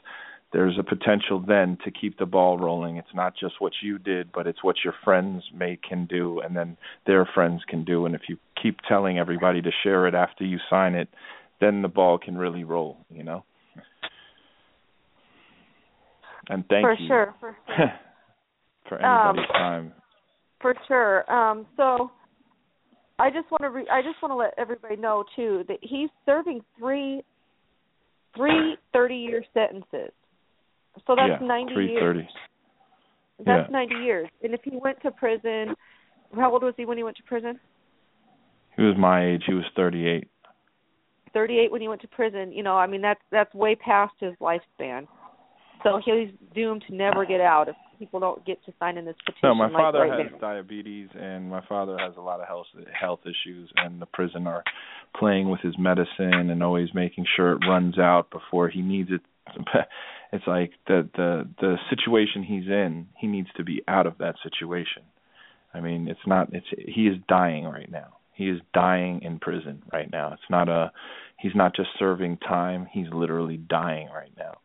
[0.56, 2.96] there's a potential then to keep the ball rolling.
[2.96, 6.56] It's not just what you did, but it's what your friends may can do, and
[6.56, 8.06] then their friends can do.
[8.06, 11.10] And if you keep telling everybody to share it after you sign it,
[11.60, 13.00] then the ball can really roll.
[13.10, 13.44] You know.
[16.48, 17.08] And thank for you.
[17.10, 17.94] Sure, for sure,
[18.88, 19.94] for anybody's um, time.
[20.62, 21.30] For sure.
[21.30, 22.12] Um, so.
[23.18, 26.10] I just want to re- I just want to let everybody know too that he's
[26.26, 27.24] serving three
[28.36, 30.12] three thirty year sentences.
[31.08, 32.20] So that's yeah, 90 330.
[32.20, 32.30] years.
[33.40, 33.80] That's yeah.
[33.80, 34.30] 90 years.
[34.44, 35.76] And if he went to prison,
[36.36, 37.60] how old was he when he went to prison?
[38.76, 39.44] He was my age.
[39.46, 40.28] He was 38.
[41.34, 42.52] 38 when he went to prison.
[42.52, 45.08] You know, I mean that's that's way past his lifespan.
[45.84, 49.16] So he's doomed to never get out if people don't get to sign in this
[49.26, 49.42] petition.
[49.44, 50.38] No, my like father right has now.
[50.40, 52.66] diabetes, and my father has a lot of health
[53.00, 54.64] health issues, and the prison are
[55.18, 59.22] playing with his medicine and always making sure it runs out before he needs it
[60.32, 64.36] it's like the the the situation he's in he needs to be out of that
[64.44, 65.04] situation.
[65.74, 68.18] I mean it's not it's he is dying right now.
[68.34, 70.34] He is dying in prison right now.
[70.34, 70.92] It's not a
[71.38, 72.88] he's not just serving time.
[72.92, 74.58] He's literally dying right now.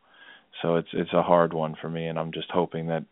[0.62, 3.04] So it's it's a hard one for me and i'm just hoping that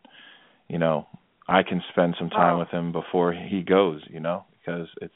[0.67, 1.07] you know
[1.47, 2.59] i can spend some time wow.
[2.59, 5.13] with him before he goes you know because it's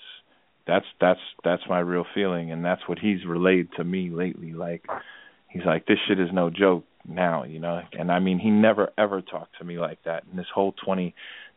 [0.66, 4.54] that's that's that's my real feeling and that's what he's relayed to me lately.
[4.54, 4.86] Like
[5.54, 7.82] he's like this shit is no joke now you know?
[7.98, 11.14] And i mean he never ever talked to me like that in this whole twenty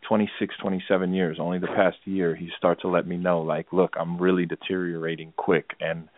[0.07, 1.39] twenty six twenty seven years.
[1.41, 5.33] Only the past year he started to let me know like look i'm really deteriorating
[5.37, 6.09] quick and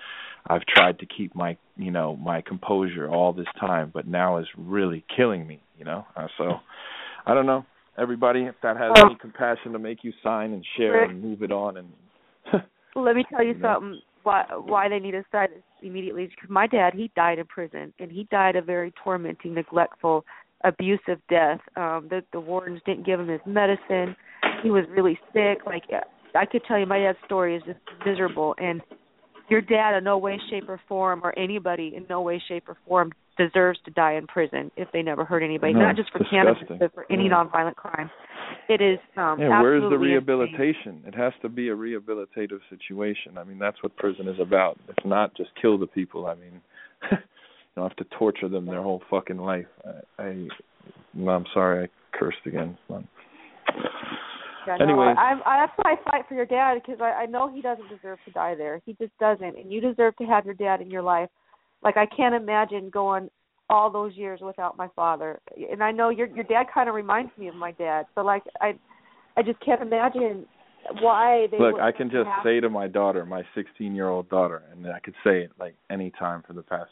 [0.46, 4.48] i've tried to keep my you know my composure all this time but now it's
[4.56, 6.04] really killing me you know?
[6.16, 6.44] Uh, so
[7.26, 7.64] i don't know.
[7.96, 11.50] Everybody if that has any compassion to make you sign and share and move it
[11.52, 11.88] on and
[12.94, 13.74] let me tell you, you know?
[13.74, 17.38] something why why they need to start this immediately is because my dad he died
[17.38, 20.24] in prison and he died a very tormenting, neglectful,
[20.64, 21.60] abusive death.
[21.76, 24.14] Um the the wardens didn't give him his medicine.
[24.62, 25.58] He was really sick.
[25.66, 25.84] Like
[26.34, 28.82] I could tell you my dad's story is just miserable and
[29.48, 32.76] your dad in no way, shape or form or anybody in no way, shape or
[32.86, 35.72] form deserves to die in prison if they never hurt anybody.
[35.72, 36.66] No, Not just for disgusting.
[36.66, 37.30] cannabis but for any yeah.
[37.32, 38.10] nonviolent crime.
[38.68, 40.96] It is um yeah, where's the rehabilitation?
[40.96, 41.02] insane.
[41.06, 43.38] It has to be a rehabilitative situation.
[43.38, 44.78] I mean, that's what prison is about.
[44.88, 46.26] It's not just kill the people.
[46.26, 46.60] I mean,
[47.10, 47.18] you
[47.76, 49.66] don't have to torture them their whole fucking life.
[50.18, 50.48] I, I
[51.16, 52.76] I'm sorry, I cursed again.
[52.90, 55.16] Yeah, no, Anyways.
[55.18, 57.88] I, I, that's why I fight for your dad because I, I know he doesn't
[57.88, 58.82] deserve to die there.
[58.84, 61.30] He just doesn't, and you deserve to have your dad in your life.
[61.82, 63.30] Like I can't imagine going
[63.70, 65.40] all those years without my father.
[65.70, 68.06] And I know your your dad kind of reminds me of my dad.
[68.14, 68.74] So like I,
[69.36, 70.46] I just can't imagine
[71.00, 71.58] why they.
[71.58, 75.00] Look, I can just say to my daughter, my 16 year old daughter, and I
[75.00, 76.90] could say it like any time for the past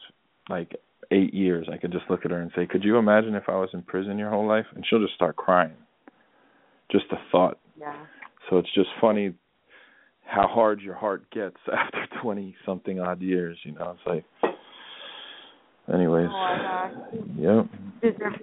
[0.49, 0.77] like
[1.11, 1.67] eight years.
[1.73, 3.83] I could just look at her and say, "Could you imagine if I was in
[3.83, 5.75] prison your whole life?" And she'll just start crying.
[6.91, 7.59] Just the thought.
[7.79, 7.95] Yeah.
[8.49, 9.35] So it's just funny
[10.25, 13.59] how hard your heart gets after 20 something odd years.
[13.65, 14.53] You know, it's like.
[15.93, 16.29] Anyways.
[16.31, 16.91] Oh,
[17.39, 17.67] Yep.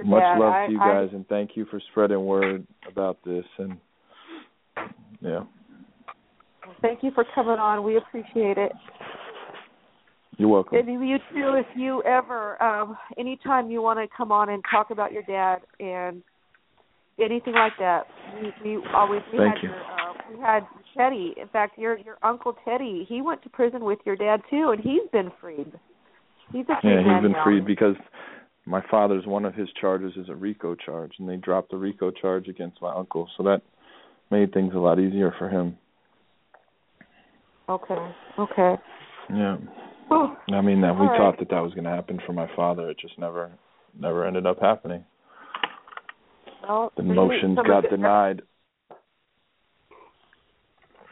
[0.05, 3.45] Much love I, to you I, guys, and thank you for spreading word about this.
[3.57, 3.77] And
[5.21, 5.43] yeah,
[6.81, 7.83] Thank you for coming on.
[7.83, 8.71] We appreciate it.
[10.37, 10.77] you're welcome.
[10.77, 14.89] And you too, if you ever, um, anytime you want to come on and talk
[14.91, 16.21] about your dad and
[17.19, 18.03] anything like that,
[18.41, 19.69] we, we always we Thank had you.
[19.69, 20.63] your uh, we had
[20.97, 21.33] Teddy.
[21.41, 24.81] In fact, your your uncle Teddy, he went to prison with your dad too, and
[24.83, 25.71] he's been freed.
[26.53, 27.95] He's a Yeah, he's been freed because
[28.65, 32.11] my father's one of his charges is a RICO charge, and they dropped the RICO
[32.11, 33.61] charge against my uncle, so that
[34.29, 35.77] made things a lot easier for him.
[37.67, 38.11] Okay.
[38.37, 38.75] Okay.
[39.29, 39.57] Yeah.
[40.09, 40.35] Whew.
[40.53, 41.17] I mean, that we right.
[41.17, 42.89] thought that that was going to happen for my father.
[42.89, 43.51] It just never,
[43.99, 45.03] never ended up happening.
[46.67, 48.41] Well, The motions got denied.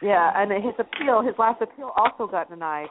[0.00, 2.88] Yeah, and his appeal, his last appeal, also got denied.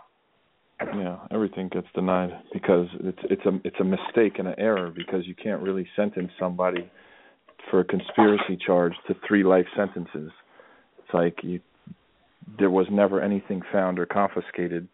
[0.96, 5.28] Yeah, everything gets denied because it's it's a it's a mistake and an error because
[5.28, 6.90] you can't really sentence somebody
[7.70, 10.32] for a conspiracy charge to three life sentences.
[11.00, 11.60] It's like you
[12.60, 14.88] there was never anything found or confiscated.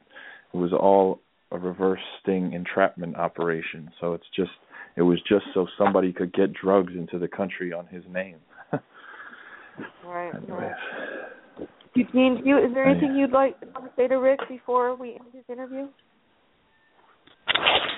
[0.54, 3.90] It was all a reverse sting entrapment operation.
[4.00, 4.52] So it's just
[4.96, 8.38] it was just so somebody could get drugs into the country on his name.
[10.04, 10.34] Right.
[10.34, 10.72] Anyways.
[11.98, 15.22] Eugene, do you, is there anything you'd like to say to Rick before we end
[15.34, 15.88] this interview?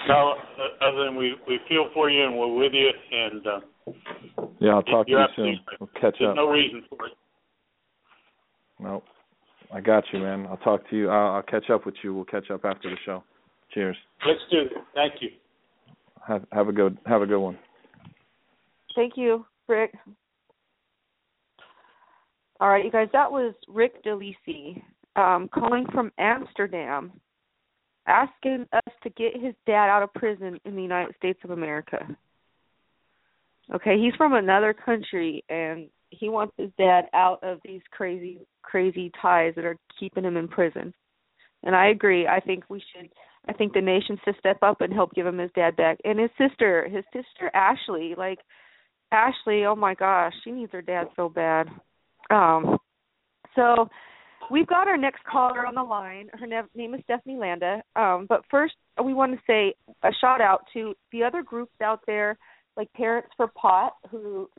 [0.08, 3.60] No, uh, other than we we feel for you and we're with you, and uh,
[4.60, 5.66] Yeah, I'll talk to You're you absolutely soon.
[5.68, 5.80] right.
[5.80, 6.36] We'll catch there's up.
[6.36, 7.14] no reason for it.
[8.80, 9.04] No,
[9.74, 10.48] I got you, man.
[10.50, 11.10] I'll talk to you.
[11.10, 12.14] I'll, I'll catch up with you.
[12.14, 13.24] We'll catch up after the show.
[13.74, 13.98] Cheers.
[14.26, 14.72] Let's do it.
[14.96, 15.30] Thank you.
[16.28, 17.58] Have have a good have a good one.
[18.96, 19.94] Thank you, Rick.
[22.62, 24.82] All right, you guys, that was Rick DeLisi
[25.16, 27.12] um, calling from Amsterdam,
[28.06, 32.00] asking us to get his dad out of prison in the United States of America.
[33.74, 39.12] Okay, he's from another country and he wants his dad out of these crazy, crazy
[39.22, 40.94] ties that are keeping him in prison.
[41.64, 42.28] And I agree.
[42.28, 43.10] I think we should.
[43.48, 45.98] I think the nation should step up and help give him his dad back.
[46.04, 48.40] And his sister, his sister Ashley, like
[49.12, 51.70] Ashley, oh my gosh, she needs her dad so bad.
[52.30, 52.78] Um,
[53.56, 53.90] so
[54.52, 56.30] we've got our next caller on the line.
[56.34, 57.82] Her name is Stephanie Landa.
[57.96, 59.74] Um, but first, we want to say
[60.04, 62.38] a shout out to the other groups out there,
[62.78, 64.50] like Parents for Pot, who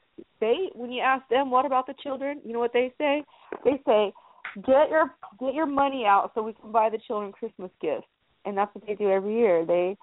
[0.40, 3.24] they, when you ask them what about the children, you know what they say?
[3.64, 4.12] They say,
[4.56, 8.06] get your get your money out so we can buy the children Christmas gifts,
[8.44, 9.64] and that's what they do every year.
[9.64, 9.97] They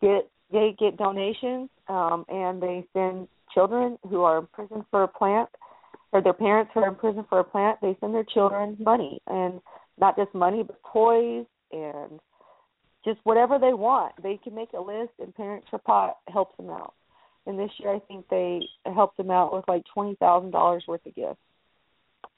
[0.00, 5.08] get they get donations, um, and they send children who are in prison for a
[5.08, 5.48] plant
[6.12, 9.20] or their parents who are in prison for a plant, they send their children money
[9.26, 9.60] and
[9.98, 12.20] not just money but toys and
[13.04, 14.14] just whatever they want.
[14.22, 16.94] They can make a list and Parents for Pot helps them out.
[17.46, 21.04] And this year I think they helped them out with like twenty thousand dollars worth
[21.06, 21.40] of gifts.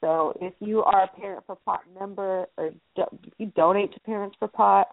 [0.01, 4.35] So if you are a Parent for Pot member or do- you donate to Parents
[4.39, 4.87] for Pot,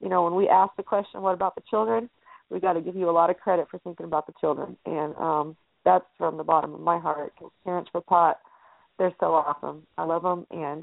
[0.00, 2.08] you know when we ask the question, "What about the children?"
[2.50, 5.14] we got to give you a lot of credit for thinking about the children, and
[5.16, 7.32] um, that's from the bottom of my heart.
[7.64, 8.38] Parents for Pot,
[8.98, 9.86] they're so awesome.
[9.96, 10.82] I love them, and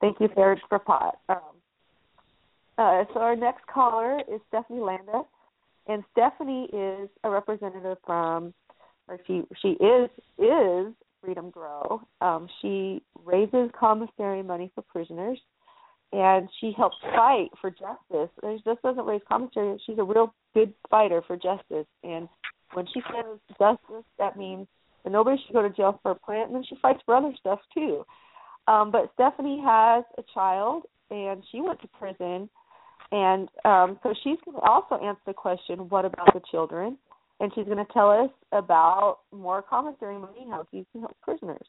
[0.00, 1.18] thank you, Parents for Pot.
[1.28, 1.38] Um,
[2.78, 5.22] uh, so our next caller is Stephanie Landa,
[5.86, 8.54] and Stephanie is a representative from,
[9.08, 10.92] or she she is is
[11.22, 12.02] Freedom Grow.
[12.20, 15.38] Um, she raises commissary money for prisoners,
[16.12, 18.30] and she helps fight for justice.
[18.42, 21.86] She just doesn't raise commissary; she's a real good fighter for justice.
[22.02, 22.28] And
[22.72, 24.66] when she says justice, that means
[25.04, 27.32] that nobody should go to jail for a plant, and then she fights for other
[27.38, 28.04] stuff too.
[28.68, 32.48] Um, but Stephanie has a child, and she went to prison,
[33.10, 36.98] and um, so she's going to also answer the question, "What about the children?"
[37.40, 41.66] And she's going to tell us about more commissary money, how you can help prisoners.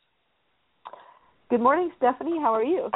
[1.50, 2.40] Good morning, Stephanie.
[2.40, 2.92] How are you?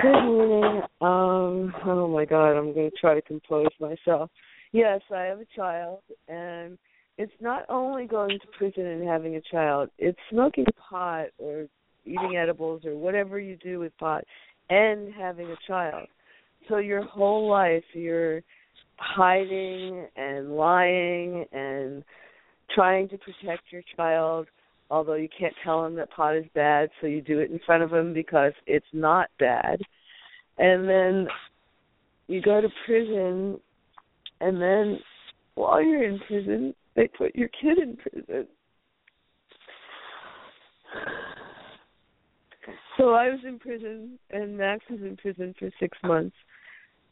[0.00, 0.82] Good morning.
[1.02, 4.30] Um, oh my God, I'm going to try to compose myself.
[4.72, 6.78] Yes, I have a child, and
[7.18, 11.66] it's not only going to prison and having a child; it's smoking pot or
[12.06, 14.24] eating edibles or whatever you do with pot,
[14.70, 16.08] and having a child.
[16.68, 18.42] So your whole life, you're
[18.96, 22.02] hiding and lying and
[22.74, 24.46] trying to protect your child
[24.90, 27.82] although you can't tell him that pot is bad, so you do it in front
[27.82, 29.80] of him because it's not bad.
[30.58, 31.28] And then
[32.26, 33.60] you go to prison,
[34.40, 34.98] and then
[35.54, 38.48] while you're in prison, they put your kid in prison.
[42.96, 46.34] So I was in prison, and Max was in prison for six months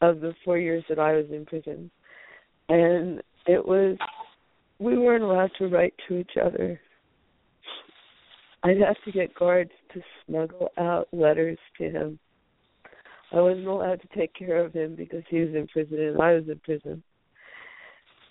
[0.01, 1.89] of the four years that I was in prison.
[2.67, 3.95] And it was
[4.79, 6.77] we weren't allowed to write to each other.
[8.63, 12.19] I'd have to get guards to smuggle out letters to him.
[13.31, 16.33] I wasn't allowed to take care of him because he was in prison and I
[16.33, 17.01] was in prison.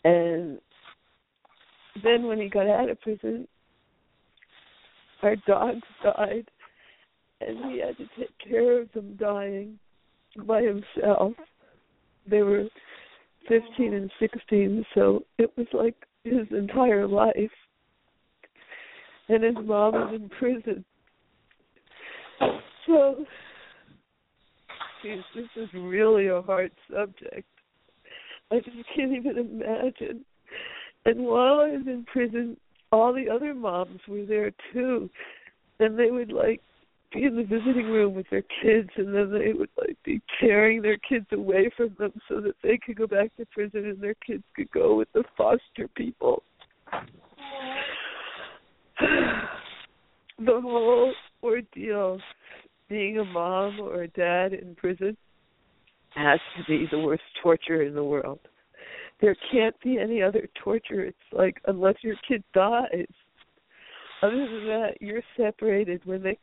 [0.05, 0.59] And
[2.03, 3.47] then when he got out of prison,
[5.23, 6.47] our dogs died
[7.41, 9.79] and he had to take care of them dying
[10.47, 11.33] by himself.
[12.29, 12.65] They were
[13.49, 15.95] 15 and 16, so it was like
[16.25, 17.35] his entire life.
[19.29, 20.85] And his mom was in prison.
[22.87, 23.25] So,
[25.03, 27.49] geez, this is really a hard subject.
[28.51, 30.25] I just can't even imagine.
[31.07, 32.57] And while I was in prison,
[32.91, 35.09] all the other moms were there too,
[35.79, 36.61] and they would like
[37.13, 40.83] be in the visiting room with their kids and then they would like be tearing
[40.83, 44.17] their kids away from them so that they could go back to prison and their
[44.27, 46.43] kids could go with the foster people.
[49.01, 52.19] the whole ordeal
[52.89, 55.17] being a mom or a dad in prison
[56.17, 58.41] has to be the worst torture in the world.
[59.21, 61.05] There can't be any other torture.
[61.05, 63.07] It's like unless your kid dies.
[64.23, 66.39] Other than that, you're separated when they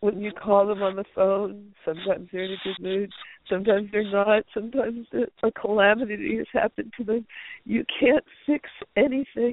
[0.00, 3.10] when you call them on the phone, sometimes they're in a good mood,
[3.48, 5.06] sometimes they're not, sometimes
[5.42, 7.26] a calamity has happened to them.
[7.64, 9.52] You can't fix anything.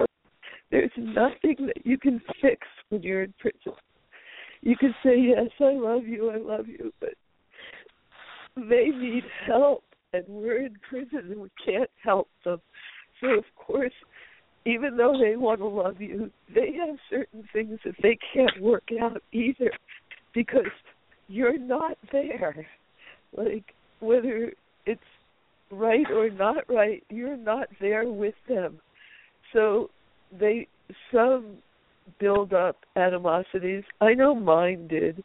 [0.70, 3.74] There's nothing that you can fix when you're in prison.
[4.62, 7.14] You can say, Yes, I love you, I love you, but
[8.56, 12.60] they need help and we're in prison and we can't help them.
[13.20, 13.92] So of course
[14.68, 18.84] even though they want to love you, they have certain things that they can't work
[19.00, 19.70] out either
[20.34, 20.70] because
[21.28, 22.66] you're not there.
[23.36, 23.64] Like
[24.00, 24.52] whether
[24.84, 25.00] it's
[25.70, 28.78] right or not right, you're not there with them.
[29.52, 29.90] So
[30.38, 30.68] they
[31.12, 31.58] some
[32.20, 33.84] build up animosities.
[34.00, 35.22] I know mine did.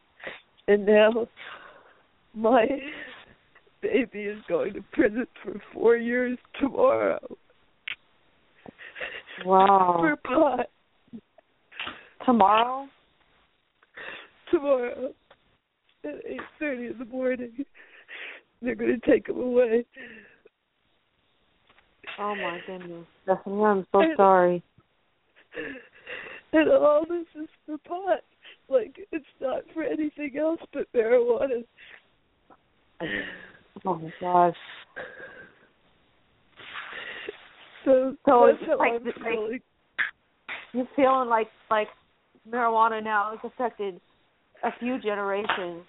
[0.67, 1.27] And now
[2.33, 2.65] my
[3.83, 7.19] baby is going to prison for four years tomorrow.
[9.45, 9.97] Wow.
[9.99, 10.67] For pot.
[12.25, 12.87] Tomorrow?
[14.53, 15.13] tomorrow
[16.05, 17.51] at eight thirty in the morning.
[18.61, 19.85] They're going to take him away.
[22.19, 24.63] Oh my goodness, Stephanie, I'm so and, sorry.
[26.53, 28.19] And all this is for pot.
[28.69, 31.63] Like it's not for anything else but marijuana.
[33.85, 34.55] Oh my gosh.
[37.85, 39.05] So, so it's like, I'm.
[39.05, 39.61] Like,
[40.73, 41.87] you're feeling like like
[42.49, 43.99] marijuana now has affected
[44.63, 45.83] a few generations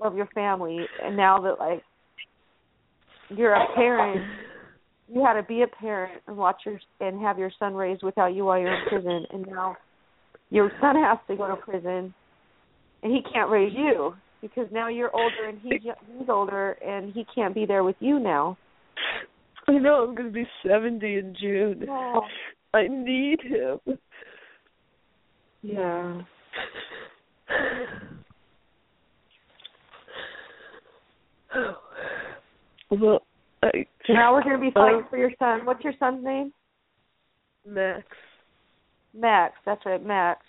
[0.00, 1.82] of your family and now that like
[3.30, 4.24] you're a parent
[5.12, 8.34] you had to be a parent and watch your and have your son raised without
[8.34, 9.76] you while you're in prison and now
[10.50, 12.14] your son has to go to prison
[13.02, 17.24] and he can't raise you because now you're older and he's he's older and he
[17.34, 18.56] can't be there with you now
[19.66, 22.20] i know i'm going to be 70 in june oh.
[22.74, 23.98] i need him
[25.62, 26.20] yeah
[32.90, 33.22] well,
[33.62, 35.64] I, now we're going to be fighting uh, for your son.
[35.64, 36.52] What's your son's name?
[37.66, 38.04] Max.
[39.14, 40.40] Max, that's right, Max.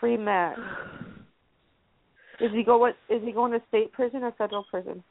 [0.00, 0.60] Free Max.
[2.40, 5.02] Is he go what is he going to state prison or federal prison?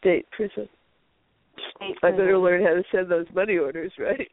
[0.00, 0.68] State prison.
[1.76, 2.02] State prison.
[2.02, 4.28] I better learn how to send those money orders, right?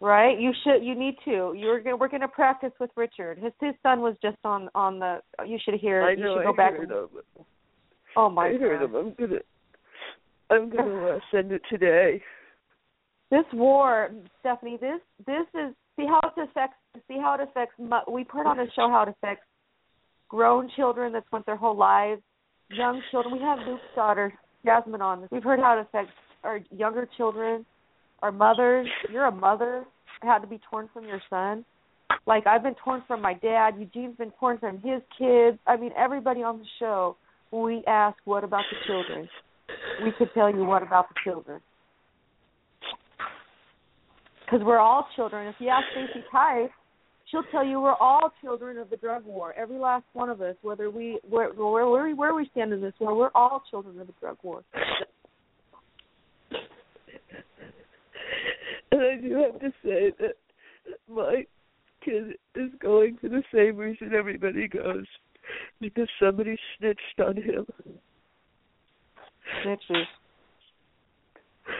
[0.00, 0.38] right?
[0.38, 0.84] You should.
[0.84, 1.54] You need to.
[1.56, 1.80] You're.
[1.80, 3.38] Gonna, we're going to practice with Richard.
[3.38, 5.20] His his son was just on on the.
[5.46, 6.02] You should hear.
[6.02, 6.34] I know.
[6.34, 7.10] You should go I back heard and, of
[8.16, 8.60] Oh my I God.
[8.60, 9.38] heard of I'm gonna.
[10.50, 12.22] I'm gonna uh, send it today.
[13.30, 14.10] This war,
[14.40, 14.78] Stephanie.
[14.80, 16.76] This this is see how it affects.
[17.08, 17.74] See how it affects.
[18.10, 19.44] we put on the show how it affects
[20.34, 22.20] grown children that spent their whole lives,
[22.70, 23.32] young children.
[23.34, 24.32] We have Luke's daughter
[24.64, 25.28] Jasmine on.
[25.30, 26.12] We've heard how it affects
[26.42, 27.64] our younger children,
[28.20, 28.88] our mothers.
[29.12, 29.84] You're a mother
[30.22, 31.64] had to be torn from your son.
[32.26, 33.74] Like I've been torn from my dad.
[33.78, 35.58] Eugene's been torn from his kids.
[35.66, 37.16] I mean, everybody on the show.
[37.50, 39.28] We ask, "What about the children?"
[40.02, 41.60] we could tell you what about the children.
[44.44, 45.46] Because we're all children.
[45.46, 46.70] If you ask Stacey Theis,
[47.30, 49.54] she'll tell you we're all children of the drug war.
[49.56, 52.94] Every last one of us, whether we where where where, where we stand in this
[52.98, 54.62] war, we're all children of the drug war.
[58.92, 60.34] And I do have to say that
[61.08, 61.44] my
[62.04, 65.06] kid is going for the same reason everybody goes
[65.80, 67.66] because somebody snitched on him.
[69.64, 70.04] Snitches.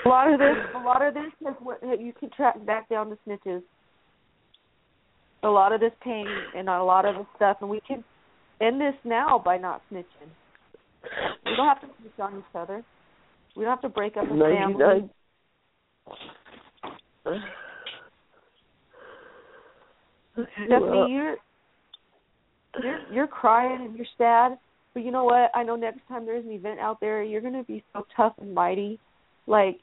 [0.05, 3.11] A lot of this, a lot of this is what you can track back down
[3.11, 3.63] to snitches.
[5.45, 6.27] A lot of this pain
[6.57, 8.03] and a lot of this stuff, and we can
[8.61, 10.31] end this now by not snitching.
[11.45, 12.83] We don't have to snitch on each other.
[13.55, 15.11] We don't have to break up a family.
[20.37, 21.37] Okay, Stephanie, well, you're
[22.83, 24.59] you're you're crying and you're sad,
[24.95, 25.51] but you know what?
[25.55, 28.55] I know next time there's an event out there, you're gonna be so tough and
[28.55, 28.99] mighty.
[29.47, 29.79] Like,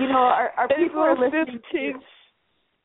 [0.00, 1.60] you know, our our people are listening.
[1.70, 2.02] fifteenth,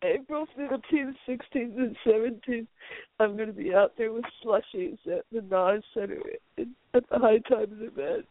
[0.03, 2.67] April fifteenth, sixteenth, and seventeenth.
[3.19, 6.21] I'm going to be out there with slushies at the Nas Center
[6.57, 8.25] in, at the High Times event.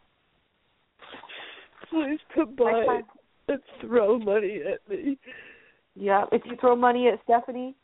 [1.89, 3.01] Please come by
[3.49, 5.17] and throw money at me.
[5.95, 7.75] Yeah, if you throw money at Stephanie,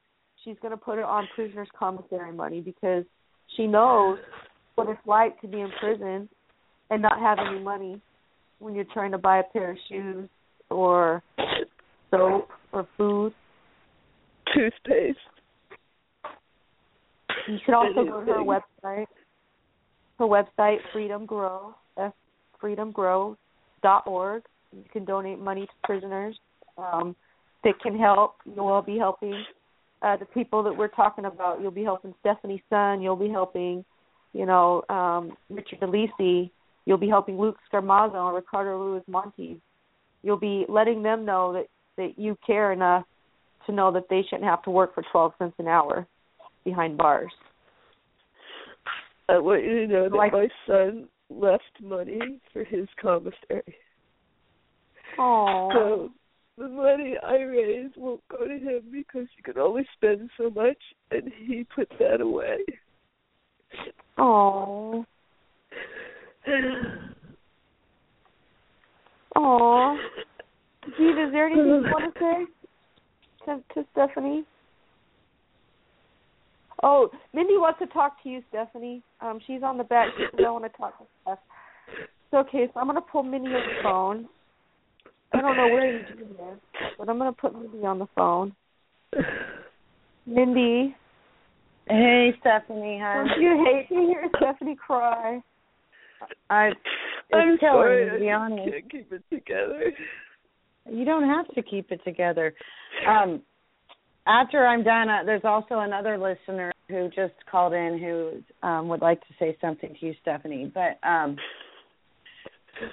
[0.44, 3.06] she's gonna put it on prisoners' commissary money because
[3.56, 4.20] she knows
[4.76, 6.30] what it's like to be in prison
[6.90, 8.02] and not have any money
[8.60, 10.30] when you're trying to buy a pair of shoes
[10.70, 11.22] or
[12.12, 13.34] soap or food.
[14.54, 15.18] Toothpaste.
[17.48, 19.06] You can also go to her website.
[20.20, 22.14] Her website, Freedom Grow, F
[22.62, 24.44] freedomgrow.org.
[24.72, 26.36] You can donate money to prisoners
[26.78, 27.16] um,
[27.64, 28.36] that can help.
[28.46, 29.44] You'll all be helping
[30.02, 31.62] uh, the people that we're talking about.
[31.62, 33.02] You'll be helping Stephanie's son.
[33.02, 33.84] You'll be helping,
[34.34, 36.50] you know, um, Richard Delisi.
[36.86, 39.58] You'll be helping Luke Scarmazzo and Ricardo Luis Montes.
[40.22, 43.06] You'll be letting them know that that you care enough
[43.66, 46.08] to know that they shouldn't have to work for 12 cents an hour
[46.64, 47.32] behind bars.
[49.30, 53.78] I want you to know that Like- my son left money for his commissary.
[55.18, 55.72] Oh.
[55.72, 56.12] So
[56.58, 60.78] the money I raise won't go to him because he can only spend so much,
[61.12, 62.64] and he put that away.
[64.18, 65.06] Oh.
[69.36, 69.98] Oh.
[70.98, 72.46] Gee, is there anything you want to say
[73.46, 74.44] to, to Stephanie?
[76.82, 79.02] Oh, Mindi wants to talk to you, Stephanie.
[79.22, 80.10] Um, she's on the back.
[80.18, 81.40] She says, I want to talk to Steph.
[82.32, 84.28] So, okay, so I'm going to pull Mindi on the phone.
[85.34, 88.08] I don't know where you do this, but I'm going to put Mindi on the
[88.16, 88.54] phone.
[90.26, 90.96] Mindi,
[91.88, 93.26] Hey, Stephanie, Hi.
[93.28, 95.42] don't you hate to hear Stephanie cry?
[96.50, 96.72] I
[97.34, 98.72] I'm killing sorry, to be I honest.
[98.72, 99.92] can't keep it together.
[100.90, 102.54] You don't have to keep it together.
[103.08, 103.42] Um,
[104.28, 109.02] after I'm done, uh, there's also another listener who just called in who um, would
[109.02, 110.72] like to say something to you, Stephanie.
[110.74, 111.38] But um,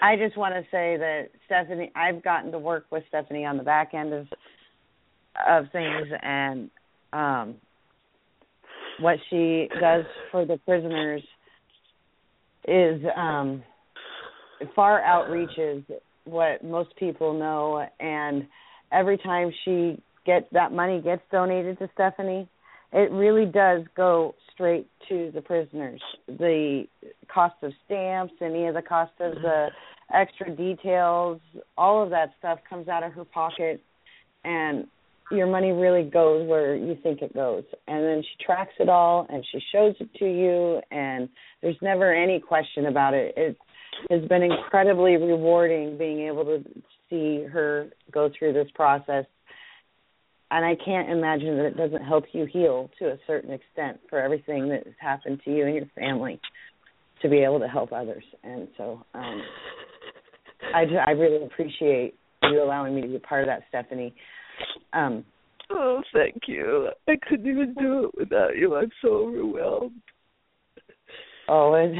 [0.02, 3.62] I just want to say that Stephanie, I've gotten to work with Stephanie on the
[3.62, 4.26] back end of
[5.48, 6.70] of things, and
[7.12, 7.54] um,
[8.98, 11.22] what she does for the prisoners
[12.66, 13.62] is um,
[14.74, 15.84] far outreaches
[16.24, 18.46] what most people know and
[18.92, 22.48] every time she gets that money gets donated to Stephanie
[22.92, 26.00] it really does go straight to the prisoners.
[26.26, 26.86] The
[27.32, 29.68] cost of stamps any of the cost of the
[30.12, 31.40] extra details
[31.78, 33.80] all of that stuff comes out of her pocket
[34.44, 34.86] and
[35.30, 37.62] your money really goes where you think it goes.
[37.86, 41.28] And then she tracks it all and she shows it to you and
[41.62, 43.34] there's never any question about it.
[43.36, 43.56] It
[44.10, 46.64] has been incredibly rewarding being able to
[47.08, 49.24] see her go through this process
[50.52, 54.18] and I can't imagine that it doesn't help you heal to a certain extent for
[54.18, 56.40] everything that has happened to you and your family
[57.22, 59.42] to be able to help others and so um
[60.74, 64.14] I ju- I really appreciate you allowing me to be a part of that Stephanie
[64.92, 65.24] um
[65.72, 66.88] Oh, thank you.
[67.08, 68.74] I couldn't even do it without you.
[68.74, 70.02] I'm so overwhelmed.
[71.48, 71.94] Oh, and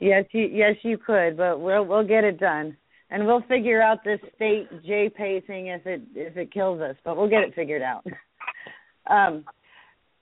[0.00, 2.76] yes, you yes you could, but we'll we'll get it done,
[3.10, 7.16] and we'll figure out this state J pacing if it if it kills us, but
[7.16, 8.04] we'll get it figured out.
[9.10, 9.44] um,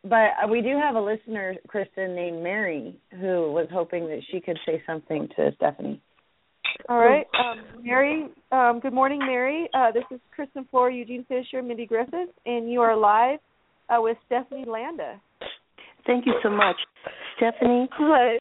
[0.04, 4.58] but we do have a listener, Kristen, named Mary, who was hoping that she could
[4.66, 6.00] say something to Stephanie.
[6.88, 8.28] All right, um, Mary.
[8.50, 9.68] Um, good morning, Mary.
[9.74, 13.38] Uh, this is Kristen Floor, Eugene Fischer, Mindi Griffith, and you are live
[13.88, 15.20] uh, with Stephanie Landa.
[16.06, 16.76] Thank you so much.
[17.36, 18.38] Stephanie, Hi.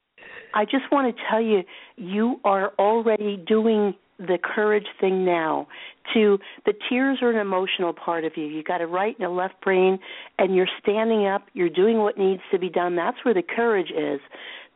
[0.53, 1.63] I just want to tell you,
[1.95, 5.67] you are already doing the courage thing now.
[6.13, 8.45] To the tears are an emotional part of you.
[8.45, 9.99] You got a right and a left brain,
[10.37, 11.43] and you're standing up.
[11.53, 12.95] You're doing what needs to be done.
[12.95, 14.19] That's where the courage is.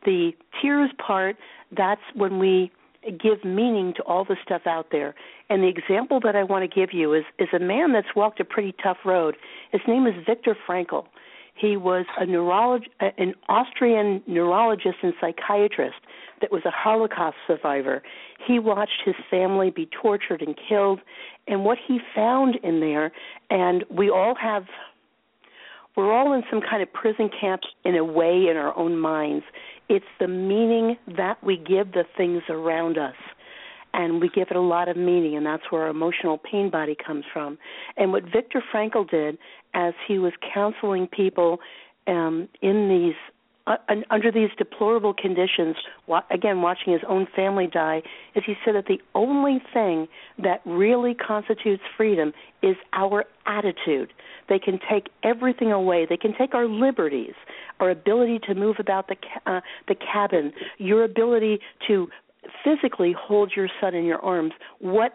[0.04, 1.36] The tears part,
[1.76, 2.70] that's when we
[3.22, 5.14] give meaning to all the stuff out there.
[5.48, 8.40] And the example that I want to give you is is a man that's walked
[8.40, 9.36] a pretty tough road.
[9.70, 11.06] His name is Viktor Frankl.
[11.56, 15.96] He was a neurolog- an Austrian neurologist and psychiatrist
[16.40, 18.02] that was a Holocaust survivor.
[18.46, 21.00] He watched his family be tortured and killed,
[21.48, 23.10] and what he found in there,
[23.50, 24.66] and we all have
[25.96, 29.46] we're all in some kind of prison camp in a way in our own minds.
[29.88, 33.14] It's the meaning that we give the things around us.
[33.94, 36.94] And we give it a lot of meaning, and that's where our emotional pain body
[36.94, 37.56] comes from.
[37.96, 39.38] And what Viktor Frankl did
[39.74, 41.58] as he was counseling people
[42.06, 43.14] um, in these
[43.66, 43.76] uh,
[44.10, 45.74] under these deplorable conditions,
[46.30, 48.00] again watching his own family die,
[48.36, 50.06] is he said that the only thing
[50.38, 52.32] that really constitutes freedom
[52.62, 54.12] is our attitude.
[54.48, 56.06] They can take everything away.
[56.08, 57.34] They can take our liberties,
[57.80, 59.16] our ability to move about the
[59.46, 62.08] uh, the cabin, your ability to
[62.62, 64.52] physically hold your son in your arms.
[64.78, 65.14] What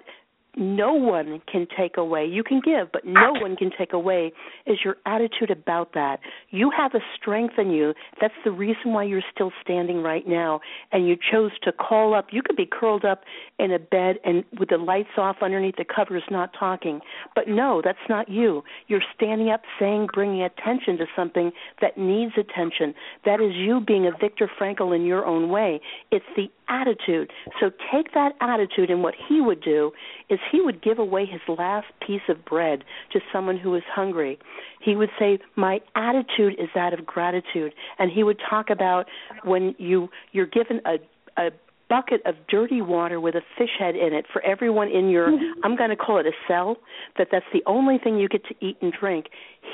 [0.56, 2.26] no one can take away.
[2.26, 4.34] You can give, but no one can take away
[4.66, 6.20] is your attitude about that.
[6.50, 7.94] You have a strength in you.
[8.20, 10.60] That's the reason why you're still standing right now.
[10.92, 12.28] And you chose to call up.
[12.32, 13.22] You could be curled up
[13.60, 17.00] in a bed and with the lights off underneath the covers, not talking.
[17.34, 18.64] But no, that's not you.
[18.88, 22.94] You're standing up, saying, bringing attention to something that needs attention.
[23.26, 25.80] That is you being a Viktor Frankl in your own way.
[26.12, 27.32] It's the attitude.
[27.60, 29.92] So take that attitude, and what he would do
[30.30, 34.40] is he would give away his last piece of bread to someone who was hungry.
[34.80, 39.08] He would say, "My attitude is that of gratitude," and he would talk about
[39.44, 41.00] when you you're given a
[41.38, 41.52] a
[41.92, 45.60] bucket of dirty water with a fish head in it for everyone in your mm-hmm.
[45.66, 46.78] I'm going to call it a cell
[47.18, 49.26] that that's the only thing you get to eat and drink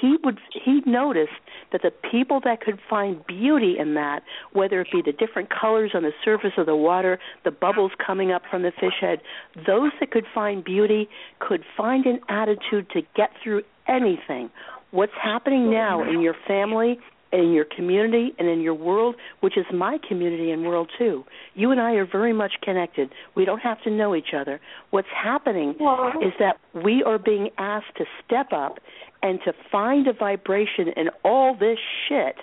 [0.01, 1.37] he would he noticed
[1.71, 5.91] that the people that could find beauty in that whether it be the different colors
[5.93, 9.21] on the surface of the water the bubbles coming up from the fish head
[9.67, 11.07] those that could find beauty
[11.37, 14.49] could find an attitude to get through anything
[14.89, 16.97] what's happening now in your family
[17.31, 21.23] in your community and in your world, which is my community and world too.
[21.55, 23.09] You and I are very much connected.
[23.35, 24.59] We don't have to know each other.
[24.91, 28.79] What's happening is that we are being asked to step up
[29.21, 31.77] and to find a vibration in all this
[32.07, 32.35] shit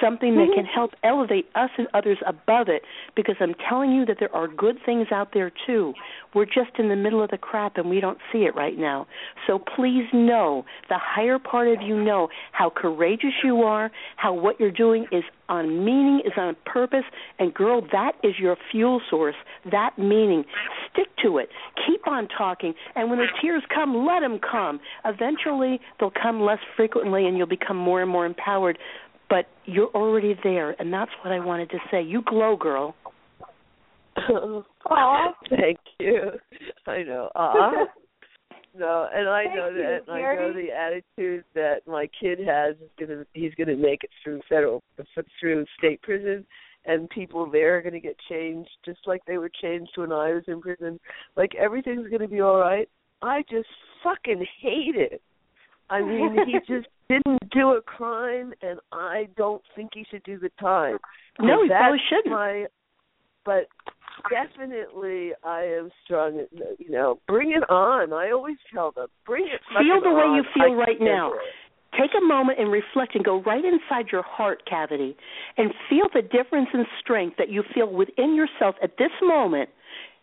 [0.00, 0.74] something that can mm-hmm.
[0.74, 2.82] help elevate us and others above it
[3.16, 5.94] because I'm telling you that there are good things out there too.
[6.34, 9.06] We're just in the middle of the crap and we don't see it right now.
[9.46, 14.58] So please know, the higher part of you know how courageous you are, how what
[14.60, 17.04] you're doing is on meaning, is on purpose,
[17.38, 19.34] and girl, that is your fuel source.
[19.70, 20.44] That meaning.
[20.92, 21.48] Stick to it.
[21.86, 24.80] Keep on talking, and when the tears come, let them come.
[25.04, 28.78] Eventually, they'll come less frequently, and you'll become more and more empowered
[29.28, 32.02] but you're already there, and that's what I wanted to say.
[32.02, 32.94] You glow, girl.
[34.90, 36.30] Aw, thank you.
[36.86, 37.30] I know.
[37.34, 37.86] Aw.
[38.78, 39.98] no, and I thank know you, that.
[40.08, 43.24] And I know the attitude that my kid has is gonna.
[43.34, 44.82] He's gonna make it through federal,
[45.40, 46.44] through state prison,
[46.86, 50.44] and people there are gonna get changed, just like they were changed when I was
[50.48, 50.98] in prison.
[51.36, 52.88] Like everything's gonna be all right.
[53.22, 53.68] I just
[54.02, 55.20] fucking hate it.
[55.90, 60.38] I mean, he just didn't do a crime, and I don't think he should do
[60.38, 60.98] the time.
[61.40, 62.34] No, he probably shouldn't.
[62.34, 62.66] My,
[63.44, 63.68] but
[64.30, 66.44] definitely, I am strong.
[66.78, 68.12] You know, bring it on.
[68.12, 69.60] I always tell them, bring it.
[69.78, 70.36] Feel the way on.
[70.36, 71.32] you feel I right now.
[71.92, 75.16] Take a moment and reflect and go right inside your heart cavity
[75.56, 79.70] and feel the difference in strength that you feel within yourself at this moment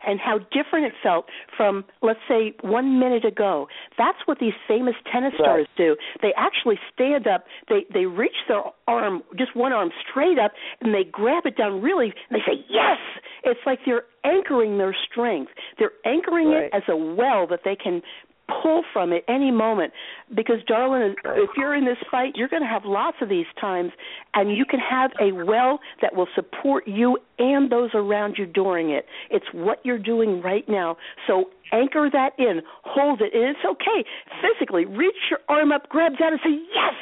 [0.06, 1.26] and how different it felt
[1.56, 3.68] from let's say one minute ago
[3.98, 5.78] that's what these famous tennis stars right.
[5.78, 10.52] do they actually stand up they they reach their arm just one arm straight up
[10.82, 12.98] and they grab it down really and they say yes
[13.44, 16.66] it's like they're anchoring their strength they're anchoring right.
[16.66, 18.02] it as a well that they can
[18.48, 19.94] pull from it any moment.
[20.34, 23.92] Because darling if you're in this fight you're going to have lots of these times
[24.34, 28.92] and you can have a well that will support you and those around you during
[28.92, 29.06] it.
[29.30, 30.98] It's what you're doing right now.
[31.28, 32.62] So anchor that in.
[32.84, 33.34] Hold it.
[33.34, 34.08] And it's okay.
[34.42, 36.94] Physically reach your arm up grab down and say yes!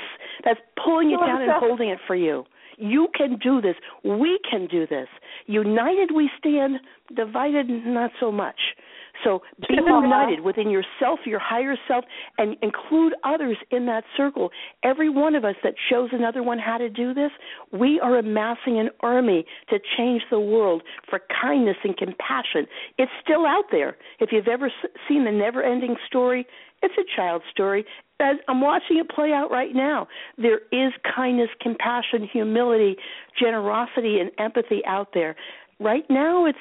[0.43, 2.43] That's pulling it down and holding it for you.
[2.77, 3.75] You can do this.
[4.03, 5.07] We can do this.
[5.45, 6.77] United we stand
[7.15, 8.59] divided not so much
[9.23, 12.05] so be united within yourself, your higher self,
[12.37, 14.49] and include others in that circle.
[14.83, 17.31] Every one of us that shows another one how to do this,
[17.71, 22.65] we are amassing an army to change the world for kindness and compassion.
[22.97, 23.97] It's still out there.
[24.19, 24.71] If you've ever
[25.07, 26.45] seen the never ending story,
[26.81, 27.85] it's a child story.
[28.19, 30.07] As I'm watching it play out right now.
[30.37, 32.95] There is kindness, compassion, humility,
[33.39, 35.35] generosity, and empathy out there.
[35.79, 36.57] Right now, it's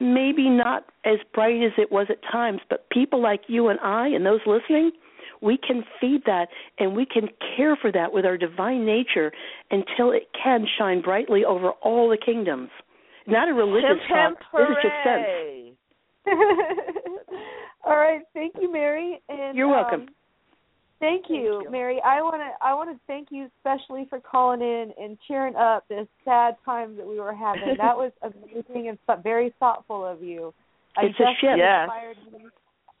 [0.00, 4.08] maybe not as bright as it was at times, but people like you and I
[4.08, 4.92] and those listening,
[5.40, 6.48] we can feed that
[6.78, 9.32] and we can care for that with our divine nature
[9.70, 12.70] until it can shine brightly over all the kingdoms.
[13.26, 14.52] Not a religious Hemp, talk.
[14.52, 15.76] This is just sense.
[17.84, 19.20] All right, thank you, Mary.
[19.28, 20.02] And You're welcome.
[20.02, 20.08] um,
[21.04, 21.70] thank you, you.
[21.70, 22.00] Mary.
[22.04, 25.84] I want to I want to thank you especially for calling in and cheering up
[25.88, 27.74] this sad time that we were having.
[27.78, 30.52] that was amazing and so- very thoughtful of you.
[30.96, 31.58] I It's a definitely shift.
[31.58, 31.88] Yes.
[31.88, 32.16] inspired.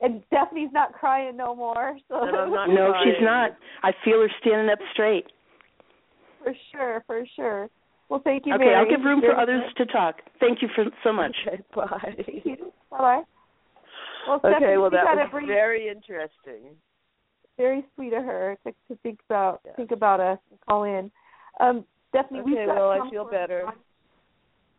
[0.00, 1.96] And Stephanie's not crying no more.
[2.08, 3.04] So And I'm not No, crying.
[3.14, 3.50] she's not.
[3.82, 5.26] I feel her standing up straight.
[6.42, 7.68] for sure, for sure.
[8.10, 8.76] Well, thank you, Okay, Mary.
[8.76, 9.86] I'll give room for others good.
[9.86, 10.16] to talk.
[10.40, 11.34] Thank you for so much.
[11.46, 11.86] Okay, bye.
[12.90, 13.22] Bye bye.
[14.28, 16.76] Well, Stephanie, Okay, well that gotta was very interesting.
[17.56, 19.72] Very sweet of her to, to think about Yeah.
[19.76, 21.10] think about us and call in.
[21.60, 23.66] Um, Stephanie, we've Okay, got well I feel Korby better.
[23.66, 23.74] on.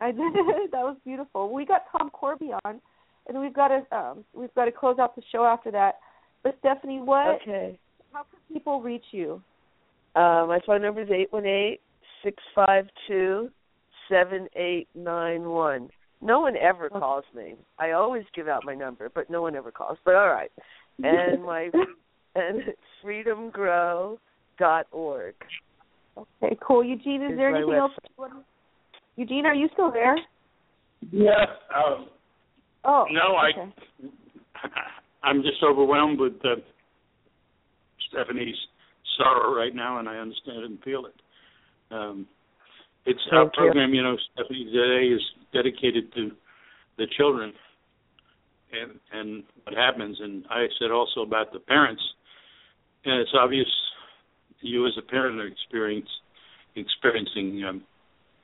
[0.02, 0.12] I
[0.72, 1.54] that was beautiful.
[1.54, 2.82] We got Tom Korby on,
[3.28, 6.00] and we've got to um, we've got to close out the show after that.
[6.44, 7.42] But Stephanie, what?
[7.42, 7.80] Okay.
[8.12, 9.42] How can people reach you?
[10.16, 11.80] Uh, my phone number is eight one eight
[12.24, 13.50] six five two
[14.10, 15.90] seven eight nine one.
[16.22, 17.56] No one ever calls me.
[17.78, 19.98] I always give out my number, but no one ever calls.
[20.04, 20.52] But all right.
[21.04, 21.70] And my
[22.36, 24.18] and it's freedomgrow
[24.60, 25.36] dot org.
[26.18, 26.84] Okay, cool.
[26.84, 27.92] Eugene, is Is there my anything else?
[28.04, 28.44] you want to-
[29.18, 30.16] Eugene, are you still there?
[31.12, 31.46] Yeah.
[31.76, 32.08] Um,
[32.88, 33.50] Oh, no, I.
[33.50, 33.72] okay.
[35.24, 36.56] I'm just overwhelmed with uh,
[38.10, 38.56] Stephanie's
[39.18, 41.16] sorrow right now, and I understand it and feel it.
[41.92, 42.28] Um,
[43.06, 43.62] it's our Thank you.
[43.64, 45.22] program, you know, Stephanie today is
[45.54, 46.32] dedicated to
[46.98, 47.54] the children
[48.72, 50.18] and and what happens.
[50.22, 52.02] And I said also about the parents,
[53.06, 53.68] and it's obvious
[54.62, 56.10] you as a parent are experience,
[56.76, 57.84] experiencing um,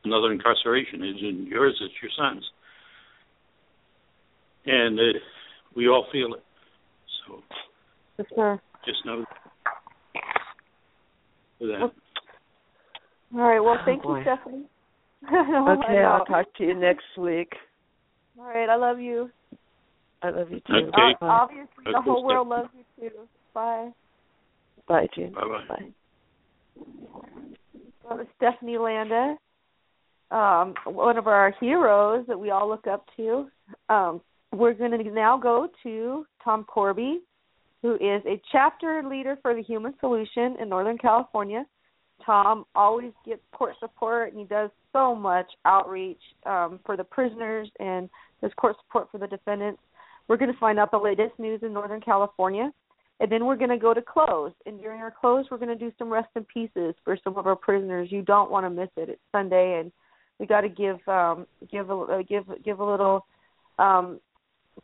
[0.03, 1.03] another incarceration.
[1.03, 2.45] It's in yours, it's your son's,
[4.65, 5.19] and uh,
[5.75, 6.43] we all feel it.
[7.27, 7.43] So
[8.17, 8.61] For sure.
[8.85, 9.25] just know
[11.61, 11.91] that.
[13.33, 13.59] All right.
[13.59, 14.17] Well, Oh, thank boy.
[14.17, 14.65] you, Stephanie.
[15.31, 15.99] Oh, Okay.
[16.03, 17.53] I'll talk to you next week.
[18.39, 18.69] All right.
[18.69, 19.29] I love you.
[20.23, 20.73] I love you too.
[20.73, 20.89] Okay.
[20.89, 21.27] Uh, Bye.
[21.29, 22.57] obviously, the Okay, whole world Steph.
[22.57, 23.15] loves you too.
[23.53, 23.89] Bye.
[24.91, 25.31] Bye, Jean.
[25.31, 25.65] Bye-bye.
[25.69, 26.83] Bye.
[28.03, 29.37] Well, it's Stephanie Landa,
[30.31, 33.47] um, one of our heroes that we all look up to.
[33.87, 34.19] Um,
[34.51, 37.19] we're going to now go to Tom Korby,
[37.81, 41.65] who is a chapter leader for the Human Solution in Northern California.
[42.25, 47.69] Tom always gets court support, and he does so much outreach um, for the prisoners
[47.79, 48.09] and
[48.41, 49.79] does court support for the defendants.
[50.27, 52.73] We're going to find out the latest news in Northern California,
[53.21, 54.51] and then we're going to go to close.
[54.65, 57.45] And during our close, we're going to do some rest in pieces for some of
[57.45, 58.11] our prisoners.
[58.11, 59.09] You don't want to miss it.
[59.09, 59.91] It's Sunday, and
[60.39, 63.25] we got to give um, give a uh, give give a little
[63.77, 64.19] um,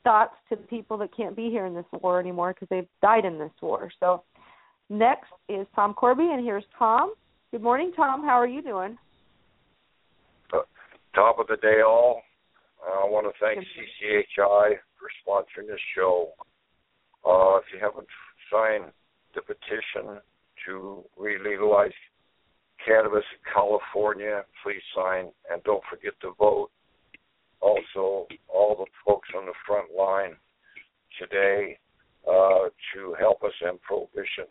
[0.04, 3.26] thoughts to the people that can't be here in this war anymore because they've died
[3.26, 3.92] in this war.
[4.00, 4.24] So
[4.90, 7.14] next is Tom Korby, and here's Tom.
[7.52, 8.24] Good morning, Tom.
[8.24, 8.98] How are you doing?
[11.16, 12.22] top of the day all.
[12.88, 16.30] Uh, I want to thank CCHI for sponsoring this show.
[17.26, 18.06] Uh, if you haven't
[18.52, 18.92] signed
[19.36, 20.20] the petition
[20.66, 21.92] to re-legalize
[22.86, 26.70] cannabis in California, please sign and don't forget to vote.
[27.60, 30.36] Also, all the folks on the front line
[31.20, 31.78] today
[32.28, 34.46] uh, to help us end prohibition.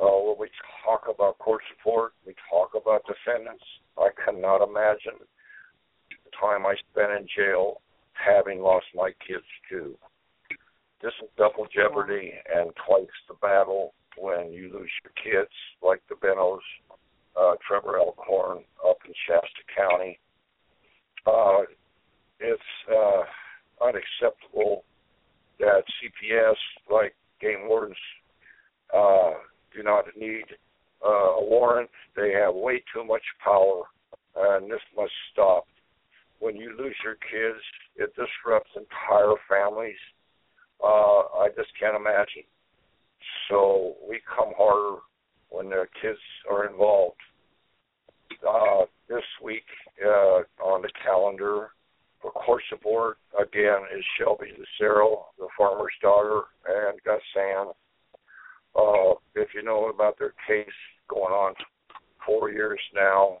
[0.00, 0.48] Uh, when we
[0.84, 3.64] talk about court support, we talk about defendants.
[3.98, 5.18] I cannot imagine
[6.24, 7.80] the time I spent in jail
[8.12, 9.96] having lost my kids too.
[11.02, 16.16] This is double jeopardy and twice the battle when you lose your kids, like the
[16.16, 16.58] Benos,
[17.40, 20.18] uh, Trevor Elkhorn up in Shasta County.
[21.24, 21.62] Uh,
[22.40, 22.60] it's
[22.90, 24.84] uh, unacceptable
[25.60, 26.56] that CPS,
[26.90, 27.96] like game wardens,
[28.92, 29.34] uh,
[29.74, 30.44] do not need
[31.04, 31.90] uh, a warrant.
[32.16, 33.82] They have way too much power,
[34.36, 35.64] and this must stop.
[36.40, 37.62] When you lose your kids,
[37.96, 39.98] it disrupts entire families.
[40.82, 42.44] Uh, I just can't imagine.
[43.50, 45.00] So we come harder
[45.50, 46.18] when their kids
[46.50, 47.16] are involved.
[48.46, 49.64] Uh, this week
[50.04, 51.70] uh, on the calendar
[52.20, 57.70] for court support again is Shelby Lucero, the farmer's daughter, and Gus Sand.
[58.76, 60.66] Uh, if you know about their case
[61.08, 61.54] going on
[62.24, 63.38] four years now,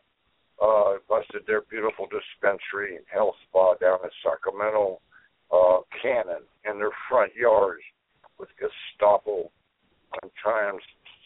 [0.62, 5.00] uh, busted their beautiful dispensary and health spa down in Sacramento
[5.52, 7.82] uh, Cannon in their front yards
[8.38, 9.50] with Gestapo
[10.22, 10.80] on times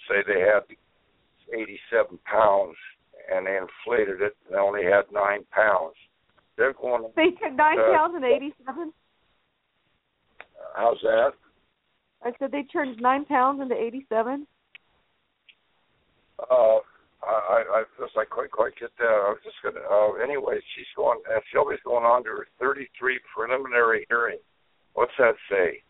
[0.09, 0.63] say they had
[1.53, 2.77] 87 pounds
[3.33, 5.95] and they inflated it and they only had nine pounds.
[6.57, 7.05] They're going.
[7.17, 8.93] They took nine Uh, pounds and eighty-seven.
[10.77, 11.31] How's that?
[12.23, 14.47] I said they turned nine pounds into eighty-seven.
[16.39, 16.79] Uh,
[17.25, 19.07] I, I just I quite quite get that.
[19.07, 19.85] I was just gonna.
[19.87, 21.21] Uh, anyway, she's going.
[21.31, 24.39] Uh, Shelby's going on to her 33 preliminary hearing.
[24.95, 25.83] What's that say?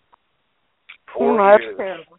[1.13, 1.77] Four Mm, years.
[1.77, 2.19] terrible.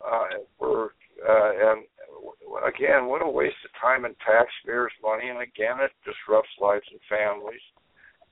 [0.00, 0.84] Uh, we're
[1.28, 1.84] uh, and
[2.66, 5.28] again, what a waste of time and taxpayers' money.
[5.28, 7.62] And again, it disrupts lives and families.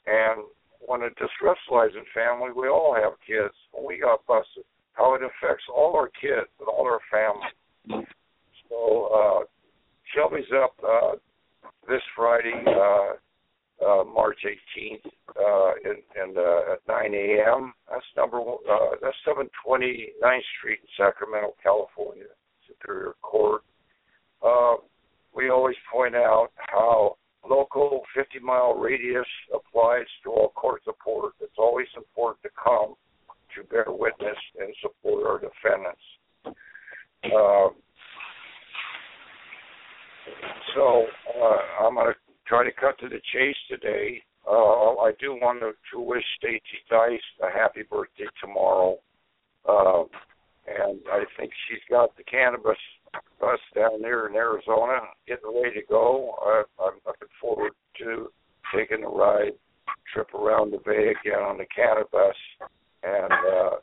[0.06, 0.42] And
[0.80, 3.54] when it disrupts lives and family, we all have kids.
[3.72, 4.64] When we got busted,
[4.94, 8.06] how it affects all our kids and all our families.
[8.70, 9.44] So uh,
[10.14, 11.16] Shelby's up uh,
[11.88, 17.72] this Friday, uh, uh, March 18th, uh, in, in, uh, at 9 a.m.
[17.90, 22.24] That's number one, uh, that's 729th Street in Sacramento, California,
[22.66, 23.62] Superior Court.
[24.42, 24.76] Uh,
[25.34, 27.16] we always point out how
[27.48, 31.32] local 50 mile radius applies to all court support.
[31.40, 32.94] It's always important to come
[33.56, 36.02] to bear witness and support our defendants.
[37.24, 37.68] Uh,
[40.74, 41.06] so
[41.42, 42.14] uh, I'm going to
[42.46, 44.22] try to cut to the chase today.
[44.48, 46.60] Uh, I do want to, to wish Stacey
[46.90, 48.96] Theis a happy birthday tomorrow.
[49.68, 50.04] Uh,
[50.66, 52.78] and I think she's got the cannabis
[53.40, 56.34] bus down there in Arizona getting ready to go.
[56.42, 58.30] I, I'm looking forward to
[58.74, 59.52] taking a ride,
[60.12, 62.36] trip around the bay again on the cannabis.
[63.02, 63.76] And uh,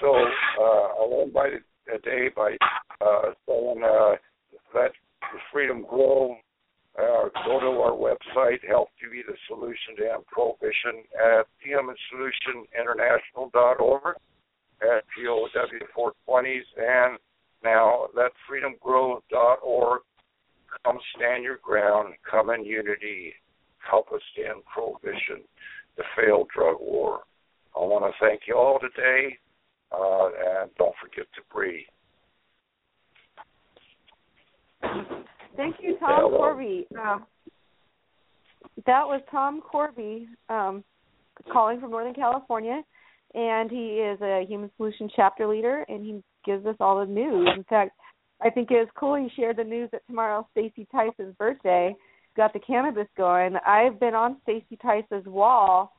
[0.00, 0.14] so
[0.60, 1.50] uh, I'll end by
[1.86, 2.56] the day by
[3.00, 4.16] uh, saying uh,
[4.74, 4.92] that
[5.52, 6.36] Freedom Grow
[6.98, 14.16] uh, go to our website, Help to Be the Solution to End Prohibition at humansolutioninternational.org
[14.82, 15.46] at POW
[15.96, 17.18] 420s and
[17.62, 20.02] now let freedomgrow.org
[20.84, 23.34] come stand your ground, come in unity,
[23.78, 25.42] help us end prohibition,
[25.96, 27.20] the failed drug war.
[27.76, 29.38] I want to thank you all today,
[29.92, 30.30] uh,
[30.60, 31.86] and don't forget to breathe.
[35.56, 36.38] Thank you, Tom Hello.
[36.38, 36.86] Korby.
[36.98, 37.26] Um,
[38.86, 40.84] that was Tom Korby um,
[41.52, 42.82] calling from Northern California,
[43.34, 47.48] and he is a Human Solution chapter leader, and he gives us all the news.
[47.56, 47.92] In fact,
[48.42, 51.94] I think it was cool he shared the news that tomorrow's Stacey Theis's birthday.
[52.36, 53.56] Got the cannabis going.
[53.66, 55.92] I've been on Stacey Theis's wall,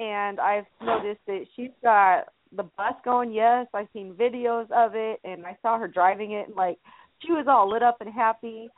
[0.00, 2.24] and I've noticed that she's got
[2.56, 3.32] the bus going.
[3.32, 6.48] Yes, I've seen videos of it, and I saw her driving it.
[6.48, 6.78] And like
[7.26, 8.68] she was all lit up and happy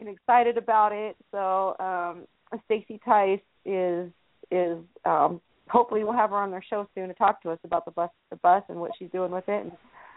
[0.00, 1.16] and excited about it.
[1.30, 2.26] So um
[2.66, 4.10] Stacey Theis is
[4.50, 7.84] is um hopefully we'll have her on their show soon to talk to us about
[7.84, 9.72] the bus the bus and what she's doing with it and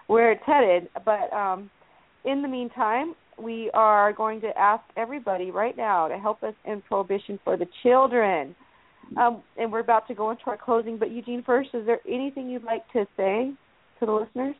[0.07, 0.89] where it's headed.
[1.05, 1.69] But um
[2.25, 6.81] in the meantime, we are going to ask everybody right now to help us in
[6.81, 8.55] prohibition for the children.
[9.17, 10.97] Um, and we're about to go into our closing.
[10.97, 13.51] But Eugene, first, is there anything you'd like to say
[13.99, 14.55] to the listeners?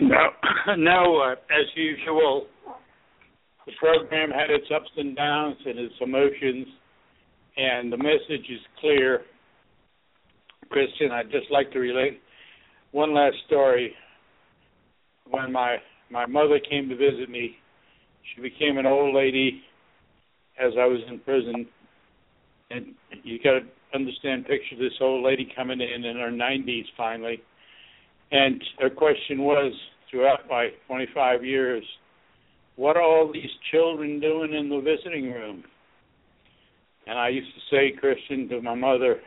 [0.00, 0.28] No,
[0.76, 1.20] no.
[1.20, 2.46] Uh, as usual,
[3.66, 6.66] the program had its ups and downs and its emotions,
[7.56, 9.22] and the message is clear.
[10.70, 12.20] Christian, I'd just like to relate
[12.92, 13.92] one last story.
[15.28, 15.76] When my
[16.10, 17.56] my mother came to visit me,
[18.34, 19.62] she became an old lady
[20.58, 21.66] as I was in prison,
[22.70, 22.86] and
[23.22, 23.60] you got to
[23.94, 24.46] understand.
[24.46, 27.42] Picture this old lady coming in in her 90s finally,
[28.30, 29.72] and her question was
[30.10, 31.84] throughout my 25 years,
[32.76, 35.64] what are all these children doing in the visiting room?
[37.06, 39.20] And I used to say, Christian, to my mother,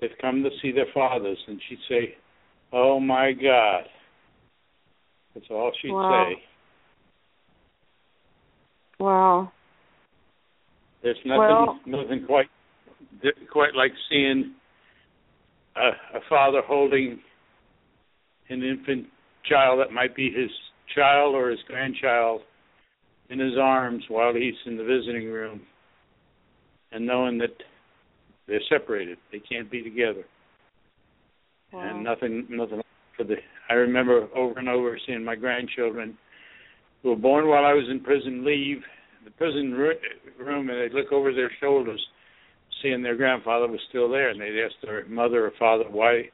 [0.00, 2.16] they've come to see their fathers, and she'd say,
[2.72, 3.88] "Oh my God."
[5.34, 6.28] That's all she'd Wow.
[6.28, 6.42] say.
[8.98, 9.52] Wow.
[11.02, 12.48] There's nothing, Well- nothing quite,
[13.50, 14.54] quite like seeing
[15.76, 17.22] a, a father holding
[18.48, 19.06] an infant
[19.48, 20.50] child that might be his
[20.94, 22.42] child or his grandchild
[23.30, 25.60] in his arms while he's in the visiting room,
[26.92, 27.54] and knowing that
[28.46, 30.24] they're separated, they can't be together,
[31.72, 32.80] and nothing, nothing
[33.16, 33.36] for the.
[33.68, 36.16] I remember over and over seeing my grandchildren
[37.02, 38.82] who were born while I was in prison leave
[39.26, 42.00] the prison room and they'd look over their shoulders,
[42.80, 46.30] seeing their grandfather was still there, and they'd ask their mother or father why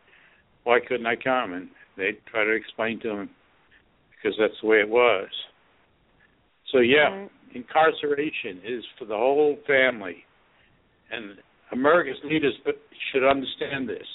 [0.65, 3.31] why couldn't I come, and they'd try to explain to them
[4.11, 5.29] because that's the way it was.
[6.73, 10.25] So yeah, incarceration is for the whole family,
[11.11, 11.37] and
[11.73, 12.55] America's leaders
[13.13, 14.07] should understand this.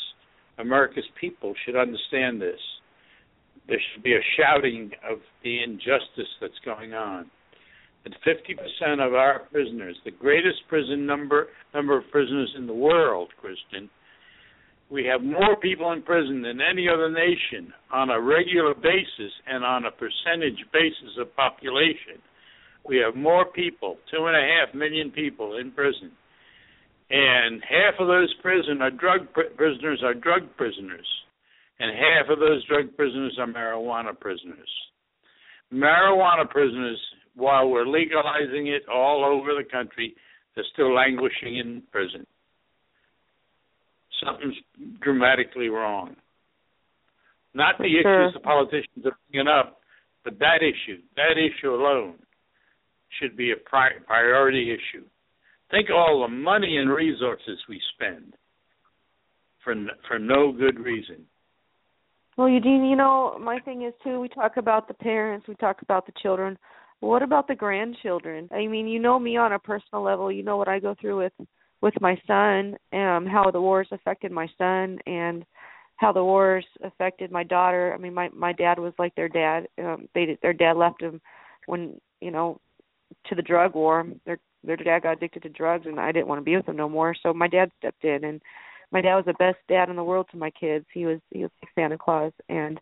[0.58, 2.60] America's people should understand this.
[3.68, 7.30] There should be a shouting of the injustice that's going on.
[8.04, 13.30] That 50% of our prisoners, the greatest prison number number of prisoners in the world,
[13.40, 13.90] Christian,
[14.90, 19.66] We have more people in prison than any other nation on a regular basis and
[19.66, 22.24] on a percentage basis of population.
[22.88, 26.12] We have more people, two and a half million people in prison,
[27.10, 31.08] and half of those prison are drug pr- prisoners are drug prisoners,
[31.80, 34.70] and half of those drug prisoners are marijuana prisoners.
[35.74, 37.00] Marijuana prisoners,
[37.36, 40.16] while we're legalizing it all over the country,
[40.56, 42.26] they're still languishing in prison.
[44.26, 44.56] Something's
[45.02, 46.16] dramatically wrong.
[47.54, 48.26] Not the sure.
[48.26, 49.80] issues the politicians are bringing up,
[50.24, 52.16] but that issue, that issue alone,
[53.20, 55.06] should be a pri- priority issue.
[55.72, 58.34] Think of all the money and resources we spend
[59.64, 61.26] for n- for no good reason.
[62.38, 64.20] Well, Eugene, you know, my thing is too.
[64.20, 66.58] We talk about the parents, we talk about the children.
[67.00, 68.50] What about the grandchildren?
[68.52, 70.32] I mean, you know me on a personal level.
[70.32, 71.34] You know what I go through with
[71.82, 75.46] with my son, um, how the wars affected my son, and
[75.98, 77.94] how the wars affected my daughter.
[77.94, 79.68] I mean, my my dad was like their dad.
[79.78, 81.22] Um, they their dad left him
[81.66, 82.60] when you know
[83.28, 84.06] to the drug war.
[84.26, 86.78] Their their dad got addicted to drugs, and I didn't want to be with him
[86.78, 87.16] no more.
[87.22, 88.42] So my dad stepped in, and
[88.92, 90.86] my dad was the best dad in the world to my kids.
[90.94, 92.80] He was he was like Santa Claus, and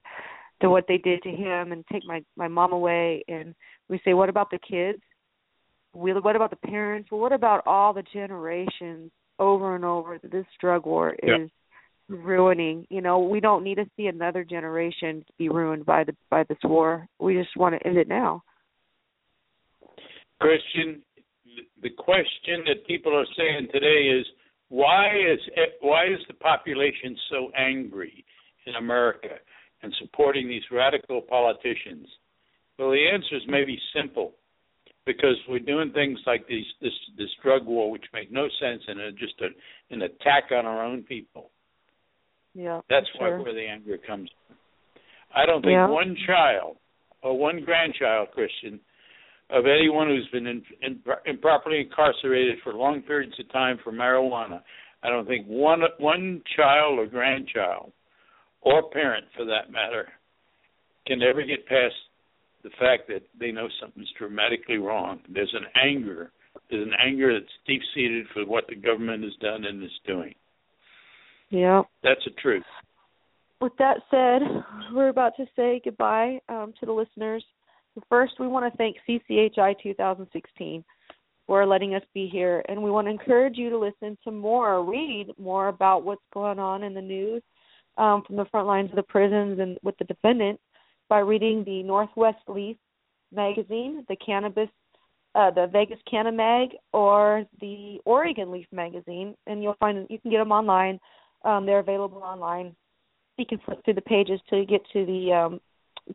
[0.62, 3.54] to what they did to him, and take my my mom away, and
[3.90, 5.02] we say, what about the kids?
[5.96, 7.10] We, what about the parents?
[7.10, 11.50] Well, what about all the generations over and over that this drug war is
[12.10, 12.16] Yeah.
[12.18, 12.86] ruining?
[12.90, 16.58] You know, we don't need to see another generation be ruined by the by this
[16.64, 17.08] war.
[17.20, 18.44] We just want to end it now.
[20.42, 21.02] Christian,
[21.82, 24.26] the question that people are saying today is
[24.70, 25.40] why is
[25.80, 28.26] why is the population so angry
[28.66, 29.40] in America
[29.82, 32.08] and supporting these radical politicians?
[32.78, 34.34] Well, the answer is maybe simple,
[35.06, 39.00] because we're doing things like these this this drug war, which make no sense and
[39.00, 41.52] are just a, an attack on our own people.
[42.54, 43.38] Yeah, That's sure.
[43.38, 44.30] why where the anger comes.
[44.48, 44.58] from.
[45.36, 45.88] I don't think Yeah.
[45.88, 46.78] one child
[47.22, 48.80] or one grandchild, Christian,
[49.50, 54.62] of anyone who's been in, in, improperly incarcerated for long periods of time for marijuana,
[55.04, 57.92] I don't think one one child or grandchild,
[58.62, 60.08] or parent for that matter,
[61.06, 61.94] can ever get past
[62.66, 65.20] the fact that they know something's dramatically wrong.
[65.30, 66.32] There's an anger.
[66.72, 70.34] There's an anger that's deep seated for what the government has done and is doing.
[71.52, 71.84] Yeah.
[72.02, 72.64] That's the truth.
[73.62, 74.42] With that said,
[74.94, 77.46] we're about to say goodbye um, to the listeners.
[78.10, 80.84] First, we want to thank CCHI 2016
[81.46, 84.84] for letting us be here, and we want to encourage you to listen to more,
[84.84, 87.44] read more about what's going on in the news
[87.98, 90.62] um, from the front lines of the prisons and with the defendants
[91.10, 92.78] by reading the Northwest Leaf
[93.34, 94.70] magazine, the Cannabis,
[95.36, 100.38] uh, the Vegas Canamag, or the Oregon Leaf magazine, and you'll find you can get
[100.38, 101.00] them online.
[101.44, 102.76] Um, they're available online.
[103.38, 105.62] You can flip through the pages to get to the um,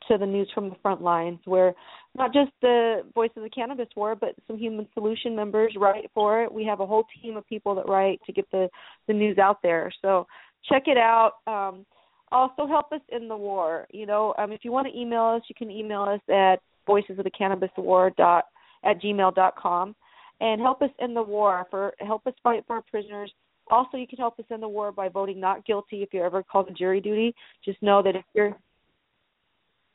[0.08, 1.74] to the news from the front lines, where
[2.14, 6.42] not just the Voice of the Cannabis War, but some Human Solution members write for
[6.42, 6.52] it.
[6.52, 8.68] We have a whole team of people that write to get the
[9.06, 9.92] the news out there.
[10.00, 10.26] So
[10.68, 11.34] check it out.
[11.46, 11.84] Um,
[12.32, 13.86] also help us in the war.
[13.90, 17.18] You know, um, if you want to email us, you can email us at voices
[17.18, 18.44] of the cannabis war dot
[18.84, 19.94] at gmail dot com
[20.40, 23.32] and help us in the war for help us fight for our prisoners.
[23.70, 26.42] Also, you can help us in the war by voting not guilty if you're ever
[26.42, 27.34] called to jury duty.
[27.64, 28.56] Just know that if you're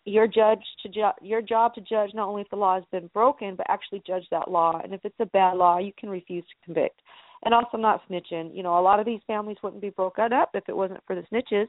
[0.05, 3.09] your judge to ju- your job to judge not only if the law has been
[3.13, 4.79] broken, but actually judge that law.
[4.83, 7.01] And if it's a bad law, you can refuse to convict.
[7.43, 8.55] And also not snitching.
[8.55, 11.15] You know, a lot of these families wouldn't be broken up if it wasn't for
[11.15, 11.67] the snitches.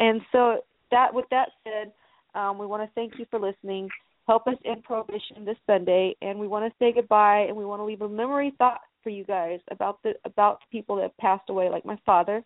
[0.00, 0.58] And so
[0.90, 1.92] that with that said,
[2.34, 3.88] um, we want to thank you for listening.
[4.26, 7.80] Help us in prohibition this Sunday, and we want to say goodbye, and we want
[7.80, 11.16] to leave a memory thought for you guys about the about the people that have
[11.16, 12.44] passed away, like my father,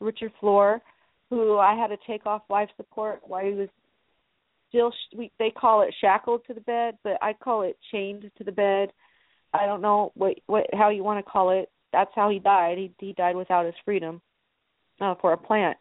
[0.00, 0.80] Richard Floor,
[1.30, 3.68] who I had to take off life support while he was
[4.68, 4.92] still.
[5.16, 8.52] We, they call it shackled to the bed, but I call it chained to the
[8.52, 8.92] bed.
[9.52, 11.68] I don't know what what how you want to call it.
[11.92, 12.78] That's how he died.
[12.78, 14.22] He he died without his freedom
[15.00, 15.76] uh, for a plant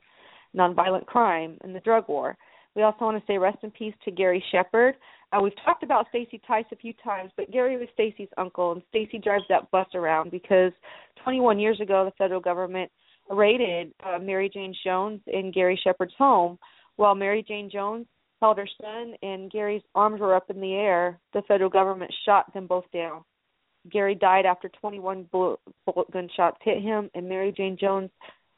[0.55, 2.37] nonviolent crime and the drug war.
[2.75, 4.95] We also want to say rest in peace to Gary Shepard.
[5.31, 8.81] Uh, we've talked about Stacey Theis a few times, but Gary was Stacey's uncle, and
[8.89, 10.71] Stacey drives that bus around because
[11.23, 12.91] 21 years ago, the federal government
[13.29, 16.57] raided uh, Mary Jane Jones in Gary Shepard's home.
[16.95, 18.05] While Mary Jane Jones
[18.41, 22.53] held her son and Gary's arms were up in the air, the federal government shot
[22.53, 23.23] them both down.
[23.91, 28.09] Gary died after 21 bullet, bullet gunshots hit him, and Mary Jane Jones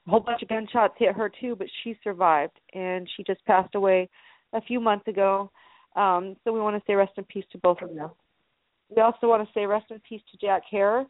[0.08, 3.76] a whole bunch of gunshots hit her too, but she survived and she just passed
[3.76, 4.10] away
[4.54, 5.52] a few months ago.
[5.96, 8.12] Um, so we want to say rest in peace to both of them.
[8.96, 11.06] We also want to say rest in peace to Jack Herer,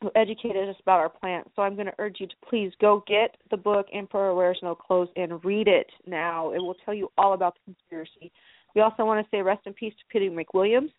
[0.00, 1.50] who educated us about our plants.
[1.56, 4.74] So I'm going to urge you to please go get the book Emperor Wears No
[4.74, 6.52] Clothes and read it now.
[6.52, 8.32] It will tell you all about the conspiracy.
[8.74, 10.92] We also want to say rest in peace to Peter McWilliams,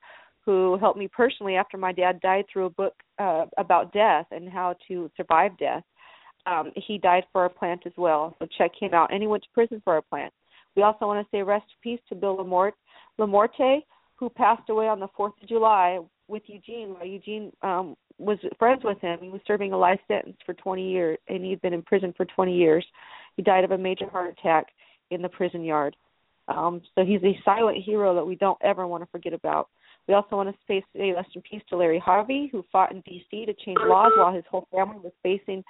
[0.45, 4.49] who helped me personally after my dad died through a book uh, about death and
[4.49, 5.83] how to survive death.
[6.45, 9.13] Um, he died for our plant as well, so check him out.
[9.13, 10.33] And he went to prison for our plant.
[10.75, 12.73] We also want to say rest in peace to Bill Lamorte,
[13.19, 13.83] Lamorte
[14.21, 18.83] who passed away on the 4th of July with Eugene while Eugene um, was friends
[18.83, 19.17] with him.
[19.19, 22.25] He was serving a life sentence for 20 years, and he'd been in prison for
[22.25, 22.85] 20 years.
[23.35, 24.67] He died of a major heart attack
[25.09, 25.95] in the prison yard.
[26.47, 29.69] Um, so he's a silent hero that we don't ever want to forget about.
[30.07, 33.01] We also want to say, say rest in peace to Larry Harvey, who fought in
[33.01, 33.45] D.C.
[33.47, 35.63] to change laws while his whole family was facing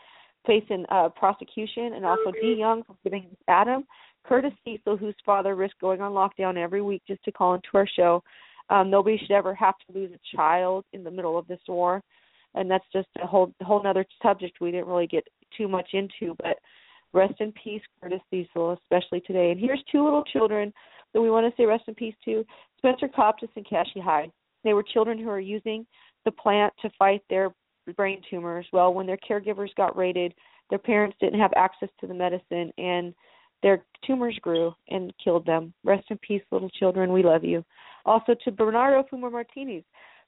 [0.45, 3.85] facing uh, prosecution, and also Dee Young from Giving Adam,
[4.25, 7.87] Curtis Cesal, whose father risked going on lockdown every week just to call into our
[7.87, 8.23] show.
[8.69, 12.01] Um, nobody should ever have to lose a child in the middle of this war,
[12.55, 15.27] and that's just a whole whole other subject we didn't really get
[15.57, 16.35] too much into.
[16.37, 16.57] But
[17.13, 19.51] rest in peace, Curtis Cesal, especially today.
[19.51, 20.71] And here's two little children
[21.13, 22.45] that we want to say rest in peace to:
[22.77, 24.31] Spencer Coptis and Cassie Hyde.
[24.63, 25.85] They were children who are using
[26.23, 27.53] the plant to fight their
[27.95, 28.65] brain tumors.
[28.71, 30.33] Well, when their caregivers got raided,
[30.69, 33.13] their parents didn't have access to the medicine, and
[33.61, 35.73] their tumors grew and killed them.
[35.83, 37.11] Rest in peace, little children.
[37.11, 37.63] We love you.
[38.05, 39.83] Also to Bernardo Fuma Martinez,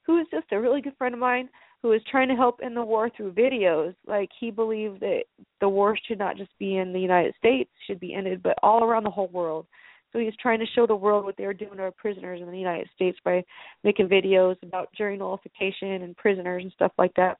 [0.06, 1.48] who is just a really good friend of mine
[1.82, 3.94] who is trying to help in the war through videos.
[4.06, 5.24] Like he believed that
[5.60, 8.84] the war should not just be in the United States, should be ended, but all
[8.84, 9.66] around the whole world.
[10.12, 12.50] So he's trying to show the world what they were doing to our prisoners in
[12.50, 13.44] the United States by
[13.82, 17.36] making videos about jury nullification and prisoners and stuff like that.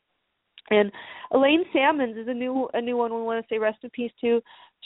[0.70, 0.90] And
[1.32, 4.12] Elaine Salmons is a new a new one we want to say rest in peace
[4.20, 4.40] to.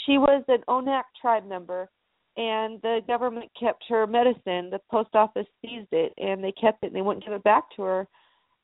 [0.07, 1.89] She was an Onak tribe member
[2.37, 4.71] and the government kept her medicine.
[4.71, 7.65] The post office seized it and they kept it and they wouldn't give it back
[7.77, 8.09] to her.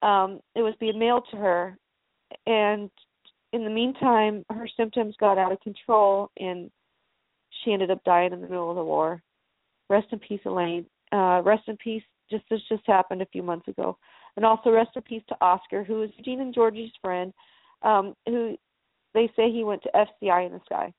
[0.02, 1.78] Um, it was being mailed to her
[2.46, 2.90] and
[3.52, 6.70] in the meantime her symptoms got out of control and
[7.62, 9.22] she ended up dying in the middle of the war.
[9.88, 10.86] Rest in peace, Elaine.
[11.12, 12.02] Uh, rest in peace.
[12.30, 13.98] Just this just happened a few months ago,
[14.36, 17.32] and also rest in peace to Oscar, who is Eugene and Georgie's friend,
[17.82, 18.56] um, who
[19.14, 20.92] they say he went to FCI in the sky.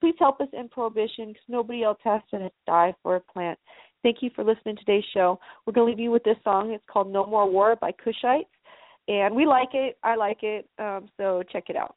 [0.00, 3.58] Please help us end prohibition because nobody else has to die for a plant.
[4.02, 5.38] Thank you for listening to today's show.
[5.64, 6.72] We're going to leave you with this song.
[6.72, 8.46] It's called No More War by Kushites.
[9.08, 9.96] And we like it.
[10.02, 10.68] I like it.
[10.78, 11.94] Um, so check it out.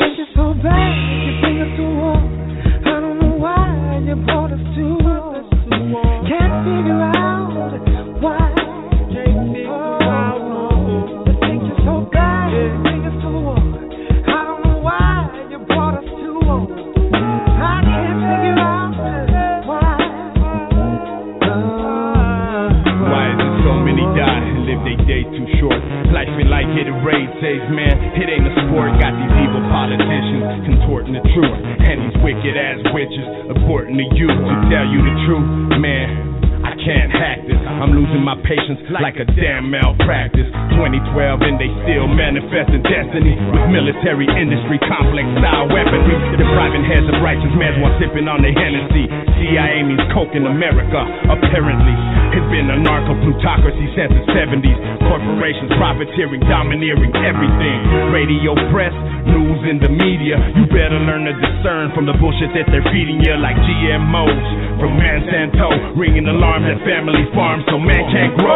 [0.00, 0.94] It's so bad
[1.24, 2.16] you bring us to war.
[2.86, 5.34] I don't know why you brought us to war.
[6.28, 7.33] Can't figure out
[33.50, 36.33] aborting the youth to tell you the truth, man.
[36.84, 37.56] Can't hack this.
[37.64, 40.44] I'm losing my patience like a damn malpractice.
[40.76, 46.12] 2012 and they still manifesting destiny with military industry complex style weaponry.
[46.36, 49.08] Depriving heads of righteous men while sipping on their Hennessy.
[49.40, 51.00] CIA means coke in America,
[51.32, 51.96] apparently.
[52.36, 54.76] It's been a narco plutocracy since the 70s.
[55.08, 57.78] Corporations profiteering, domineering everything.
[58.12, 58.92] Radio, press,
[59.24, 60.36] news, and the media.
[60.52, 64.44] You better learn to discern from the bullshit that they're feeding you like GMOs.
[64.82, 68.54] From Monsanto, ringing alarm farm, family farm, so man can't grow.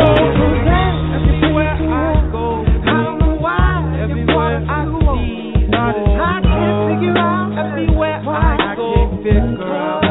[1.15, 3.99] Everywhere I go, I don't know why.
[4.03, 7.53] Everywhere I see, I can't figure out.
[7.59, 10.08] Everywhere I go, I can't figure out.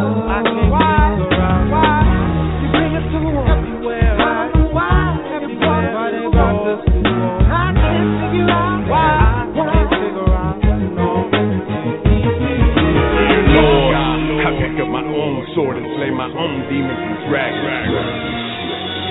[16.67, 17.53] Demons and drag.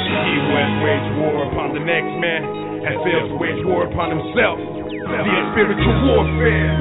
[0.06, 2.42] He went wage war upon the next man
[2.86, 4.56] and failed to wage war upon himself.
[4.60, 6.76] The spiritual warfare.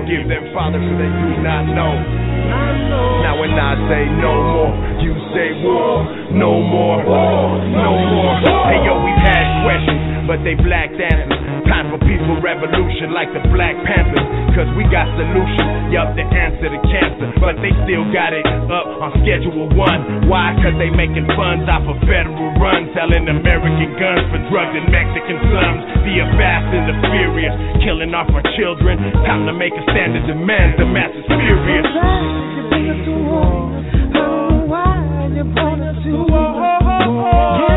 [0.00, 1.94] Forgive them, Father, for they do not know.
[3.22, 4.72] Now when I say no more,
[5.02, 6.02] you say war.
[6.34, 8.34] No more, war, no more.
[8.70, 11.59] Hey yo, we've had questions, but they black answers.
[11.70, 14.26] Time for peaceful revolution like the Black Panthers.
[14.58, 17.30] Cause we got solutions, yup, the answer to cancer.
[17.38, 20.26] But they still got it up on schedule one.
[20.26, 20.50] Why?
[20.58, 25.38] Cause they making funds off of federal runs, selling American guns for drugs in Mexican
[25.46, 25.82] slums.
[26.02, 27.54] The fast and the furious,
[27.86, 28.98] killing off our children.
[29.22, 31.86] Time to make a stand and demand the masses furious.
[34.18, 36.50] Oh, why you brought us to war?
[37.06, 37.69] Oh, oh,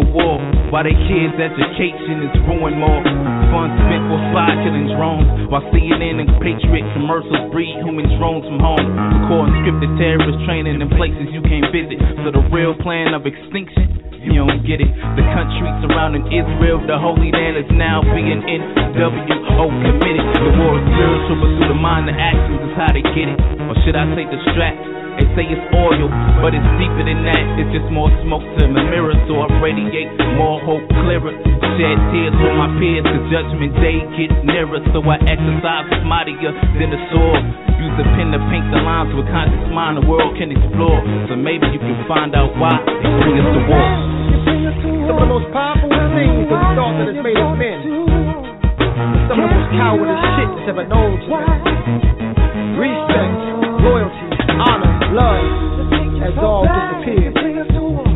[0.00, 0.40] for war.
[0.72, 3.04] While their kids' education is ruined more.
[3.52, 5.28] Funds spent for spy killing drones.
[5.52, 8.88] While CNN and Patriot commercials breed human drones from home.
[9.20, 12.00] Recording scripted terrorist training in places you can't visit.
[12.24, 14.92] So the real plan of extinction you don't get it.
[15.16, 20.24] The country surrounding Israel, the Holy Land is now being NWO committed.
[20.36, 23.40] The war is spiritual, but through the mind, the actions is how they get it.
[23.64, 24.99] Or should I say distract?
[25.20, 26.08] They say it's oil,
[26.40, 27.44] but it's deeper than that.
[27.60, 30.08] It's just more smoke to the mirror, so I radiate
[30.40, 31.36] more hope clearer.
[31.76, 36.88] Shed tears for my peers, the judgment day gets nearer, so I exercise mightier than
[36.88, 37.44] the sword.
[37.84, 41.04] Use a pen to paint the lines with conscious mind the world can explore.
[41.28, 43.88] So maybe you can find out why it bring us to war.
[45.04, 47.80] Some of the most powerful things the thought that has made us men.
[49.28, 51.60] Some of the most cowardly shit that's ever known to man.
[52.80, 53.36] Respect,
[53.84, 54.29] loyalty,
[54.60, 56.20] honor, love.
[56.20, 57.34] Has all disappeared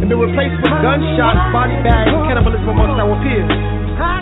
[0.00, 3.50] and been replaced with gunshots, body bags, cannibalism amongst our peers.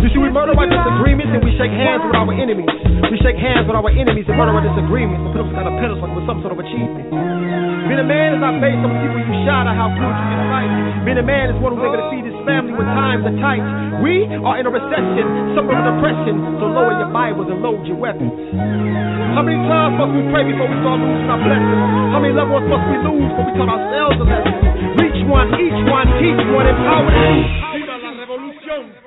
[0.03, 2.69] You see, we murder our disagreements and we shake hands with our enemies.
[3.09, 5.75] We shake hands with our enemies and murder our disagreements and put them on a
[5.81, 7.09] pedestal with some sort of achievement.
[7.89, 10.27] Being a man is not based on the people you shot or how good you
[10.33, 10.71] can fight.
[11.03, 13.65] Being a man is one who's able to feed his family when times are tight.
[14.01, 17.99] We are in a recession, some of depression, so lower your Bibles and load your
[17.99, 18.33] weapons.
[19.35, 21.83] How many times must we pray before we start losing our blessings?
[22.13, 24.57] How many loved ones must we lose before we taught ourselves a lesson?
[25.01, 29.02] Reach one, each one, teach one, empower each.